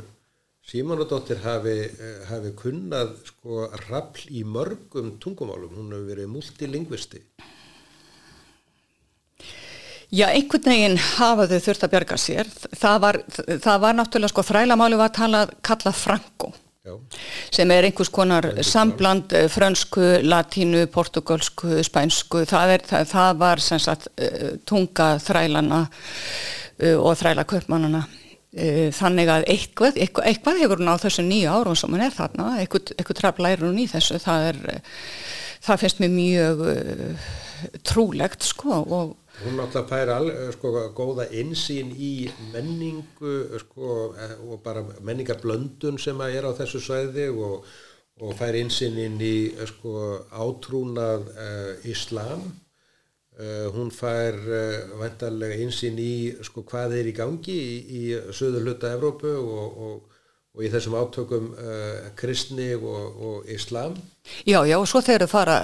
Símanadóttir 0.67 1.39
hafi, 1.45 1.77
eh, 1.87 2.23
hafi 2.27 2.49
kunnað 2.59 3.13
sko 3.29 3.69
rafl 3.87 4.25
í 4.35 4.41
mörgum 4.43 5.13
tungumálum, 5.23 5.71
hún 5.71 5.93
hefur 5.95 6.09
verið 6.09 6.27
multilingvisti. 6.27 7.21
Já, 10.11 10.27
einhvern 10.27 10.67
veginn 10.67 10.97
hafa 10.97 11.47
þau 11.47 11.61
þurft 11.63 11.85
að 11.87 11.93
bjarga 11.95 12.19
sér. 12.19 12.51
Það 12.75 12.99
var, 12.99 13.21
það 13.63 13.79
var 13.85 13.95
náttúrulega 13.95 14.33
sko 14.33 14.43
þrælamáli 14.43 14.99
var 14.99 15.09
að 15.09 15.17
tala, 15.21 15.47
kalla 15.63 15.91
franco 15.95 16.51
Já. 16.83 16.99
sem 17.51 17.71
er 17.71 17.87
einhvers 17.87 18.11
konar 18.11 18.51
sambland 18.59 19.31
eh, 19.31 19.47
frönsku, 19.47 20.03
latínu, 20.23 20.85
portugalsku, 20.91 21.79
spænsku. 21.83 22.43
Það, 22.43 22.75
er, 22.75 22.87
það, 22.91 23.09
það 23.15 23.39
var 23.39 23.63
sem 23.63 23.79
sagt 23.79 24.11
eh, 24.17 24.57
tunga 24.67 25.15
þrælana 25.23 25.85
og 26.77 27.15
þræla 27.17 27.41
köpmannana 27.47 28.03
þannig 28.97 29.29
að 29.29 29.43
eitthvað, 29.51 29.97
eitthvað, 29.99 30.29
eitthvað 30.29 30.61
hefur 30.61 30.79
hún 30.81 30.93
á 30.93 31.03
þessu 31.03 31.25
nýju 31.27 31.51
árum 31.51 31.75
sem 31.77 31.91
hún 31.93 32.05
er 32.05 32.13
þarna, 32.15 32.45
eitthvað, 32.61 32.93
eitthvað 32.95 33.19
trafla 33.19 33.51
er 33.53 33.65
hún 33.65 33.81
í 33.83 33.87
þessu, 33.91 34.21
það 34.23 34.47
er 34.53 34.61
það 35.65 35.81
finnst 35.83 36.01
mér 36.01 36.13
mjög 36.13 36.63
uh, 36.71 37.31
trúlegt 37.87 38.45
sko 38.47 38.83
og 38.83 39.15
Hún 39.37 39.53
náttúrulega 39.59 39.85
fær 39.85 40.09
al, 40.15 40.31
sko, 40.55 40.69
góða 40.97 41.27
insýn 41.37 41.91
í 41.93 42.25
menningu 42.55 43.59
sko, 43.61 44.07
og 44.41 44.63
bara 44.63 44.81
menningarblöndun 45.05 45.99
sem 46.01 46.23
er 46.25 46.47
á 46.49 46.57
þessu 46.57 46.81
svæði 46.81 47.27
og, 47.29 47.67
og 48.17 48.33
fær 48.39 48.57
insýn 48.57 48.97
inn 49.03 49.19
í 49.21 49.35
sko, 49.69 49.93
átrúnað 50.33 51.29
uh, 51.35 51.85
Íslam 51.85 52.47
Uh, 53.37 53.67
hún 53.69 53.91
fær 53.93 54.33
uh, 54.33 54.93
vantarlega 54.97 55.59
einsinn 55.61 55.99
í 56.01 56.33
sko, 56.41 56.63
hvað 56.65 56.95
er 56.97 57.09
í 57.11 57.11
gangi 57.13 57.53
í, 57.53 57.73
í 57.85 57.99
söður 58.33 58.63
hluta 58.65 58.89
Evrópu 58.95 59.29
og, 59.29 59.75
og, 59.77 60.23
og 60.57 60.63
í 60.65 60.71
þessum 60.73 60.95
átökum 60.97 61.51
uh, 61.53 62.07
kristni 62.17 62.71
og, 62.79 63.19
og 63.29 63.51
islam. 63.53 63.93
Já, 64.41 64.63
já, 64.65 64.73
og 64.79 64.87
svo 64.89 65.03
þegar 65.05 65.27
þau 65.27 65.33
fara 65.35 65.57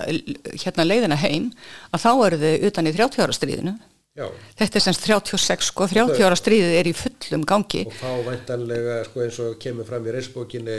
hérna 0.51 0.86
leiðina 0.86 1.17
heim 1.24 1.49
að 1.89 2.05
þá 2.05 2.11
eru 2.28 2.39
þau 2.43 2.67
utan 2.69 2.91
í 2.91 2.93
30 2.99 3.26
ára 3.26 3.38
stríðinu. 3.39 3.76
Já. 4.21 4.28
Þetta 4.61 4.78
er 4.78 4.86
semst 4.86 5.09
36 5.09 5.71
sko, 5.71 5.89
30 5.89 6.28
ára 6.30 6.38
stríðið 6.38 6.78
er 6.78 6.91
í 6.91 6.93
fullum 7.01 7.49
gangi. 7.49 7.88
Og 7.89 7.97
þá 8.03 8.11
vantarlega 8.30 8.99
sko, 9.09 9.26
eins 9.26 9.41
og 9.41 9.57
kemur 9.65 9.89
fram 9.89 10.05
í 10.05 10.13
reysbókinni 10.13 10.78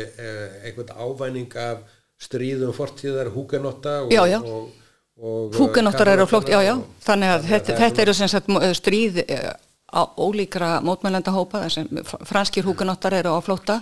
einhvern 0.62 0.95
ávæning 0.95 1.59
af 1.59 1.82
stríðum 2.22 2.70
fortíðar 2.78 3.34
húkanotta 3.34 4.05
og 4.07 4.70
Húkenóttar 5.14 6.08
eru 6.10 6.26
á 6.26 6.28
flótt, 6.28 6.48
já 6.50 6.58
já, 6.64 6.74
þannig 7.06 7.30
að 7.36 7.44
þetta, 7.52 7.74
þetta 7.78 8.02
eru 8.02 8.14
sem 8.18 8.30
sagt 8.32 8.48
stríð 8.74 9.20
eh, 9.22 9.52
ólíkra 9.94 10.80
mótmælenda 10.82 11.30
hópa 11.30 11.60
þessum 11.64 12.00
franskir 12.26 12.66
húkunáttar 12.66 13.14
eru 13.20 13.36
á 13.36 13.40
flóta 13.44 13.76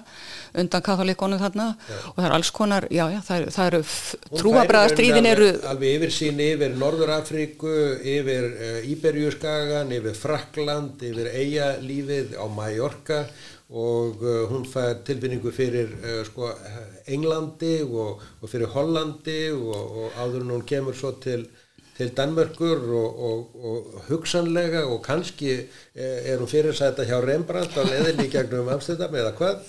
undan 0.52 0.84
katholíkonum 0.84 1.40
þarna. 1.40 1.70
Já. 1.88 1.96
og 2.10 2.18
það 2.18 2.26
er 2.26 2.34
alls 2.36 2.50
konar, 2.52 2.86
já 2.92 3.04
já, 3.08 3.20
það, 3.24 3.46
það 3.54 3.70
eru 3.70 3.80
trúabræðastríðin 4.42 5.30
eru 5.30 5.48
alveg 5.70 5.96
yfir 5.96 6.14
sín 6.18 6.42
yfir 6.44 6.76
Norður-Afríku 6.82 7.72
yfir 8.16 8.48
uh, 8.52 8.92
Íberjúskagan 8.92 9.96
yfir 9.96 10.18
Frakland, 10.18 11.00
yfir 11.00 11.32
Eialífið 11.32 12.36
á 12.36 12.44
Mallorca 12.44 13.24
og 13.72 14.22
uh, 14.22 14.44
hún 14.52 14.66
fær 14.68 15.00
tilfinningu 15.06 15.50
fyrir 15.54 15.92
uh, 16.02 16.20
sko, 16.28 16.52
Englandi 17.08 17.80
og, 17.82 18.22
og 18.40 18.52
fyrir 18.52 18.72
Hollandi 18.74 19.40
og, 19.56 19.98
og 20.04 20.16
áður 20.20 20.44
en 20.44 20.56
hún 20.56 20.66
kemur 20.68 20.96
svo 20.96 21.16
til 21.22 21.48
til 21.96 22.12
Danmörkur 22.16 22.78
og, 22.88 23.22
og, 23.28 23.64
og 23.64 24.02
hugsanlega 24.08 24.84
og 24.88 25.02
kannski 25.04 25.50
eh, 25.52 26.32
er 26.32 26.40
hún 26.40 26.48
fyrirsæta 26.48 27.04
hjá 27.04 27.20
Rembrandt 27.20 27.76
á 27.76 27.82
leðinni 27.84 28.30
gegnum 28.32 28.70
Amsterdam 28.72 29.14
eða 29.14 29.32
hvað? 29.36 29.66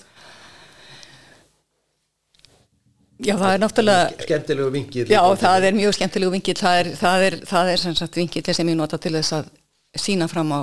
Já, 3.24 3.36
það 3.38 3.50
er 3.52 3.60
náttúrulega... 3.62 4.06
Skemmtilegu 4.24 4.70
vingil. 4.74 5.04
Já, 5.12 5.20
það 5.38 5.66
er 5.68 5.76
mjög 5.76 5.92
skemmtilegu 5.98 6.32
vingil. 6.34 6.56
Það 6.58 6.78
er, 6.80 6.88
það 6.98 7.26
er, 7.26 7.36
það 7.52 7.70
er 7.72 7.82
sem 7.84 7.94
sagt 8.00 8.16
vingil 8.18 8.42
sem 8.48 8.72
ég 8.72 8.80
nota 8.80 8.98
til 8.98 9.14
þess 9.14 9.36
að 9.36 9.52
sína 10.00 10.28
fram 10.28 10.50
á 10.50 10.60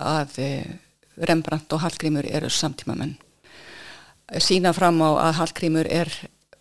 að 0.00 0.38
Rembrandt 1.28 1.72
og 1.76 1.82
Hallgrímur 1.84 2.26
eru 2.28 2.50
samtíma 2.50 2.96
menn. 2.98 3.16
Sína 4.40 4.72
fram 4.72 5.00
á 5.02 5.10
að 5.30 5.40
Hallgrímur 5.40 5.88
er 5.90 6.12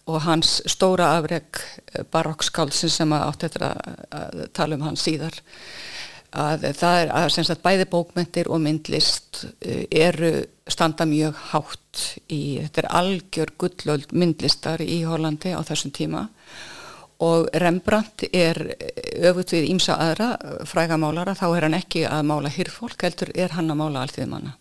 og 0.10 0.24
hans 0.26 0.60
stóra 0.70 1.14
afreg 1.20 1.62
eh, 1.94 2.04
barokkskálsin 2.12 2.92
sem 2.92 3.14
átt 3.14 3.46
eftir 3.46 3.66
að 3.68 4.46
tala 4.58 4.78
um 4.78 4.88
hans 4.88 5.06
síðar 5.06 5.38
að 6.30 6.68
það 6.78 7.00
er 7.02 7.12
að 7.18 7.30
sagt 7.36 7.64
bæði 7.66 7.86
bókmyndir 7.90 8.50
og 8.54 8.62
myndlist 8.62 9.46
eh, 9.62 9.86
eru 9.90 10.34
standa 10.70 11.06
mjög 11.10 11.38
hátt 11.52 12.04
í, 12.30 12.60
þetta 12.64 12.84
er 12.84 12.90
algjör 13.00 13.54
gullöld 13.62 14.12
myndlistar 14.14 14.82
í 14.82 15.02
Hollandi 15.10 15.56
á 15.58 15.62
þessum 15.66 15.94
tíma 15.96 16.28
og 16.28 16.79
Rembrandt 17.64 18.24
er 18.32 18.62
öfut 19.28 19.52
við 19.52 19.70
ímsa 19.74 19.98
aðra 20.00 20.32
frægamálara, 20.70 21.36
þá 21.36 21.48
er 21.50 21.68
hann 21.68 21.80
ekki 21.82 22.06
að 22.08 22.26
mála 22.32 22.54
hyrfólk, 22.54 23.02
heldur 23.04 23.34
er 23.36 23.58
hann 23.58 23.72
að 23.74 23.82
mála 23.82 24.06
allþið 24.06 24.32
manna 24.32 24.56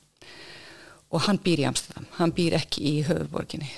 og 1.09 1.23
hann 1.25 1.39
býr 1.41 1.63
í 1.63 1.65
Amsterdam, 1.65 2.05
hann 2.19 2.33
býr 2.37 2.59
ekki 2.59 2.83
í 2.85 2.91
höfuborginni. 3.07 3.69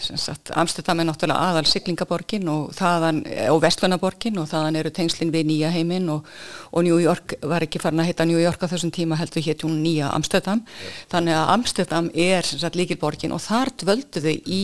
Amsterdam 0.58 0.98
er 0.98 1.06
náttúrulega 1.06 1.50
aðal 1.52 1.68
siglingaborgin 1.70 2.48
og, 2.50 2.72
þaðan, 2.74 3.20
og 3.52 3.60
vestlunaborgin 3.62 4.40
og 4.42 4.48
þaðan 4.50 4.80
eru 4.80 4.90
tengslinn 4.94 5.30
við 5.30 5.46
nýja 5.52 5.70
heiminn 5.70 6.10
og, 6.10 6.26
og 6.74 6.86
New 6.88 6.98
York 6.98 7.36
var 7.46 7.62
ekki 7.62 7.82
farin 7.82 8.02
að 8.02 8.10
hitta 8.10 8.26
New 8.26 8.42
York 8.42 8.66
á 8.66 8.70
þessum 8.72 8.90
tíma 8.94 9.20
heldur 9.20 9.46
hétt 9.46 9.62
hún 9.62 9.78
nýja 9.84 10.10
Amsterdam. 10.10 10.64
Yeah. 10.66 10.98
Þannig 11.14 11.38
að 11.38 11.54
Amsterdam 11.54 12.10
er 12.26 12.52
líkilborgin 12.80 13.36
og 13.36 13.44
þar 13.46 13.74
dvöldu 13.78 14.26
þau 14.26 14.34
í, 14.34 14.62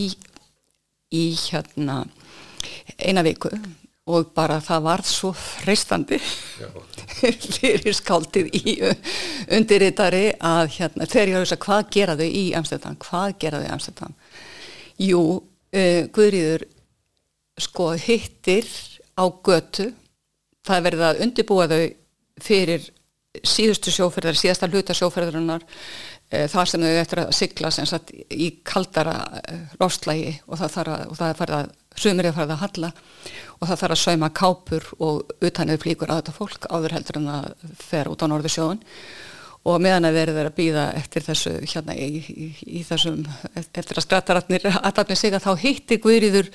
í 1.15 1.25
hérna, 1.47 2.01
eina 2.99 3.23
viku 3.23 3.55
og 4.07 4.31
bara 4.35 4.59
það 4.63 4.85
varð 4.85 5.09
svo 5.09 5.31
freistandi. 5.35 6.19
Fyrir 7.57 7.95
skáldið 7.95 8.49
í 8.55 8.75
undirritari 9.57 10.31
að 10.39 10.73
hérna, 10.77 11.07
þegar 11.09 11.31
ég 11.33 11.43
þess 11.43 11.57
að 11.57 11.63
hvað 11.65 11.93
gera 11.97 12.17
þau 12.19 12.27
í 12.27 12.43
Amsterdam, 12.57 12.97
hvað 13.03 13.37
gera 13.43 13.61
þau 13.61 13.67
í 13.67 13.73
Amsterdam? 13.75 14.17
Jú, 15.03 15.21
uh, 15.37 16.01
Guðrýður 16.15 16.67
sko 17.67 17.91
hittir 17.99 18.69
á 19.17 19.25
götu. 19.27 19.91
Það 20.67 20.85
verði 20.89 21.07
að 21.07 21.23
undirbúa 21.25 21.67
þau 21.71 21.81
fyrir 22.43 22.91
síðustu 23.45 23.91
sjóferðar, 23.93 24.37
síðasta 24.37 24.69
hluta 24.71 24.95
sjóferðarinnar 24.97 25.65
þar 26.27 26.67
sem 26.67 26.83
þau 26.83 26.95
eftir 26.99 27.21
að 27.23 27.29
sigla 27.37 27.71
sagt, 27.71 28.11
í 28.11 28.49
kaldara 28.67 29.15
uh, 29.39 29.61
lofslægi 29.79 30.33
og 30.47 30.59
það, 30.59 30.79
að, 30.91 31.37
farið 31.39 31.55
að 31.57 31.69
sumir 31.97 32.27
er 32.27 32.35
farið 32.35 32.55
að 32.57 32.63
halla 32.65 32.91
og 33.57 33.69
það 33.69 33.79
þarf 33.81 33.95
að 33.95 34.01
sauma 34.01 34.29
kápur 34.35 34.89
og 34.99 35.37
utanið 35.39 35.81
flíkur 35.85 36.11
að 36.11 36.21
þetta 36.21 36.35
fólk 36.35 36.67
áður 36.69 36.97
heldur 36.97 37.21
en 37.21 37.31
að 37.37 37.47
fer 37.79 38.11
út 38.11 38.21
á 38.21 38.27
norðu 38.27 38.51
sjóðun 38.53 38.83
og 39.67 39.79
meðan 39.83 40.07
að 40.07 40.19
verður 40.19 40.49
að 40.49 40.57
býða 40.59 40.83
eftir 40.99 41.25
þessu 41.25 41.53
hérna 41.63 41.95
í, 41.95 42.19
í, 42.19 42.49
í 42.79 42.83
þessum 42.87 43.23
eftir 43.55 43.97
að 43.97 44.05
skrattaratnir 44.05 44.67
aðtapni 44.75 45.17
sig 45.19 45.35
að 45.35 45.47
þá 45.47 45.63
hitti 45.63 45.99
Guðriður 46.03 46.51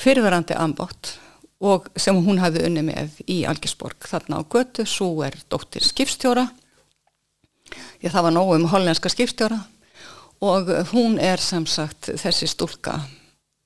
fyrirverandi 0.00 0.56
ambót 0.56 1.16
og 1.60 1.90
sem 2.00 2.16
hún 2.16 2.40
hafði 2.40 2.64
unni 2.70 2.86
með 2.86 3.20
í 3.28 3.42
Algersborg 3.48 4.08
þarna 4.08 4.40
á 4.40 4.42
götu, 4.48 4.86
svo 4.88 5.20
er 5.26 5.36
dóttir 5.52 5.84
skipstjóra 5.84 6.48
ég 8.02 8.12
það 8.12 8.26
var 8.28 8.36
nógu 8.36 8.56
um 8.58 8.68
hollenska 8.72 9.12
skipstjóra. 9.12 9.60
Og 10.40 10.70
hún 10.94 11.18
er 11.20 11.40
sem 11.42 11.66
sagt 11.68 12.12
þessi 12.16 12.48
stúlka 12.48 13.02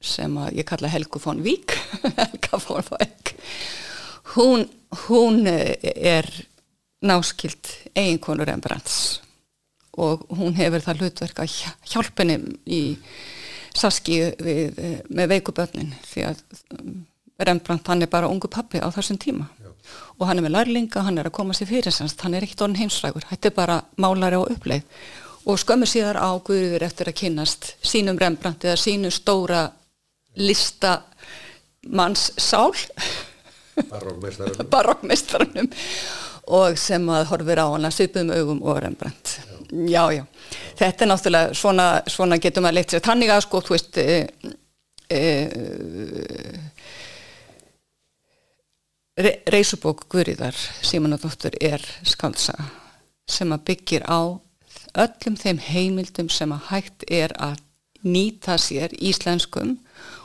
sem 0.05 0.33
að 0.37 0.59
ég 0.59 0.67
kalla 0.69 0.91
Helgu 0.91 1.21
von 1.23 1.39
Vík 1.45 1.77
Helga 2.19 2.59
von 2.61 2.83
Vík 2.99 3.37
hún, 4.35 4.67
hún 5.09 5.47
er 5.47 6.27
náskilt 7.05 7.69
eiginkonur 7.95 8.47
Rembrandts. 8.47 9.21
Og 9.97 10.27
hún 10.35 10.57
hefur 10.59 10.83
það 10.83 11.03
hlutverk 11.05 11.43
að 11.45 11.57
hjálpinni 11.93 12.39
í 12.67 12.83
Saski 13.75 14.21
við, 14.39 14.77
með 15.11 15.33
veikuböfnin 15.33 15.95
því 16.07 16.29
að 16.29 16.43
mm, 16.77 16.99
Rembrandt 17.43 17.89
hann 17.91 18.05
er 18.07 18.11
bara 18.11 18.29
ungu 18.31 18.47
pappi 18.51 18.79
á 18.79 18.87
þessum 18.95 19.19
tíma. 19.19 19.49
Já. 19.51 19.54
Og 20.19 20.27
hann 20.29 20.39
er 20.39 20.47
með 20.47 20.55
lærlinga, 20.57 21.05
hann 21.07 21.19
er 21.19 21.29
að 21.29 21.37
koma 21.39 21.57
sér 21.57 21.71
fyrir 21.71 21.95
semst, 21.95 22.21
hann 22.25 22.35
er 22.37 22.47
ekkert 22.47 22.65
orðin 22.67 22.83
heimsrækur, 22.85 23.27
þetta 23.31 23.51
er 23.51 23.57
bara 23.57 23.77
málari 24.01 24.39
á 24.39 24.43
uppleið. 24.43 24.83
Og 25.45 25.61
skömmu 25.61 25.87
síðar 25.89 26.17
á 26.17 26.31
Guðurður 26.41 26.87
eftir 26.87 27.11
að 27.11 27.19
kynast 27.21 27.75
sínum 27.85 28.19
Rembrandt 28.21 28.65
eða 28.65 28.81
sínu 28.81 29.11
stóra 29.13 29.67
listamanns 30.41 32.31
sál. 32.41 32.73
Barokkmeistarunum 34.71 35.69
og 36.59 36.79
sem 36.79 37.09
að 37.09 37.27
horfir 37.31 37.61
á 37.61 37.67
hana 37.73 37.91
svipum 37.93 38.31
augum 38.35 38.63
og 38.63 38.81
Rembrandt. 38.85 39.39
Já. 39.71 39.89
já, 39.89 40.13
já, 40.21 40.25
þetta 40.79 41.05
er 41.05 41.11
náttúrulega 41.11 41.55
svona, 41.57 41.89
svona 42.07 42.39
getur 42.39 42.65
maður 42.65 42.79
leitt 42.79 42.95
sér 42.95 43.05
tannig 43.05 43.33
að 43.33 43.45
sko, 43.47 43.61
þú 43.65 43.75
veist 43.75 43.99
e, 44.01 44.19
e, 45.09 45.21
re, 49.17 49.37
reysubók 49.51 50.07
Guðriðar 50.13 50.57
Simonadóttur 50.83 51.55
er 51.63 51.83
skaldsa 52.07 52.57
sem 53.31 53.53
að 53.55 53.69
byggir 53.71 54.05
á 54.07 54.37
öllum 54.95 55.39
þeim 55.39 55.61
heimildum 55.65 56.29
sem 56.31 56.53
að 56.55 56.69
hægt 56.71 57.07
er 57.11 57.35
að 57.41 57.63
nýta 58.05 58.59
sér 58.61 58.93
íslenskum 59.01 59.79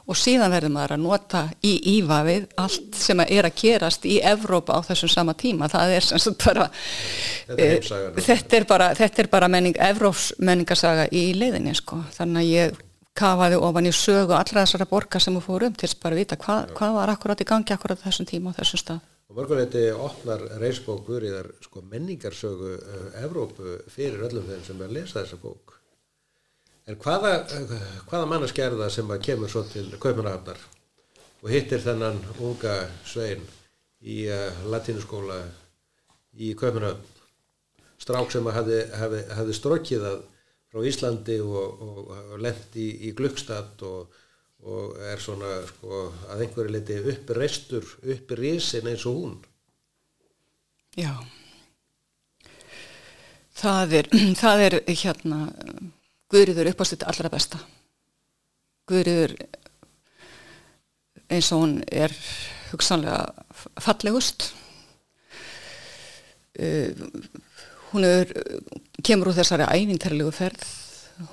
og 0.10 0.18
síðan 0.18 0.52
verður 0.52 0.74
maður 0.74 0.94
að 0.96 1.04
nota 1.04 1.42
í 1.64 1.72
ívafið 1.96 2.50
allt 2.60 2.98
sem 2.98 3.22
er 3.24 3.48
að 3.48 3.56
gerast 3.62 4.08
í 4.10 4.18
Evrópa 4.26 4.80
á 4.82 4.86
þessum 4.90 5.12
sama 5.14 5.36
tíma 5.38 5.70
það 5.72 5.96
er 5.96 6.08
sem 6.10 6.22
sagt 6.24 6.44
bara 6.44 6.68
þetta 6.74 7.70
er, 7.70 7.78
e, 7.80 8.26
þetta 8.26 8.60
er 8.60 8.68
bara, 8.74 8.90
þetta 8.98 9.24
er 9.24 9.32
bara 9.32 9.52
menning, 9.54 9.78
Evróps 9.80 10.34
menningarsaga 10.42 11.08
í 11.14 11.30
leiðinni 11.38 11.76
sko. 11.78 12.02
þannig 12.18 12.42
að 12.42 12.52
ég 12.52 12.84
kafaði 13.18 13.60
ofan 13.60 13.90
í 13.90 13.94
sögu 13.96 14.36
allra 14.36 14.64
þessara 14.64 14.88
borgar 14.90 15.24
sem 15.24 15.36
þú 15.36 15.42
fór 15.46 15.66
um 15.68 15.78
til 15.78 15.90
að 15.90 16.02
bara 16.04 16.20
vita 16.20 16.38
hvað, 16.40 16.74
hvað 16.78 16.98
var 16.98 17.14
akkurat 17.14 17.42
í 17.42 17.48
gangi 17.50 17.76
akkurat 17.76 18.04
þessum 18.04 18.30
tíma 18.30 18.52
og 18.52 18.60
þessum 18.60 18.82
stað. 18.84 19.02
Og 19.30 19.38
mörguleiti 19.38 19.84
opnar 19.94 20.42
reysbókur 20.62 21.26
í 21.28 21.34
þar 21.34 21.52
sko, 21.62 21.84
menningarsögu 21.92 22.72
uh, 22.80 23.04
Evrópu 23.22 23.76
fyrir 23.94 24.24
öllum 24.26 24.48
þeim 24.48 24.64
sem 24.66 24.82
er 24.82 24.90
að 24.90 24.96
lesa 24.98 25.20
þessa 25.20 25.38
bók. 25.42 25.76
En 26.90 26.98
hvaða, 26.98 27.36
hvaða 28.10 28.30
mannaskerða 28.32 28.90
sem 28.90 29.12
að 29.14 29.22
kemur 29.28 29.52
svo 29.54 29.62
til 29.70 29.86
Kaupanahafnar 30.02 30.64
og 31.44 31.52
hittir 31.54 31.84
þennan 31.84 32.18
unga 32.42 32.80
svein 33.06 33.46
í 34.02 34.24
uh, 34.34 34.66
latínuskóla 34.74 35.44
í 36.34 36.56
Kaupanahafn, 36.58 37.06
strák 38.02 38.34
sem 38.34 38.50
að 38.50 38.58
hafi, 38.58 38.82
hafi, 38.98 39.24
hafi 39.38 39.58
strókið 39.60 40.10
að 40.10 40.20
frá 40.70 40.86
Íslandi 40.86 41.40
og, 41.42 41.82
og, 41.82 42.00
og 42.34 42.42
lendi 42.44 42.86
í, 42.86 43.10
í 43.10 43.14
Glöggstad 43.18 43.84
og, 43.88 44.20
og 44.70 45.00
er 45.10 45.22
svona 45.24 45.60
sko, 45.70 46.06
að 46.30 46.46
einhverju 46.46 46.74
liti 46.76 47.00
uppi 47.14 47.38
reistur, 47.38 47.96
uppi 48.04 48.38
risin 48.40 48.90
eins 48.92 49.06
og 49.10 49.20
hún. 49.20 49.38
Já, 50.98 51.14
það 53.60 53.98
er, 54.02 54.12
það 54.44 54.68
er 54.68 54.78
hérna 54.90 55.42
Guðriður 56.30 56.70
uppástuði 56.70 57.08
allra 57.10 57.30
besta. 57.34 57.58
Guðriður 58.90 59.32
eins 61.30 61.50
og 61.54 61.64
hún 61.64 61.76
er 61.90 62.14
hugsanlega 62.70 63.24
fallegust. 63.82 64.52
Uh, 66.60 66.94
hún 67.92 68.06
er, 68.06 68.32
kemur 69.06 69.32
úr 69.32 69.38
þessari 69.40 69.68
ævinterlegu 69.68 70.32
ferð. 70.36 70.64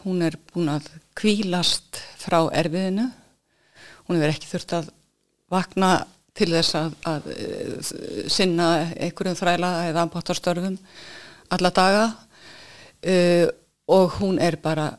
Hún 0.02 0.24
er 0.26 0.36
búin 0.50 0.70
að 0.72 0.88
kvílast 1.18 2.00
frá 2.18 2.40
erfiðinu. 2.50 3.06
Hún 4.06 4.18
hefur 4.18 4.32
ekki 4.32 4.50
þurft 4.50 4.76
að 4.78 4.90
vakna 5.52 5.90
til 6.36 6.50
þess 6.52 6.76
að, 6.76 6.96
að 7.08 7.28
sinna 8.32 8.68
einhverjum 8.98 9.38
þræla 9.38 9.70
eða 9.88 10.04
ambáttarstörfum 10.04 10.76
alla 11.54 11.70
daga 11.70 12.04
uh, 13.06 13.46
og 13.86 14.18
hún 14.20 14.40
er 14.42 14.58
bara 14.60 14.90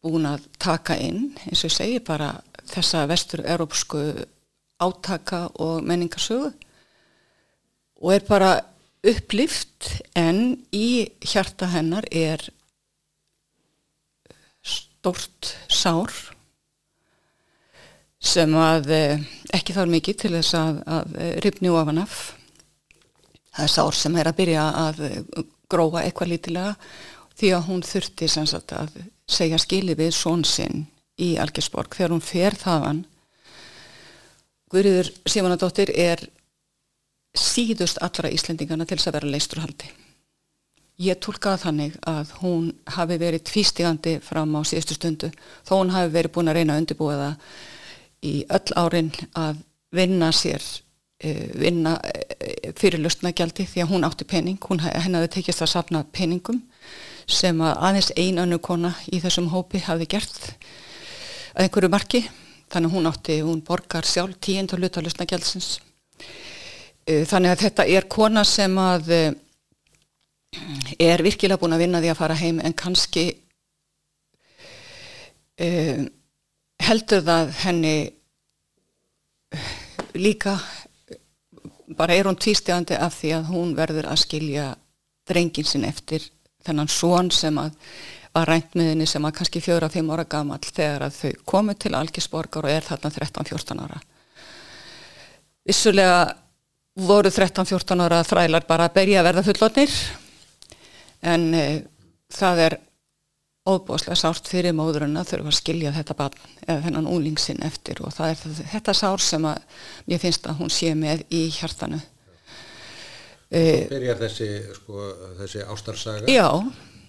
búin 0.00 0.28
að 0.28 0.46
taka 0.60 0.96
inn, 1.00 1.30
eins 1.48 1.64
og 1.64 1.70
ég 1.70 1.76
segi 1.76 1.98
bara 2.04 2.32
þessa 2.70 3.04
vestur-európsku 3.10 4.00
átaka 4.80 5.46
og 5.60 5.82
menningarsögu 5.84 6.52
og 8.00 8.12
er 8.14 8.24
bara 8.28 8.52
upplift 9.06 9.88
en 10.18 10.58
í 10.76 11.08
hjarta 11.24 11.70
hennar 11.72 12.06
er 12.12 12.42
stort 14.60 15.54
sár 15.72 16.12
sem 18.20 18.52
að 18.60 18.90
eh, 18.92 19.22
ekki 19.56 19.72
þarf 19.72 19.92
mikið 19.94 20.18
til 20.20 20.32
þess 20.34 20.56
að, 20.58 20.82
að 20.84 21.14
eh, 21.16 21.36
ripni 21.40 21.70
ofan 21.72 22.02
af. 22.02 22.18
Það 23.56 23.64
er 23.64 23.72
sár 23.72 23.96
sem 23.96 24.18
er 24.20 24.28
að 24.28 24.38
byrja 24.42 24.66
að 24.82 25.00
eh, 25.08 25.44
gróa 25.70 26.04
eitthvað 26.04 26.34
lítilega 26.34 26.74
því 27.40 27.54
að 27.56 27.66
hún 27.70 27.86
þurfti 27.86 28.28
sagt, 28.28 28.74
að 28.76 28.98
segja 29.24 29.60
skili 29.62 29.96
við 29.96 30.12
svonsinn 30.12 30.84
í 31.20 31.32
Algersborg 31.40 31.96
þegar 31.96 32.12
hún 32.12 32.24
fer 32.24 32.56
þaðan 32.58 33.04
Guðriður 34.70 35.08
Simonadóttir 35.26 35.90
er 35.98 36.20
síðust 37.36 38.00
allra 38.02 38.30
Íslendingana 38.32 38.86
til 38.86 38.98
þess 38.98 39.10
að 39.10 39.18
vera 39.18 39.32
leisturhaldi. 39.34 39.90
Ég 41.00 41.16
tólkaði 41.22 41.62
þannig 41.62 41.94
að 42.10 42.32
hún 42.42 42.66
hafi 42.92 43.16
verið 43.20 43.46
tvístígandi 43.48 44.18
fram 44.24 44.52
á 44.52 44.60
síðustu 44.68 44.98
stundu 44.98 45.30
þó 45.64 45.78
hún 45.78 45.94
hafi 45.94 46.12
verið 46.12 46.34
búin 46.34 46.52
að 46.52 46.58
reyna 46.58 46.76
að 46.76 46.82
undirbúa 46.82 47.16
það 47.20 47.56
í 48.28 48.34
öll 48.52 48.76
árin 48.76 49.12
að 49.32 49.62
vinna 49.96 50.28
sér 50.36 50.60
uh, 50.60 51.46
vinna 51.56 51.94
uh, 51.96 52.74
fyrir 52.76 53.00
lustnagjaldi 53.00 53.64
því 53.70 53.84
að 53.84 53.94
hún 53.94 54.04
átti 54.04 54.28
pening, 54.28 54.60
hún 54.60 54.84
hennaði 54.84 55.32
tekist 55.38 55.64
að 55.64 55.72
sapna 55.72 56.04
peningum 56.12 56.60
sem 57.30 57.60
að 57.64 57.80
aðeins 57.88 58.12
einannu 58.18 58.58
kona 58.60 58.92
í 59.08 59.22
þessum 59.22 59.48
hópi 59.54 59.80
hafi 59.86 60.08
gert 60.10 60.52
að 61.54 61.64
einhverju 61.64 61.92
marki. 61.92 62.24
Þannig 62.70 62.90
að 62.90 62.94
hún 62.94 63.08
átti, 63.10 63.36
hún 63.42 63.62
borgar 63.66 64.06
sjálf 64.06 64.36
tíund 64.44 64.76
og 64.76 64.84
luta 64.84 65.02
lusnagjálsins 65.02 65.78
eh, 65.78 65.89
þannig 67.30 67.54
að 67.54 67.62
þetta 67.64 67.86
er 67.96 68.08
kona 68.10 68.44
sem 68.46 68.76
að 68.80 69.10
eh, 69.16 69.32
er 70.98 71.22
virkilega 71.24 71.60
búin 71.60 71.76
að 71.76 71.84
vinna 71.84 72.02
því 72.02 72.12
að 72.12 72.20
fara 72.20 72.38
heim 72.40 72.60
en 72.64 72.74
kannski 72.76 73.24
uh, 75.62 76.02
heldur 76.82 77.22
það 77.26 77.52
henni 77.62 77.96
líka 80.18 80.56
bara 81.96 82.14
er 82.14 82.26
hún 82.26 82.38
tvístegandi 82.38 82.98
af 82.98 83.18
því 83.20 83.34
að 83.36 83.50
hún 83.54 83.74
verður 83.78 84.10
að 84.10 84.22
skilja 84.24 84.66
drengin 85.28 85.66
sin 85.66 85.86
eftir 85.86 86.24
þennan 86.66 86.90
són 86.90 87.30
sem 87.34 87.58
að 87.58 87.76
var 88.34 88.46
ræntmiðinni 88.46 89.06
sem 89.10 89.22
var 89.26 89.34
kannski 89.34 89.62
fjóra-fimm 89.62 90.10
ára 90.14 90.24
gammal 90.30 90.60
þegar 90.62 91.08
að 91.08 91.16
þau 91.16 91.46
komu 91.52 91.74
til 91.74 91.96
Algisborgar 91.98 92.68
og 92.68 92.70
er 92.70 92.86
þarna 92.86 93.10
13-14 93.16 93.82
ára. 93.82 93.98
Vissulega 95.66 96.20
voru 97.06 97.30
13-14 97.32 98.04
ára 98.04 98.20
þrælar 98.26 98.66
bara 98.68 98.88
að 98.88 98.96
berja 98.98 99.20
að 99.20 99.28
verða 99.30 99.46
fullotnir 99.48 99.96
en 101.32 101.48
e, 101.54 101.64
það 102.32 102.62
er 102.66 102.76
óbúslega 103.70 104.16
sárt 104.18 104.48
fyrir 104.50 104.74
móðurinn 104.76 105.18
að 105.20 105.34
þurfa 105.34 105.52
að 105.52 105.58
skilja 105.58 105.94
þetta 105.94 106.16
barn 106.18 106.54
eða 106.66 106.84
þennan 106.86 107.10
úlingsinn 107.10 107.64
eftir 107.66 108.00
og 108.04 108.14
það 108.16 108.32
er 108.32 108.38
það, 108.42 108.62
þetta 108.74 108.96
sár 108.96 109.24
sem 109.24 109.48
að 109.50 109.82
mér 110.08 110.22
finnst 110.22 110.48
að 110.48 110.62
hún 110.62 110.72
sé 110.74 110.94
með 110.98 111.26
í 111.28 111.42
hjartanu. 111.54 112.00
Það 113.50 113.90
byrjar 113.90 114.20
þessi, 114.20 114.48
sko, 114.78 115.10
þessi 115.40 115.66
ástarsaga. 115.66 116.30
Já, 116.30 116.48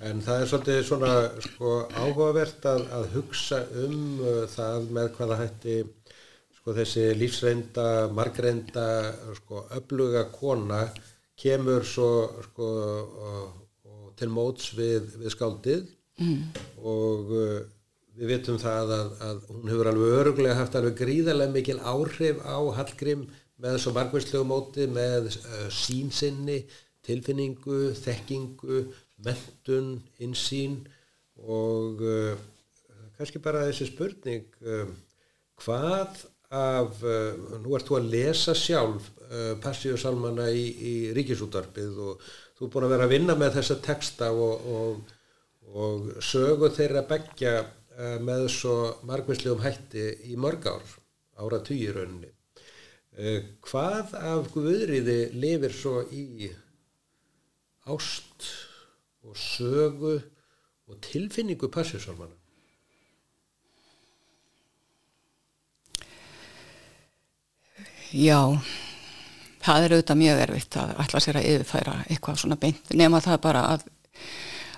En 0.01 0.21
það 0.25 0.39
er 0.41 0.47
svolítið 0.49 0.79
svona 0.87 1.15
sko, 1.45 1.71
áhugavert 1.93 2.63
að, 2.65 2.87
að 2.97 3.03
hugsa 3.13 3.59
um 3.83 3.97
uh, 4.23 4.37
það 4.49 4.87
með 4.97 5.09
hvaða 5.17 5.37
hætti 5.43 5.75
sko, 6.61 6.75
þessi 6.77 7.07
lífsreynda, 7.17 7.87
margreinda, 8.13 8.85
sko, 9.41 9.65
öfluga 9.73 10.27
kona 10.29 10.85
kemur 11.41 11.85
svo 11.87 12.11
sko, 12.45 12.69
og, 13.25 13.59
og 13.89 14.09
til 14.19 14.29
móts 14.29 14.71
við, 14.77 15.09
við 15.17 15.33
skáldið 15.33 15.87
mm. 16.21 16.41
og 16.85 17.33
uh, 17.33 17.61
við 18.19 18.33
vitum 18.35 18.59
það 18.61 18.93
að, 18.97 19.13
að 19.25 19.43
hún 19.49 19.71
hefur 19.71 19.89
alveg 19.89 20.17
öruglega 20.21 20.59
haft 20.59 20.77
alveg 20.77 20.99
gríðarlega 21.01 21.55
mikil 21.55 21.79
áhrif 21.81 22.43
á 22.45 22.57
Hallgrím 22.77 23.25
með 23.61 23.77
svo 23.81 23.93
margvíslegu 23.95 24.45
móti 24.45 24.85
með 24.89 25.31
uh, 25.33 25.65
sínsinni, 25.73 26.61
tilfinningu, 27.01 27.95
þekkingu 27.97 28.83
mentun, 29.25 29.95
insýn 30.21 30.83
og 31.41 32.01
uh, 32.05 32.35
kannski 33.17 33.41
bara 33.41 33.65
þessi 33.69 33.89
spurning 33.89 34.45
um, 34.61 34.93
hvað 35.61 36.21
af, 36.51 36.99
uh, 37.03 37.59
nú 37.63 37.75
ert 37.77 37.87
þú 37.87 37.97
að 37.99 38.09
lesa 38.11 38.55
sjálf 38.57 39.07
uh, 39.29 39.53
Passíusalmana 39.63 40.49
í, 40.51 40.65
í 40.67 40.93
ríkisútarpið 41.15 41.99
og 42.03 42.25
þú 42.57 42.65
er 42.67 42.73
búin 42.73 42.87
að 42.87 42.95
vera 42.95 43.07
að 43.07 43.13
vinna 43.15 43.37
með 43.39 43.55
þessa 43.59 43.77
texta 43.85 44.31
og, 44.35 44.65
og, 44.67 45.13
og 45.71 46.09
sögu 46.23 46.71
þeirra 46.75 47.05
begja 47.09 47.61
með 48.23 48.45
svo 48.49 48.75
margvinnslegum 49.05 49.61
hætti 49.61 50.05
í 50.31 50.37
mörg 50.39 50.63
ár, 50.71 50.93
ára 51.43 51.59
týjir 51.61 51.99
rauninni. 51.99 52.31
Hvað 53.67 54.15
af 54.17 54.47
Guðriði 54.55 55.17
lifir 55.35 55.75
svo 55.75 55.99
í 56.07 56.47
ást 57.91 58.47
og 59.27 59.37
sögu 59.37 60.15
og 60.87 61.01
tilfinningu 61.03 61.69
passjusálmana? 61.69 62.40
Já, 68.11 68.59
það 69.63 69.85
er 69.85 69.93
auðvitað 69.95 70.17
mjög 70.19 70.39
erfitt 70.43 70.77
að 70.81 70.89
ætla 70.99 71.19
sér 71.23 71.37
að 71.39 71.45
yfirfæra 71.47 71.93
eitthvað 72.09 72.39
svona 72.41 72.57
beint 72.59 72.89
nema 72.97 73.21
það 73.23 73.37
bara 73.45 73.61
að, 73.69 73.85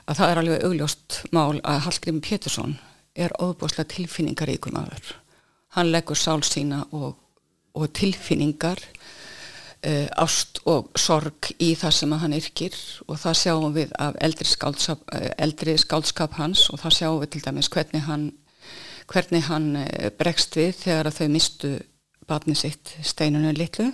að 0.05 0.19
það 0.19 0.33
er 0.33 0.41
alveg 0.41 0.65
augljóst 0.67 1.19
mál 1.33 1.57
að 1.63 1.79
Hallgrim 1.87 2.19
Pétursson 2.21 2.75
er 3.17 3.33
óbúslega 3.41 3.89
tilfinningaríkum 3.89 4.77
aður. 4.77 5.15
Hann 5.73 5.89
leggur 5.89 6.17
sál 6.17 6.43
sína 6.45 6.83
og, 6.93 7.15
og 7.73 7.89
tilfinningar 7.97 8.81
uh, 9.81 10.07
ást 10.21 10.61
og 10.69 10.91
sorg 10.99 11.49
í 11.57 11.71
það 11.79 11.95
sem 11.97 12.13
hann 12.21 12.35
yrkir 12.37 12.77
og 13.07 13.17
það 13.23 13.39
sjáum 13.39 13.73
við 13.73 13.95
af 13.97 14.19
eldri 14.21 14.49
skálskap, 14.49 15.01
uh, 15.09 15.31
eldri 15.41 15.73
skálskap 15.81 16.37
hans 16.37 16.67
og 16.69 16.83
það 16.83 16.97
sjáum 16.99 17.23
við 17.23 17.33
til 17.33 17.43
dæmis 17.47 17.71
hvernig 17.73 18.05
hann, 18.05 18.29
hvernig 19.09 19.49
hann 19.49 19.71
uh, 19.81 20.13
bregst 20.21 20.59
við 20.59 20.75
þegar 20.83 21.11
þau 21.17 21.27
mistu 21.33 21.73
batni 22.27 22.55
sitt 22.57 22.95
steinunum 23.03 23.55
litlu. 23.57 23.91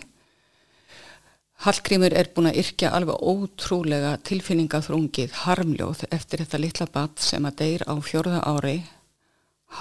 Hallgrímur 1.59 2.13
er 2.15 2.29
búin 2.31 2.47
að 2.47 2.61
yrkja 2.61 2.93
alveg 2.95 3.19
ótrúlega 3.19 4.13
tilfinningaþrungið 4.29 5.33
harmljóð 5.43 6.05
eftir 6.07 6.45
þetta 6.45 6.61
litla 6.63 6.87
bat 6.93 7.19
sem 7.19 7.43
að 7.49 7.57
deyr 7.59 7.83
á 7.83 7.93
fjörða 7.99 8.39
ári. 8.47 8.77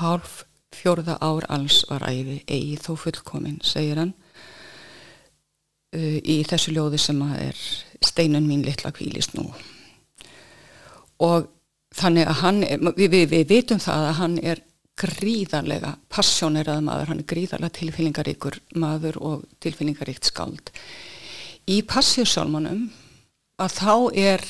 Hálf 0.01 0.43
fjörða 0.75 1.17
ár 1.23 1.47
alls 1.49 1.85
var 1.89 2.03
æfi 2.11 2.41
eigi 2.51 2.81
þó 2.83 2.97
fullkomin, 2.99 3.61
segir 3.63 4.03
hann. 4.03 4.15
Uh, 5.95 6.19
í 6.19 6.43
þessu 6.45 6.75
ljóði 6.75 6.99
sem 7.01 7.23
er 7.39 7.63
steinun 8.05 8.49
mín 8.51 8.67
litla 8.67 8.91
kvílist 8.93 9.39
nú. 9.39 9.47
Og 11.25 11.47
þannig 11.95 12.27
að 12.29 12.41
hann 12.43 12.61
er, 12.67 12.83
við, 12.99 13.09
við, 13.15 13.25
við 13.33 13.47
vitum 13.55 13.81
það 13.83 14.09
að 14.11 14.19
hann 14.19 14.37
er 14.43 14.67
gríðarlega 14.99 15.95
passjónerað 16.13 16.83
maður, 16.87 17.13
hann 17.13 17.23
er 17.23 17.29
gríðarlega 17.31 17.77
tilfélningaríkur 17.79 18.59
maður 18.83 19.21
og 19.23 19.45
tilfélningaríkt 19.63 20.31
skáld. 20.31 20.73
Í 21.69 21.83
passjósálmanum 21.87 22.89
að 23.61 23.77
þá 23.79 23.95
er 24.19 24.45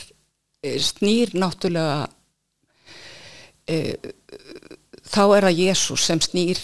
eh, 0.63 0.79
snýr 0.83 1.35
náttúrulega 1.37 2.07
e, 3.69 3.97
þá 5.09 5.23
er 5.37 5.49
það 5.49 5.61
Jésús 5.63 6.07
sem 6.09 6.21
snýr 6.23 6.61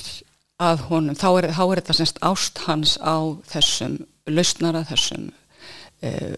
að 0.62 0.85
honum, 0.89 1.16
þá 1.18 1.28
er, 1.32 1.49
þá 1.57 1.64
er 1.64 1.80
þetta 1.80 1.97
semst 1.99 2.20
ást 2.24 2.61
hans 2.68 2.97
á 3.03 3.18
þessum 3.51 3.99
lausnara 4.30 4.85
þessum 4.89 5.28
uh, 6.05 6.35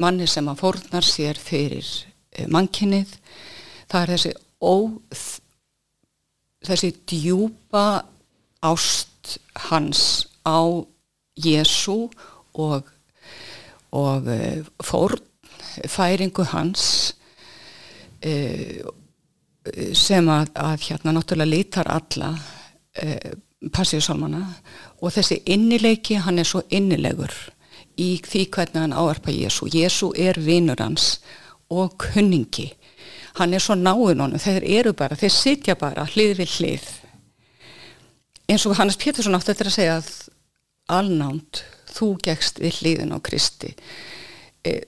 manni 0.00 0.28
sem 0.30 0.46
að 0.48 0.62
fórnar 0.62 1.06
sér 1.06 1.40
fyrir 1.40 1.84
uh, 1.84 2.46
mannkinnið 2.48 3.16
það 3.90 4.00
er 4.00 4.12
þessi 4.14 4.32
óð 4.62 5.24
þessi 6.66 6.92
djúpa 7.08 8.04
ást 8.66 9.38
hans 9.68 10.26
á 10.46 10.60
Jésu 11.38 12.08
og 12.54 12.94
og 13.88 14.26
uh, 14.28 14.66
fórnfæringu 14.84 16.44
hans 16.52 17.14
sem 19.94 20.26
að, 20.26 20.48
að 20.58 20.80
hérna 20.88 21.12
náttúrulega 21.14 21.52
lítar 21.52 21.86
alla 21.86 22.32
passíusálmana 23.70 24.40
og 24.98 25.12
þessi 25.14 25.38
innileiki 25.54 26.18
hann 26.24 26.40
er 26.42 26.48
svo 26.48 26.64
innilegur 26.74 27.32
í 27.98 28.08
því 28.22 28.44
hvernig 28.54 28.82
hann 28.84 28.94
áarpa 28.94 29.34
Jésu. 29.34 29.68
Jésu 29.70 30.12
er 30.16 30.38
vinnur 30.38 30.78
hans 30.80 31.18
og 31.70 31.96
kunningi. 31.98 32.70
Hann 33.38 33.54
er 33.54 33.62
svo 33.62 33.76
náinn 33.78 34.22
honum, 34.22 34.40
þeir 34.42 34.66
eru 34.80 34.94
bara 34.98 35.18
þeir 35.18 35.34
sitja 35.34 35.76
bara 35.78 36.06
hlið 36.08 36.40
við 36.40 36.54
hlið. 36.58 36.88
Eins 38.48 38.64
og 38.66 38.78
Hannes 38.78 38.98
Pétursson 38.98 39.36
átti 39.36 39.52
þetta 39.52 39.68
að 39.68 39.76
segja 39.76 39.96
að 40.00 40.12
alnánt 40.98 41.62
þú 41.92 42.14
gegst 42.24 42.62
við 42.62 42.80
hliðin 42.80 43.14
á 43.14 43.18
Kristi. 43.24 43.74
E, 44.64 44.80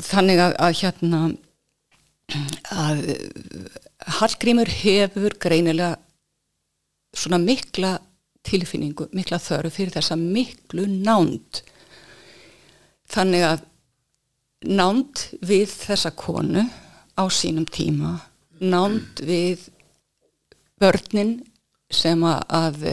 þannig 0.00 0.40
að, 0.42 0.56
að 0.62 0.78
hérna 0.80 1.20
að 2.74 3.04
Hallgrímur 4.18 4.70
hefur 4.82 5.36
greinilega 5.42 5.94
svona 7.16 7.38
mikla 7.42 7.96
tilfinningu, 8.46 9.08
mikla 9.14 9.38
þörf 9.42 9.76
fyrir 9.76 9.94
þessa 9.94 10.16
miklu 10.18 10.86
nánd. 10.90 11.62
Þannig 13.10 13.46
að 13.46 13.64
nánd 14.66 15.22
við 15.46 15.70
þessa 15.70 16.12
konu 16.18 16.64
á 17.16 17.24
sínum 17.32 17.66
tíma 17.68 18.18
nánd 18.60 19.20
við 19.24 19.68
börnin 20.80 21.38
sem 21.92 22.22
að 22.24 22.86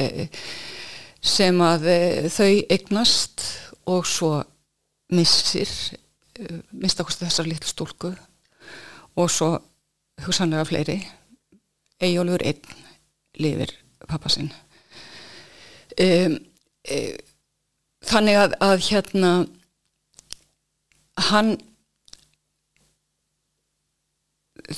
sem 1.23 1.61
að 1.63 1.87
þau 2.31 2.51
eignast 2.71 3.45
og 3.87 4.07
svo 4.07 4.33
missir 5.13 5.69
mistakosti 6.71 7.27
þessar 7.27 7.47
litlu 7.47 7.69
stúlku 7.69 8.11
og 9.13 9.29
svo 9.31 9.53
hugsanlega 10.23 10.65
fleiri. 10.67 10.97
Ejólfur 12.03 12.43
einn 12.43 12.81
lifir 13.39 13.71
pappasinn 14.09 14.51
um, 15.99 16.35
um, 16.35 17.19
þannig 18.03 18.39
að, 18.39 18.55
að 18.65 18.81
hérna 18.89 19.31
hann 21.29 21.53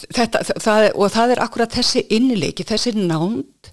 þetta, 0.03 0.43
það, 0.61 0.89
og 0.95 1.11
það 1.13 1.33
er 1.35 1.41
akkurat 1.45 1.75
þessi 1.75 2.05
innleiki, 2.15 2.65
þessi 2.67 2.95
nánd 2.97 3.71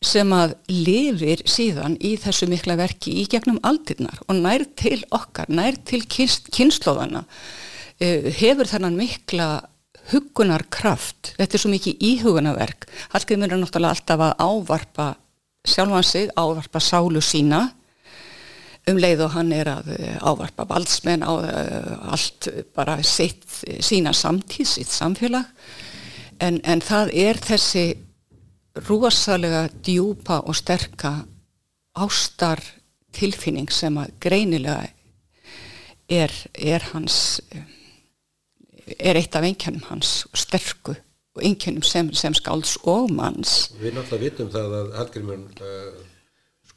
sem 0.00 0.30
að 0.32 0.54
lifir 0.72 1.42
síðan 1.48 1.98
í 2.00 2.14
þessu 2.20 2.48
mikla 2.48 2.78
verki 2.80 3.18
í 3.20 3.26
gegnum 3.28 3.60
aldirnar 3.68 4.22
og 4.26 4.38
nær 4.38 4.64
til 4.80 5.02
okkar, 5.12 5.50
nær 5.52 5.76
til 5.84 6.00
kynnslóðana 6.08 7.26
uh, 7.26 8.30
hefur 8.40 8.70
þennan 8.70 8.96
mikla 8.96 9.50
hugunar 10.10 10.64
kraft, 10.72 11.34
þetta 11.36 11.56
er 11.56 11.62
svo 11.62 11.70
mikið 11.70 12.00
íhugunarverk, 12.08 12.88
Hallgrimur 13.12 13.52
er 13.52 13.60
náttúrulega 13.60 13.94
alltaf 13.94 14.24
að 14.24 14.40
ávarpa 14.42 15.10
sjálfan 15.68 16.06
sig, 16.06 16.32
ávarpa 16.40 16.80
sálu 16.82 17.20
sína 17.22 17.68
um 18.92 19.00
leið 19.00 19.24
og 19.26 19.32
hann 19.34 19.52
er 19.54 19.70
að 19.72 19.90
eh, 19.96 20.16
ávarpa 20.20 20.66
valdsmenn 20.70 21.24
á 21.26 21.32
uh, 21.32 22.12
allt 22.14 22.50
bara 22.76 22.98
sitt, 23.06 23.46
sína 23.82 24.12
samtíð, 24.16 24.68
sitt 24.68 24.92
samfélag. 24.92 25.48
En, 26.40 26.60
en 26.64 26.80
það 26.84 27.12
er 27.14 27.40
þessi 27.44 27.84
rosalega 28.86 29.66
djúpa 29.84 30.40
og 30.46 30.56
sterka 30.56 31.18
ástar 31.98 32.62
tilfinning 33.12 33.70
sem 33.74 33.96
að 33.98 34.14
greinilega 34.22 34.86
er, 36.10 36.32
er 36.54 36.86
hans 36.92 37.40
er 38.98 39.18
eitt 39.18 39.36
af 39.36 39.46
einkennum 39.46 39.84
hans 39.90 40.24
sterku 40.34 40.94
og 41.36 41.42
einkennum 41.46 41.84
sem, 41.86 42.10
sem 42.16 42.34
skáls 42.34 42.76
og 42.88 43.10
manns. 43.14 43.70
Við 43.78 43.94
náttúrulega 43.94 44.24
vitum 44.24 44.50
það 44.50 44.76
að 44.80 44.94
Hallgrímur 44.98 45.44
uh, 45.62 46.00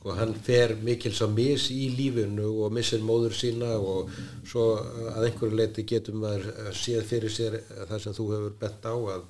sko 0.03 0.17
hann 0.17 0.33
fer 0.35 0.73
mikils 0.83 1.21
á 1.23 1.31
mis 1.31 1.69
í 1.71 1.85
lífinu 1.95 2.49
og 2.65 2.73
missir 2.75 2.99
móður 2.99 3.31
sína 3.39 3.77
og 3.79 4.09
svo 4.43 4.65
að 5.13 5.29
einhverju 5.29 5.55
leiti 5.55 5.85
getum 5.87 6.19
maður 6.19 6.73
séð 6.75 7.05
fyrir 7.07 7.31
sér 7.31 7.55
það 7.87 8.01
sem 8.03 8.17
þú 8.17 8.25
hefur 8.33 8.57
bett 8.59 8.83
á 8.83 8.95
að, 9.15 9.23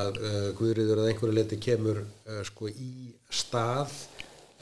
að 0.00 0.18
uh, 0.18 0.48
Guðriður 0.58 1.04
að 1.04 1.12
einhverju 1.12 1.36
leiti 1.38 1.60
kemur 1.62 2.02
uh, 2.02 2.42
sko 2.50 2.72
í 2.72 3.14
stað 3.30 3.94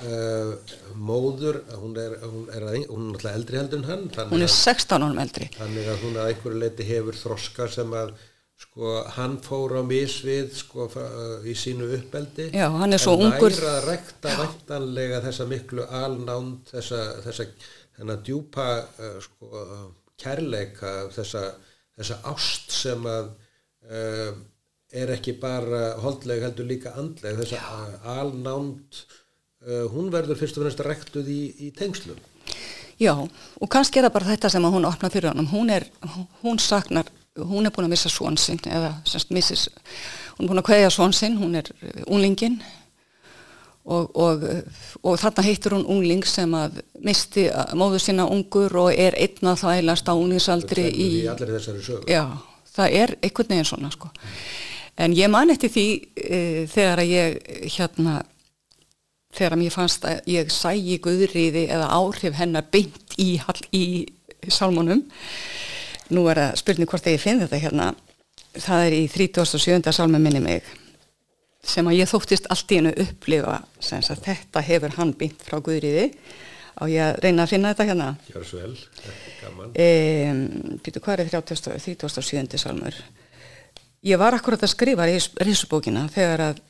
Uh, 0.01 0.55
móður. 0.97 1.59
Hún 1.77 1.93
er, 2.01 2.15
hún 2.25 2.47
er, 2.49 2.65
hún 2.89 3.11
er 3.19 3.27
eldri 3.35 3.59
heldur 3.59 3.83
en 3.83 3.85
hann 3.85 4.31
hún 4.31 4.41
er 4.41 4.49
16 4.49 4.97
árum 4.97 5.19
eldri. 5.21 5.51
þannig 5.59 5.91
að 5.93 5.99
hún 6.07 6.17
að 6.17 6.31
einhverju 6.31 6.61
leiti 6.63 6.87
hefur 6.89 7.19
þroska 7.21 7.67
sem 7.69 7.93
að 7.93 8.15
sko 8.61 9.01
hann 9.17 9.39
fór 9.45 9.79
á 9.81 9.83
misvið 9.87 10.53
sko 10.59 10.87
í 11.49 11.55
sínu 11.57 11.89
uppeldi. 11.97 12.51
Já, 12.53 12.69
hann 12.75 12.93
er 12.97 13.03
svo 13.03 13.17
ungur. 13.17 13.51
næra 13.55 13.77
að 13.79 13.89
rekta 13.89 14.37
væntanlega 14.43 15.23
þessa 15.25 15.49
miklu 15.51 15.87
alnánd 16.03 16.71
þessa, 16.73 17.01
þessa 17.25 17.49
þennan 17.99 18.23
djúpa 18.27 18.69
uh, 18.85 19.17
sko 19.25 19.65
kærleika 20.21 20.95
þessa, 21.17 21.47
þessa 21.97 22.21
ást 22.33 22.77
sem 22.77 23.09
að 23.09 23.33
uh, 23.89 24.35
er 24.91 25.15
ekki 25.15 25.39
bara 25.41 25.97
holdleg 26.03 26.45
heldur 26.45 26.69
líka 26.69 26.93
andleg. 27.01 27.41
Þessa 27.41 27.65
alnánd 28.19 29.03
Uh, 29.61 29.85
hún 29.93 30.07
verður 30.09 30.39
fyrst 30.41 30.57
og 30.57 30.65
fremst 30.65 30.81
rektuð 30.81 31.27
í, 31.29 31.41
í 31.61 31.67
tengslum. 31.77 32.17
Já, 33.01 33.13
og 33.13 33.69
kannski 33.69 34.01
er 34.01 34.07
það 34.07 34.15
bara 34.15 34.29
þetta 34.31 34.51
sem 34.55 34.67
hún 34.73 34.87
opna 34.89 35.11
fyrir 35.13 35.29
honum. 35.35 35.51
Hún 35.53 35.73
er, 35.75 35.85
hún 36.41 36.61
saknar, 36.61 37.11
hún 37.39 37.67
er 37.67 37.73
búin 37.75 37.87
að 37.87 37.95
missa 37.95 38.11
svonsinn, 38.11 38.61
eða 38.67 38.95
semst 39.09 39.31
missis, 39.35 39.69
hún 40.37 40.47
er 40.47 40.51
búin 40.51 40.63
að 40.63 40.69
kveðja 40.71 40.93
svonsinn, 40.95 41.39
hún 41.39 41.59
er 41.61 41.71
unglingin 42.07 42.59
og, 43.91 44.11
og, 44.17 44.45
og 45.03 45.19
þarna 45.21 45.45
heitir 45.47 45.75
hún 45.77 45.87
ungling 45.89 46.27
sem 46.29 46.53
að 46.57 46.81
misti 47.05 47.47
móðu 47.79 48.01
sína 48.03 48.27
ungur 48.31 48.77
og 48.85 48.91
er 48.93 49.17
einna 49.19 49.57
þælast 49.59 50.11
á 50.11 50.15
unglingsaldri 50.15 50.89
í... 50.91 51.09
Í 51.23 51.31
allir 51.33 51.55
þessari 51.57 51.85
sögur. 51.87 52.11
Já, 52.11 52.25
það 52.75 52.99
er 53.01 53.15
einhvern 53.23 53.55
veginn 53.55 53.71
svona, 53.71 53.93
sko. 53.95 54.11
En 55.01 55.17
ég 55.17 55.33
man 55.33 55.51
eftir 55.53 55.73
því 55.73 55.87
e, 56.13 56.41
þegar 56.69 57.01
að 57.01 57.15
ég, 57.15 57.41
hérna, 57.79 58.19
þegar 59.39 59.61
mér 59.63 59.75
fannst 59.75 60.05
að 60.05 60.29
ég 60.29 60.53
sæi 60.53 60.99
guðriði 61.03 61.69
eða 61.71 61.89
áhrif 61.97 62.37
hennar 62.37 62.67
beint 62.75 63.17
í, 63.17 63.33
í 63.73 63.85
salmónum 64.51 65.07
nú 66.15 66.27
er 66.31 66.43
það 66.43 66.61
spurning 66.61 66.91
hvort 66.91 67.09
ég 67.11 67.23
finn 67.23 67.43
þetta 67.43 67.61
hérna 67.63 67.89
það 68.57 68.85
er 68.87 68.97
í 68.99 69.03
37. 69.11 69.93
salmu 69.95 70.21
minni 70.23 70.43
mig 70.43 70.67
sem 71.67 71.87
að 71.87 71.99
ég 72.01 72.11
þóttist 72.11 72.49
allt 72.51 72.73
í 72.73 72.81
hennu 72.81 72.93
upplifa 73.05 73.61
sem 73.83 74.01
að 74.01 74.25
þetta 74.27 74.65
hefur 74.65 74.97
hann 74.97 75.13
beint 75.17 75.43
frá 75.45 75.59
guðriði 75.61 76.11
og 76.81 76.91
ég 76.91 77.19
reyna 77.21 77.45
að 77.45 77.53
finna 77.55 77.73
þetta 77.75 77.89
hérna 77.91 78.09
Gjör 78.31 78.47
svo 78.49 78.63
vel, 78.63 78.77
gaman 79.43 79.75
Býtu 80.85 81.03
hvað 81.05 81.25
er 81.27 81.33
37. 81.35 82.61
salmur 82.61 82.97
Ég 84.01 84.17
var 84.17 84.33
akkurat 84.33 84.63
að 84.65 84.73
skrifa 84.73 85.09
í 85.13 85.19
risubókina 85.45 86.07
þegar 86.13 86.47
að 86.47 86.63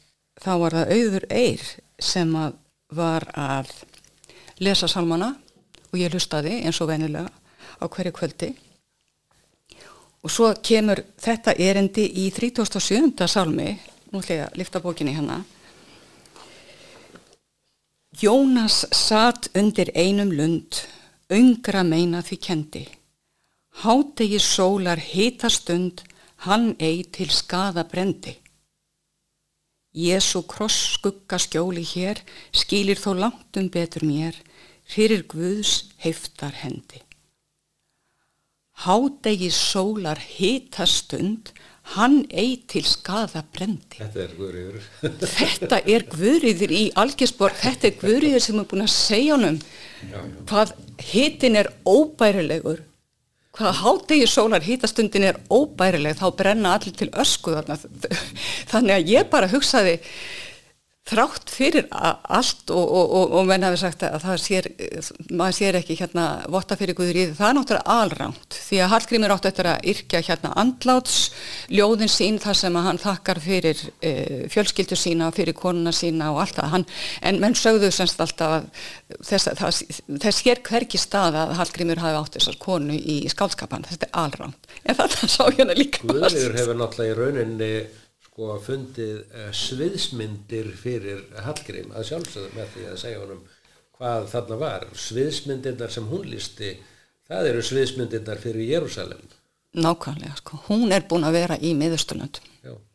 þá 0.43 0.53
var 0.65 0.77
það 0.81 0.95
auður 0.97 1.27
eir 1.31 1.69
sem 2.03 2.33
að 2.35 2.57
var 2.91 3.29
að 3.39 3.71
lesa 4.59 4.89
salmana 4.91 5.37
og 5.93 6.01
ég 6.01 6.11
hlustaði 6.11 6.57
eins 6.65 6.81
og 6.83 6.91
venilega 6.91 7.31
á 7.79 7.85
hverju 7.87 8.13
kvöldi 8.17 8.51
og 10.23 10.33
svo 10.33 10.51
kemur 10.63 11.03
þetta 11.21 11.55
erendi 11.59 12.05
í 12.23 12.29
37. 12.35 13.27
salmi 13.29 13.71
nú 14.11 14.21
ætla 14.21 14.37
ég 14.37 14.45
að 14.49 14.61
lifta 14.61 14.83
bókinni 14.85 15.17
hérna 15.17 15.41
Jónas 18.21 18.83
satt 18.93 19.49
undir 19.57 19.93
einum 19.95 20.33
lund 20.35 20.83
öngra 21.33 21.85
meina 21.87 22.21
því 22.27 22.41
kendi 22.47 22.85
hádegi 23.85 24.43
sólar 24.43 25.01
hitastund 25.01 26.05
hann 26.47 26.73
eigi 26.79 27.11
til 27.17 27.33
skada 27.33 27.87
brendi 27.89 28.41
Jésu 29.91 30.45
kross 30.47 30.95
skugga 30.95 31.39
skjóli 31.39 31.83
hér, 31.83 32.21
skilir 32.55 32.99
þó 32.99 33.11
langt 33.19 33.57
um 33.59 33.67
betur 33.67 34.05
mér, 34.07 34.37
fyrir 34.87 35.25
Guðs 35.27 35.91
heiftar 35.99 36.55
hendi. 36.63 37.03
Hádegi 38.81 39.51
sólar 39.53 40.21
hitastund, 40.39 41.51
hann 41.97 42.23
eigi 42.31 42.61
til 42.71 42.87
skada 42.89 43.43
brendi. 43.53 43.99
Þetta 43.99 44.23
er 44.25 44.37
Guðriður. 44.39 44.85
þetta 45.41 45.81
er 45.85 46.07
Guðriður 46.13 46.73
í 46.77 46.85
Algersborg, 47.03 47.59
þetta 47.61 47.91
er 47.91 47.99
Guðriður 48.01 48.47
sem 48.47 48.63
er 48.63 48.69
búin 48.71 48.87
að 48.87 48.95
segja 48.95 49.37
honum 49.37 49.61
hvað 50.49 50.73
hitin 51.11 51.59
er 51.61 51.69
óbærilegur 51.85 52.85
hvaða 53.57 53.73
hátegi 53.83 54.29
sólar 54.31 54.65
hítastundin 54.65 55.27
er 55.27 55.41
óbærileg 55.51 56.19
þá 56.21 56.29
brenna 56.39 56.75
allir 56.77 56.95
til 56.97 57.11
ösku 57.19 57.57
þannig 58.73 58.95
að 58.95 59.11
ég 59.11 59.31
bara 59.33 59.51
hugsaði 59.51 59.99
þrátt 61.09 61.51
fyrir 61.51 61.87
allt 61.91 62.71
og, 62.71 62.83
og, 62.85 63.13
og, 63.17 63.33
og 63.41 63.47
menn 63.49 63.65
hafi 63.65 63.79
sagt 63.81 64.03
að 64.07 64.21
það 64.23 64.41
sér, 64.45 64.67
maður 65.33 65.57
sér 65.57 65.79
ekki 65.81 65.97
hérna 65.99 66.25
votta 66.53 66.77
fyrir 66.79 66.95
því, 66.99 67.25
það 67.39 67.47
er 67.49 67.57
náttúrulega 67.57 67.95
alránt 67.97 68.59
því 68.69 68.81
að 68.85 68.93
Hallgrímur 68.93 69.35
áttu 69.35 69.51
eftir 69.51 69.69
að 69.71 69.89
yrkja 69.93 70.21
hérna 70.29 70.53
andláts, 70.61 71.17
ljóðin 71.73 72.13
sín 72.13 72.39
þar 72.43 72.59
sem 72.61 72.79
að 72.79 72.87
hann 72.87 73.01
þakkar 73.03 73.41
fyrir 73.43 73.83
e, 73.99 74.13
fjölskyldu 74.53 74.99
sína, 74.99 75.31
fyrir 75.35 75.57
konuna 75.59 75.95
sína 75.97 76.31
og 76.35 76.43
allt 76.45 76.61
það, 76.61 76.71
hann, 76.77 76.87
en 77.27 77.41
menn 77.43 77.59
sögðu 77.59 77.91
semst 77.95 78.21
alltaf 78.23 78.59
að 78.61 78.69
þess, 79.33 79.51
það, 79.63 79.81
þess 80.27 80.45
hér 80.47 80.63
hverki 80.69 81.01
stað 81.01 81.41
að 81.43 81.57
Hallgrímur 81.59 82.05
hafi 82.05 82.21
átt 82.21 82.39
þessar 82.39 82.61
konu 82.63 83.01
í 83.01 83.23
skálskapan, 83.33 83.89
þetta 83.89 84.11
er 84.11 84.21
alránt 84.27 84.71
en 84.85 85.01
það 85.01 85.19
sá 85.25 85.43
hérna 85.49 85.75
líka. 85.79 86.05
Guður 86.07 86.55
hefur 86.61 86.79
náttúrulega 86.79 87.11
í 87.11 87.19
rauninni 87.19 87.73
sko 88.41 88.55
fundið 88.65 89.19
uh, 89.37 89.49
sviðsmyndir 89.53 90.71
fyrir 90.81 91.27
Hallgrím 91.45 91.91
að 91.93 92.07
sjálfsögðu 92.09 92.55
með 92.57 92.71
því 92.73 92.85
að 92.89 93.01
segja 93.03 93.19
honum 93.21 93.43
hvað 93.99 94.31
þarna 94.31 94.57
var. 94.63 94.87
Sviðsmyndirnar 94.97 95.93
sem 95.93 96.07
hún 96.09 96.25
lísti, 96.31 96.71
það 97.29 97.51
eru 97.51 97.65
sviðsmyndirnar 97.69 98.41
fyrir 98.41 98.65
Jérúsalem. 98.71 99.21
Nákvæmlega, 99.77 100.39
sko. 100.41 100.63
Hún 100.71 100.89
er 100.97 101.05
búin 101.11 101.29
að 101.29 101.37
vera 101.37 101.61
í 101.61 101.75
miðusturlönd. 101.77 102.41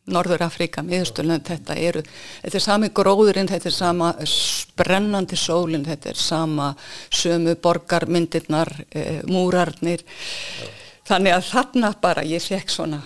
Norður 0.09 0.43
Afrika, 0.45 0.81
miðusturlönd, 0.85 1.45
þetta 1.45 1.77
eru, 1.81 2.01
þetta 2.41 2.57
er 2.59 2.65
sami 2.65 2.89
gróðurinn, 2.93 3.47
þetta 3.49 3.69
er 3.69 3.77
sama 3.77 4.09
sprennandi 4.29 5.37
sólinn, 5.39 5.85
þetta 5.85 6.11
er 6.11 6.19
sama 6.21 6.67
sömu 7.09 7.55
borgarmyndirnar, 7.61 8.73
e, 8.89 9.05
múrarnir. 9.29 10.05
Já. 10.05 10.67
Þannig 11.09 11.37
að 11.37 11.49
þarna 11.53 11.95
bara 12.01 12.25
ég 12.25 12.45
fekk 12.45 12.73
svona, 12.73 13.01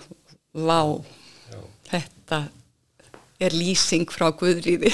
vá, 0.55 0.81
þetta 2.29 3.45
er 3.45 3.55
lýsing 3.55 4.09
frá 4.11 4.29
Guðrýði 4.37 4.91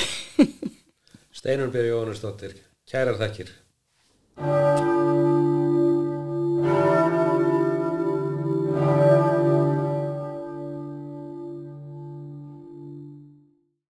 Steinur 1.38 1.72
Björg 1.74 1.92
Jónusdóttir 1.92 2.56
Kærar 2.88 3.20
þakkir 3.20 3.54
Thank 4.38 4.80
you. 9.20 9.25